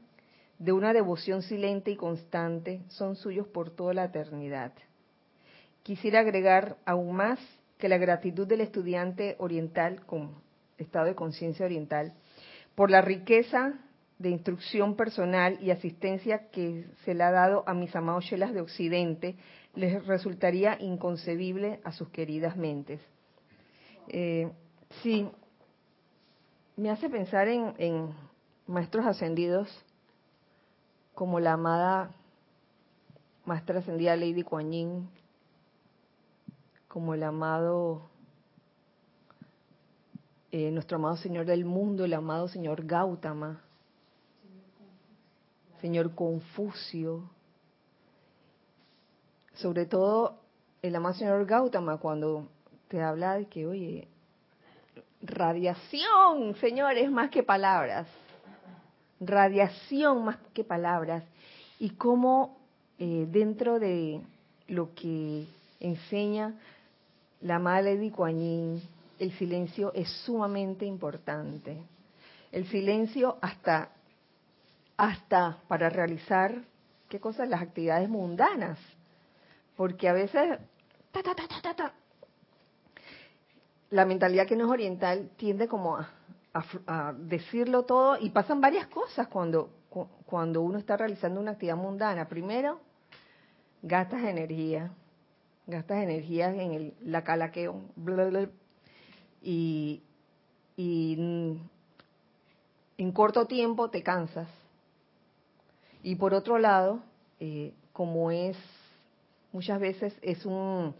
de 0.59 0.71
una 0.71 0.93
devoción 0.93 1.41
silente 1.41 1.91
y 1.91 1.95
constante 1.95 2.81
son 2.87 3.15
suyos 3.15 3.47
por 3.47 3.71
toda 3.71 3.93
la 3.93 4.05
eternidad. 4.05 4.73
Quisiera 5.83 6.21
agregar 6.21 6.77
aún 6.85 7.15
más 7.15 7.39
que 7.77 7.89
la 7.89 7.97
gratitud 7.97 8.47
del 8.47 8.61
estudiante 8.61 9.35
oriental 9.39 10.05
con 10.05 10.31
estado 10.77 11.05
de 11.05 11.15
conciencia 11.15 11.65
oriental 11.65 12.13
por 12.73 12.89
la 12.89 13.01
riqueza 13.01 13.73
de 14.17 14.29
instrucción 14.29 14.95
personal 14.95 15.57
y 15.61 15.71
asistencia 15.71 16.49
que 16.49 16.85
se 17.03 17.13
le 17.13 17.23
ha 17.23 17.31
dado 17.31 17.63
a 17.67 17.73
mis 17.73 17.95
amados 17.95 18.25
chelas 18.25 18.53
de 18.53 18.61
Occidente 18.61 19.35
les 19.75 20.05
resultaría 20.05 20.77
inconcebible 20.79 21.81
a 21.83 21.91
sus 21.91 22.09
queridas 22.09 22.55
mentes. 22.55 23.01
Eh, 24.07 24.49
sí, 25.03 25.27
me 26.77 26.89
hace 26.89 27.09
pensar 27.09 27.49
en, 27.49 27.73
en 27.77 28.09
maestros 28.67 29.05
ascendidos 29.05 29.67
como 31.16 31.39
la 31.39 31.53
amada 31.53 32.11
Maestra 33.45 33.80
Ascendida 33.80 34.16
Lady 34.18 34.43
Kuan 34.43 34.72
Yin, 34.72 35.09
como 36.89 37.13
el 37.13 37.24
amado, 37.24 38.01
eh, 40.51 40.72
nuestro 40.72 40.97
amado 40.97 41.16
Señor 41.18 41.45
del 41.45 41.63
mundo, 41.63 42.03
el 42.03 42.13
amado 42.13 42.49
Señor 42.49 42.86
Gautama, 42.86 43.61
Señor 45.80 46.13
Confucio, 46.16 47.30
sobre 49.53 49.86
todo 49.86 50.38
el 50.82 50.95
amado 50.95 51.16
Señor 51.16 51.45
Gautama 51.45 51.97
cuando 51.97 52.49
te 52.89 53.01
habla 53.01 53.36
de 53.36 53.45
que, 53.45 53.66
oye, 53.66 54.07
radiación, 55.22 56.55
señores, 56.55 57.09
más 57.09 57.30
que 57.30 57.41
palabras 57.41 58.07
radiación 59.20 60.26
más 60.26 60.38
que 60.53 60.63
palabras, 60.63 61.24
y 61.80 61.91
cómo 61.91 62.57
eh, 62.99 63.28
dentro 63.30 63.80
de 63.80 64.22
lo 64.68 64.93
que 64.95 65.45
enseña 65.80 66.55
la 67.41 67.59
Madre 67.59 67.97
de 67.97 68.11
Kuan 68.11 68.82
el 69.20 69.32
silencio 69.38 69.93
es 69.93 70.09
sumamente 70.26 70.86
importante. 70.86 71.78
El 72.51 72.68
silencio 72.68 73.38
hasta, 73.41 73.89
hasta 74.97 75.57
para 75.68 75.89
realizar, 75.89 76.63
¿qué 77.09 77.20
cosas? 77.20 77.47
Las 77.47 77.61
actividades 77.61 78.09
mundanas. 78.09 78.78
Porque 79.78 80.09
a 80.09 80.13
veces, 80.13 80.57
la 83.89 84.05
mentalidad 84.05 84.47
que 84.47 84.55
no 84.55 84.66
es 84.66 84.72
oriental 84.72 85.30
tiende 85.38 85.68
como 85.68 85.97
a, 85.97 86.09
a, 86.55 87.13
decirlo 87.17 87.83
todo 87.83 88.17
y 88.19 88.29
pasan 88.29 88.61
varias 88.61 88.87
cosas 88.87 89.27
cuando, 89.27 89.69
cuando 90.25 90.61
uno 90.61 90.77
está 90.77 90.95
realizando 90.95 91.39
una 91.39 91.51
actividad 91.51 91.75
mundana. 91.75 92.27
Primero, 92.27 92.79
gastas 93.81 94.23
energía, 94.23 94.91
gastas 95.67 96.03
energía 96.03 96.53
en 96.53 96.71
el, 96.71 96.93
la 97.01 97.23
calaqueo, 97.23 97.81
y, 99.41 100.01
y 100.77 101.59
en 102.97 103.11
corto 103.11 103.45
tiempo 103.45 103.89
te 103.89 104.01
cansas. 104.01 104.47
Y 106.03 106.15
por 106.15 106.33
otro 106.33 106.57
lado, 106.57 107.01
eh, 107.39 107.73
como 107.91 108.31
es, 108.31 108.57
muchas 109.51 109.79
veces 109.79 110.13
es 110.21 110.45
un, 110.45 110.95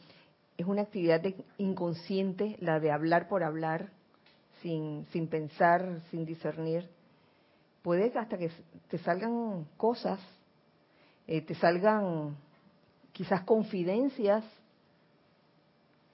es 0.58 0.66
una 0.66 0.82
actividad 0.82 1.22
inconsciente 1.58 2.58
la 2.60 2.80
de 2.80 2.92
hablar 2.92 3.28
por 3.28 3.44
hablar, 3.44 3.90
sin, 5.12 5.28
pensar, 5.28 6.02
sin 6.10 6.26
discernir. 6.26 6.90
Puede 7.84 8.12
hasta 8.18 8.38
que 8.38 8.50
te 8.90 8.98
salgan 8.98 9.68
cosas, 9.78 10.20
eh, 11.28 11.42
te 11.42 11.54
salgan 11.56 12.36
quizás 13.12 13.44
confidencias 13.44 14.44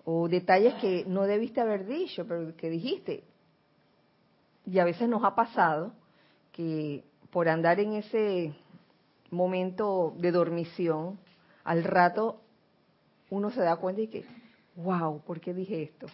o 0.03 0.27
detalles 0.27 0.73
que 0.75 1.05
no 1.07 1.23
debiste 1.23 1.61
haber 1.61 1.85
dicho, 1.85 2.25
pero 2.27 2.55
que 2.57 2.69
dijiste. 2.69 3.23
Y 4.65 4.79
a 4.79 4.83
veces 4.83 5.07
nos 5.07 5.23
ha 5.23 5.33
pasado 5.33 5.93
que 6.51 7.05
por 7.31 7.47
andar 7.47 7.79
en 7.79 7.93
ese 7.93 8.53
momento 9.29 10.13
de 10.17 10.31
dormición, 10.31 11.17
al 11.63 11.85
rato 11.85 12.41
uno 13.29 13.49
se 13.49 13.61
da 13.61 13.77
cuenta 13.77 14.01
y 14.01 14.07
que, 14.07 14.25
wow, 14.75 15.21
¿por 15.21 15.39
qué 15.39 15.53
dije 15.53 15.83
esto? 15.83 16.07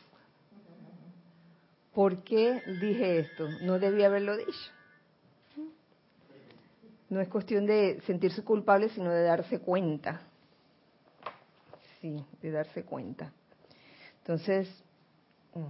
¿Por 1.98 2.22
qué 2.22 2.62
dije 2.80 3.18
esto? 3.18 3.50
No 3.64 3.80
debía 3.80 4.06
haberlo 4.06 4.38
dicho. 4.38 4.72
No 7.10 7.20
es 7.20 7.28
cuestión 7.28 7.66
de 7.66 8.00
sentirse 8.06 8.44
culpable, 8.44 8.90
sino 8.90 9.10
de 9.10 9.24
darse 9.24 9.60
cuenta. 9.62 10.22
Sí, 12.00 12.24
de 12.40 12.52
darse 12.52 12.84
cuenta. 12.84 13.34
Entonces, 14.20 14.70
mm, 15.56 15.64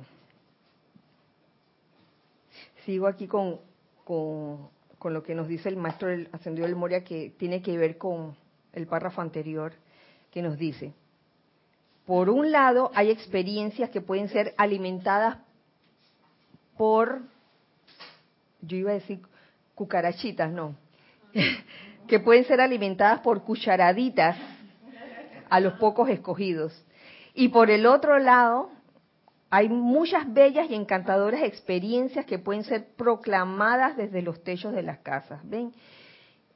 sigo 2.84 3.08
aquí 3.08 3.26
con, 3.26 3.62
con, 4.04 5.14
lo 5.14 5.24
que 5.24 5.34
nos 5.34 5.48
dice 5.48 5.70
el 5.70 5.78
maestro 5.78 6.10
del 6.10 6.28
ascendido 6.34 6.68
del 6.68 6.76
Moria, 6.76 7.06
que 7.06 7.30
tiene 7.38 7.62
que 7.62 7.78
ver 7.78 7.98
con 7.98 8.36
el 8.74 8.86
párrafo 8.86 9.22
anterior, 9.22 9.72
que 10.30 10.42
nos 10.42 10.58
dice, 10.58 10.94
por 12.06 12.30
un 12.30 12.52
lado, 12.52 12.92
hay 12.96 13.12
experiencias 13.12 13.92
que 13.92 14.02
pueden 14.02 14.28
ser 14.28 14.54
alimentadas 14.58 15.47
por, 16.78 17.22
yo 18.62 18.78
iba 18.78 18.92
a 18.92 18.96
decir 18.96 19.22
cucarachitas, 19.76 20.52
no, 20.52 20.76
que 22.08 22.20
pueden 22.20 22.46
ser 22.46 22.62
alimentadas 22.62 23.20
por 23.20 23.44
cucharaditas 23.44 24.38
a 25.50 25.60
los 25.60 25.74
pocos 25.74 26.10
escogidos. 26.10 26.86
Y 27.34 27.50
por 27.50 27.70
el 27.70 27.86
otro 27.86 28.18
lado, 28.20 28.72
hay 29.50 29.70
muchas 29.70 30.32
bellas 30.34 30.70
y 30.70 30.76
encantadoras 30.76 31.44
experiencias 31.44 32.26
que 32.26 32.40
pueden 32.40 32.64
ser 32.64 32.88
proclamadas 32.96 33.96
desde 33.96 34.22
los 34.22 34.44
techos 34.44 34.74
de 34.74 34.84
las 34.84 35.00
casas. 35.00 35.42
¿Ven? 35.44 35.74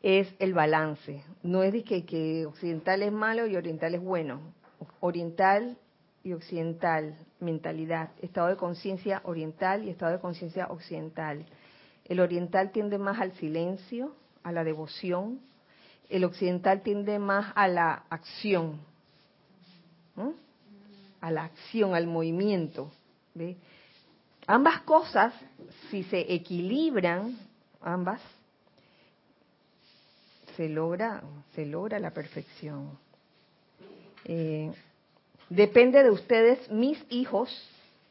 Es 0.02 0.34
el 0.40 0.54
balance. 0.54 1.24
No 1.44 1.64
es 1.64 1.74
de 1.74 1.84
que, 1.84 2.06
que 2.06 2.46
occidental 2.46 3.04
es 3.04 3.12
malo 3.12 3.46
y 3.46 3.56
oriental 3.56 3.94
es 3.94 4.02
bueno 4.02 4.42
oriental 5.00 5.78
y 6.24 6.34
occidental, 6.34 7.16
mentalidad, 7.40 8.12
estado 8.22 8.48
de 8.48 8.56
conciencia 8.56 9.22
oriental 9.26 9.84
y 9.84 9.90
estado 9.90 10.12
de 10.12 10.20
conciencia 10.20 10.68
occidental. 10.68 11.46
El 12.06 12.20
oriental 12.20 12.72
tiende 12.72 12.98
más 12.98 13.20
al 13.20 13.32
silencio, 13.34 14.14
a 14.44 14.52
la 14.52 14.64
devoción, 14.64 15.40
el 16.10 16.26
occidental 16.26 16.82
tiende 16.82 17.20
más 17.20 17.54
a 17.56 17.68
la 17.68 18.04
acción, 18.10 18.80
a 21.22 21.32
la 21.32 21.46
acción, 21.46 21.96
al 21.96 22.08
movimiento. 22.08 22.92
Ambas 24.46 24.82
cosas, 24.82 25.34
si 25.90 26.04
se 26.04 26.34
equilibran, 26.34 27.38
ambas, 27.82 28.22
se 30.58 30.68
logra, 30.68 31.24
se 31.56 31.66
logra 31.66 31.98
la 32.00 32.12
perfección. 32.12 32.98
Eh, 34.26 34.72
depende 35.52 36.02
de 36.02 36.10
ustedes, 36.10 36.72
mis 36.72 36.98
hijos, 37.10 37.50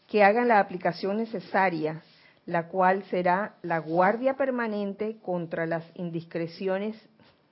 que 0.06 0.22
hagan 0.22 0.48
la 0.48 0.60
aplicación 0.60 1.16
necesaria, 1.16 2.02
la 2.44 2.68
cual 2.68 3.02
será 3.04 3.54
la 3.62 3.78
guardia 3.78 4.34
permanente 4.34 5.16
contra 5.22 5.66
las 5.66 5.84
indiscreciones 5.94 6.96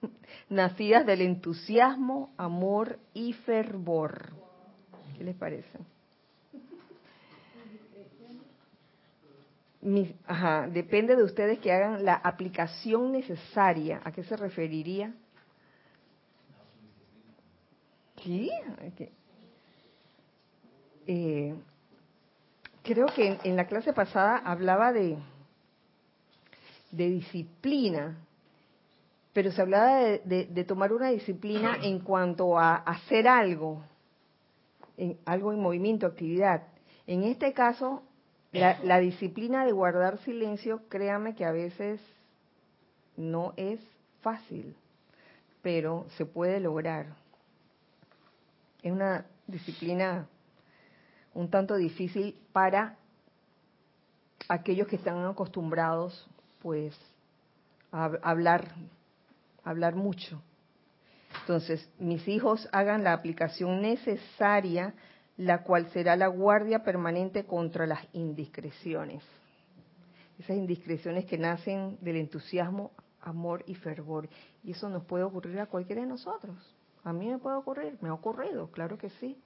nacidas 0.51 1.07
del 1.07 1.23
entusiasmo, 1.23 2.35
amor 2.37 2.99
y 3.15 3.33
fervor. 3.33 4.33
¿Qué 5.17 5.25
les 5.25 5.37
parece? 5.37 5.79
ajá, 10.27 10.69
depende 10.69 11.17
de 11.17 11.23
ustedes 11.23 11.61
que 11.61 11.73
hagan 11.73 12.05
la 12.05 12.15
aplicación 12.15 13.13
necesaria. 13.13 14.03
¿A 14.05 14.13
qué 14.13 14.23
se 14.25 14.37
referiría? 14.37 15.15
Sí, 18.23 18.51
eh, 21.09 21.57
creo 22.85 23.07
que 23.07 23.39
en, 23.43 23.57
la 23.57 23.67
clase 23.67 23.93
pasada 23.93 24.37
hablaba 24.37 24.93
de, 24.93 25.19
de 26.93 27.11
disciplina, 27.11 28.17
pero 29.33 29.51
se 29.51 29.61
hablaba 29.61 29.97
de, 29.97 30.65
tomar 30.69 30.93
una 30.93 31.11
disciplina 31.11 31.79
en 31.83 31.99
cuanto 31.99 32.57
a 32.57 32.77
hacer 32.77 33.27
algo, 33.27 33.83
en, 34.97 35.19
algo 35.25 35.53
en 35.53 35.59
movimiento, 35.59 36.07
actividad. 36.07 36.63
En 37.09 37.25
este 37.25 37.53
caso, 37.53 38.05
la, 38.53 38.79
la 38.85 39.01
disciplina 39.01 39.67
de 39.67 39.73
guardar 39.73 40.19
silencio, 40.19 40.83
créame 40.89 41.35
que 41.35 41.45
a 41.45 41.51
veces 41.51 42.01
no 43.17 43.53
es 43.57 43.81
fácil, 44.21 44.77
pero 45.63 46.07
se 46.17 46.25
puede 46.25 46.61
lograr 46.61 47.07
es 48.83 48.93
una 48.93 49.25
disciplina 49.47 50.27
un 51.39 51.49
tanto 51.49 51.77
difícil 51.77 52.35
para 52.53 52.97
aquellos 54.49 54.89
que 54.89 54.97
están 54.97 55.25
acostumbrados 55.25 56.29
pues 56.61 56.99
a 57.93 58.11
hablar 58.23 58.75
hablar 59.63 59.95
mucho. 59.95 60.43
Entonces, 61.43 61.89
mis 62.01 62.27
hijos 62.27 62.69
hagan 62.73 63.05
la 63.05 63.13
aplicación 63.13 63.83
necesaria, 63.83 64.95
la 65.37 65.63
cual 65.63 65.89
será 65.91 66.17
la 66.17 66.27
guardia 66.27 66.83
permanente 66.83 67.45
contra 67.45 67.87
las 67.87 68.01
indiscreciones. 68.13 69.23
Esas 70.41 70.57
indiscreciones 70.57 71.25
que 71.27 71.39
nacen 71.39 71.99
del 72.01 72.17
entusiasmo, 72.17 72.91
amor 73.21 73.63
y 73.67 73.77
fervor. 73.77 74.29
Y 74.65 74.73
eso 74.73 74.89
nos 74.89 75.05
puede 75.05 75.23
ocurrir 75.23 75.61
a 75.61 75.67
cualquiera 75.67 76.03
de 76.03 76.09
nosotros. 76.09 76.57
A 77.05 77.13
mí 77.13 77.29
me 77.29 77.39
puede 77.39 77.57
ocurrir, 77.57 77.97
me 78.01 78.09
ha 78.09 78.15
ocurrido, 78.15 78.73
claro 78.73 78.99
que 78.99 79.11
sí. 79.11 79.41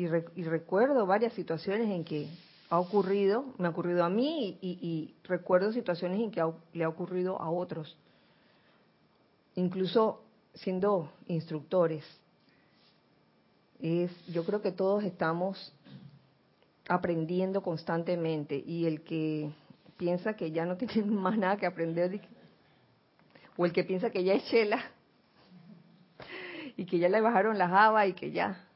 Y, 0.00 0.06
recuerdo 0.44 1.04
varias 1.04 1.34
situaciones 1.34 1.90
en 1.90 2.04
que 2.04 2.26
ha 2.70 2.78
ocurrido, 2.78 3.44
me 3.58 3.66
ha 3.66 3.70
ocurrido 3.70 4.02
a 4.02 4.08
mí 4.08 4.56
y, 4.62 5.14
recuerdo 5.24 5.72
situaciones 5.72 6.20
en 6.20 6.30
que 6.30 6.42
le 6.72 6.84
ha 6.84 6.88
ocurrido 6.88 7.38
a 7.38 7.50
otros. 7.50 7.98
Incluso 9.56 10.22
siendo 10.54 11.12
instructores. 11.26 12.02
Es, 13.78 14.10
yo 14.28 14.42
creo 14.44 14.62
que 14.62 14.72
todos 14.72 15.04
estamos 15.04 15.74
aprendiendo 16.88 17.62
constantemente 17.62 18.56
y 18.56 18.86
el 18.86 19.02
que 19.02 19.50
piensa 19.98 20.34
que 20.34 20.50
ya 20.50 20.64
no 20.64 20.76
tiene 20.78 21.10
más 21.10 21.36
nada 21.36 21.58
que 21.58 21.66
aprender 21.66 22.22
o 23.54 23.66
el 23.66 23.72
que 23.74 23.84
piensa 23.84 24.08
que 24.08 24.24
ya 24.24 24.32
es 24.32 24.46
chela 24.46 24.82
y 26.74 26.86
que 26.86 26.98
ya 26.98 27.10
le 27.10 27.20
bajaron 27.20 27.58
las 27.58 27.70
habas 27.70 28.08
y 28.08 28.14
que 28.14 28.30
ya. 28.30 28.69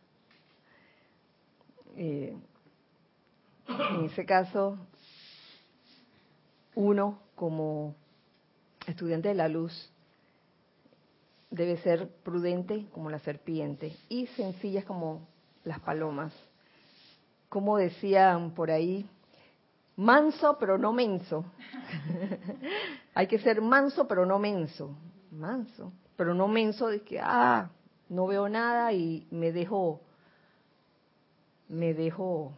Eh, 1.97 2.37
en 3.69 4.05
ese 4.05 4.25
caso, 4.27 4.79
uno 6.75 7.21
como 7.35 7.95
estudiante 8.87 9.29
de 9.29 9.35
la 9.35 9.49
luz 9.49 9.91
debe 11.51 11.77
ser 11.79 12.09
prudente 12.25 12.87
como 12.93 13.11
la 13.11 13.21
serpiente 13.21 13.97
y 14.09 14.27
sencillas 14.29 14.85
como 14.85 15.27
las 15.63 15.81
palomas. 15.81 16.33
Como 17.49 17.77
decían 17.77 18.51
por 18.53 18.71
ahí, 18.71 19.09
manso 19.97 20.59
pero 20.59 20.79
no 20.79 20.93
menso. 20.93 21.45
Hay 23.15 23.29
que 23.29 23.39
ser 23.39 23.61
manso 23.61 24.09
pero 24.09 24.27
no 24.27 24.39
menso. 24.39 24.97
Manso, 25.31 25.93
pero 26.17 26.35
no 26.35 26.49
menso 26.49 26.89
de 26.89 27.03
que, 27.03 27.21
ah, 27.21 27.71
no 28.09 28.27
veo 28.27 28.49
nada 28.49 28.93
y 28.93 29.27
me 29.31 29.53
dejo, 29.53 30.01
me 31.69 31.95
dejo, 31.95 32.53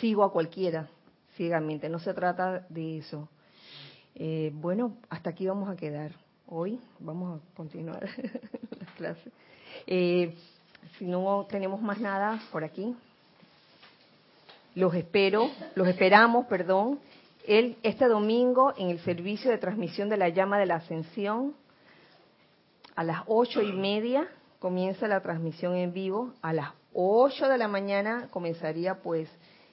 sigo 0.00 0.24
a 0.24 0.32
cualquiera 0.32 0.88
ciegamente. 1.36 1.88
No 1.88 1.98
se 1.98 2.14
trata 2.14 2.66
de 2.68 2.98
eso. 2.98 3.28
Eh, 4.14 4.50
bueno, 4.54 4.96
hasta 5.08 5.30
aquí 5.30 5.46
vamos 5.46 5.68
a 5.68 5.76
quedar. 5.76 6.12
Hoy 6.46 6.80
vamos 6.98 7.40
a 7.40 7.56
continuar 7.56 8.08
la 8.80 8.86
clase. 8.96 9.30
Eh, 9.86 10.34
si 10.98 11.04
no 11.04 11.46
tenemos 11.48 11.80
más 11.80 12.00
nada 12.00 12.40
por 12.50 12.64
aquí, 12.64 12.96
los 14.74 14.94
espero, 14.94 15.50
los 15.74 15.88
esperamos, 15.88 16.46
perdón, 16.46 17.00
el, 17.46 17.76
este 17.82 18.06
domingo 18.06 18.74
en 18.76 18.90
el 18.90 18.98
servicio 19.00 19.50
de 19.50 19.58
transmisión 19.58 20.08
de 20.08 20.16
la 20.16 20.28
llama 20.28 20.58
de 20.58 20.66
la 20.66 20.76
ascensión 20.76 21.54
a 22.98 23.04
las 23.04 23.22
ocho 23.26 23.62
y 23.62 23.72
media 23.72 24.28
comienza 24.58 25.06
la 25.06 25.20
transmisión 25.20 25.76
en 25.76 25.92
vivo. 25.92 26.32
A 26.42 26.52
las 26.52 26.72
8 26.92 27.48
de 27.48 27.58
la 27.58 27.68
mañana 27.68 28.28
comenzaría 28.30 28.96
pues 29.02 29.28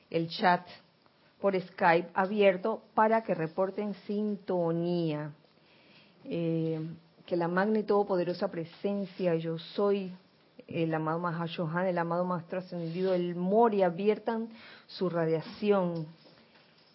el 0.10 0.30
chat 0.30 0.68
por 1.40 1.60
Skype 1.60 2.10
abierto 2.14 2.82
para 2.94 3.24
que 3.24 3.34
reporten 3.34 3.94
sintonía. 4.06 5.32
Eh, 6.26 6.80
que 7.26 7.36
la 7.36 7.48
magna 7.48 7.80
y 7.80 7.84
todopoderosa 7.84 8.50
presencia, 8.50 9.36
yo 9.36 9.58
soy 9.58 10.12
el 10.68 10.94
amado 10.94 11.20
Mahashohan, 11.20 11.88
el 11.88 11.98
amado 11.98 12.26
Maestro 12.26 12.60
Ascendido, 12.60 13.14
el 13.14 13.36
Mori, 13.36 13.84
abiertan 13.84 14.50
su 14.88 15.10
radiación 15.10 16.08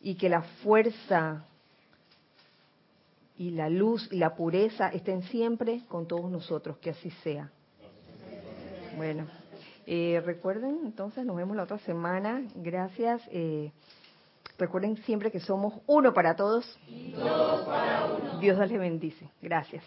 y 0.00 0.14
que 0.14 0.28
la 0.28 0.42
fuerza 0.62 1.44
y 3.36 3.50
la 3.50 3.68
luz 3.68 4.08
y 4.12 4.18
la 4.18 4.34
pureza 4.34 4.88
estén 4.88 5.22
siempre 5.24 5.82
con 5.88 6.06
todos 6.06 6.30
nosotros, 6.30 6.78
que 6.78 6.90
así 6.90 7.10
sea. 7.22 7.50
Bueno, 8.96 9.26
eh, 9.92 10.22
recuerden, 10.24 10.82
entonces 10.84 11.26
nos 11.26 11.34
vemos 11.34 11.56
la 11.56 11.64
otra 11.64 11.78
semana. 11.78 12.42
Gracias. 12.54 13.20
Eh, 13.32 13.72
recuerden 14.56 14.96
siempre 14.98 15.32
que 15.32 15.40
somos 15.40 15.80
uno 15.88 16.14
para 16.14 16.36
todos. 16.36 16.78
Dios 18.38 18.56
les 18.56 18.78
bendice. 18.78 19.28
Gracias. 19.42 19.82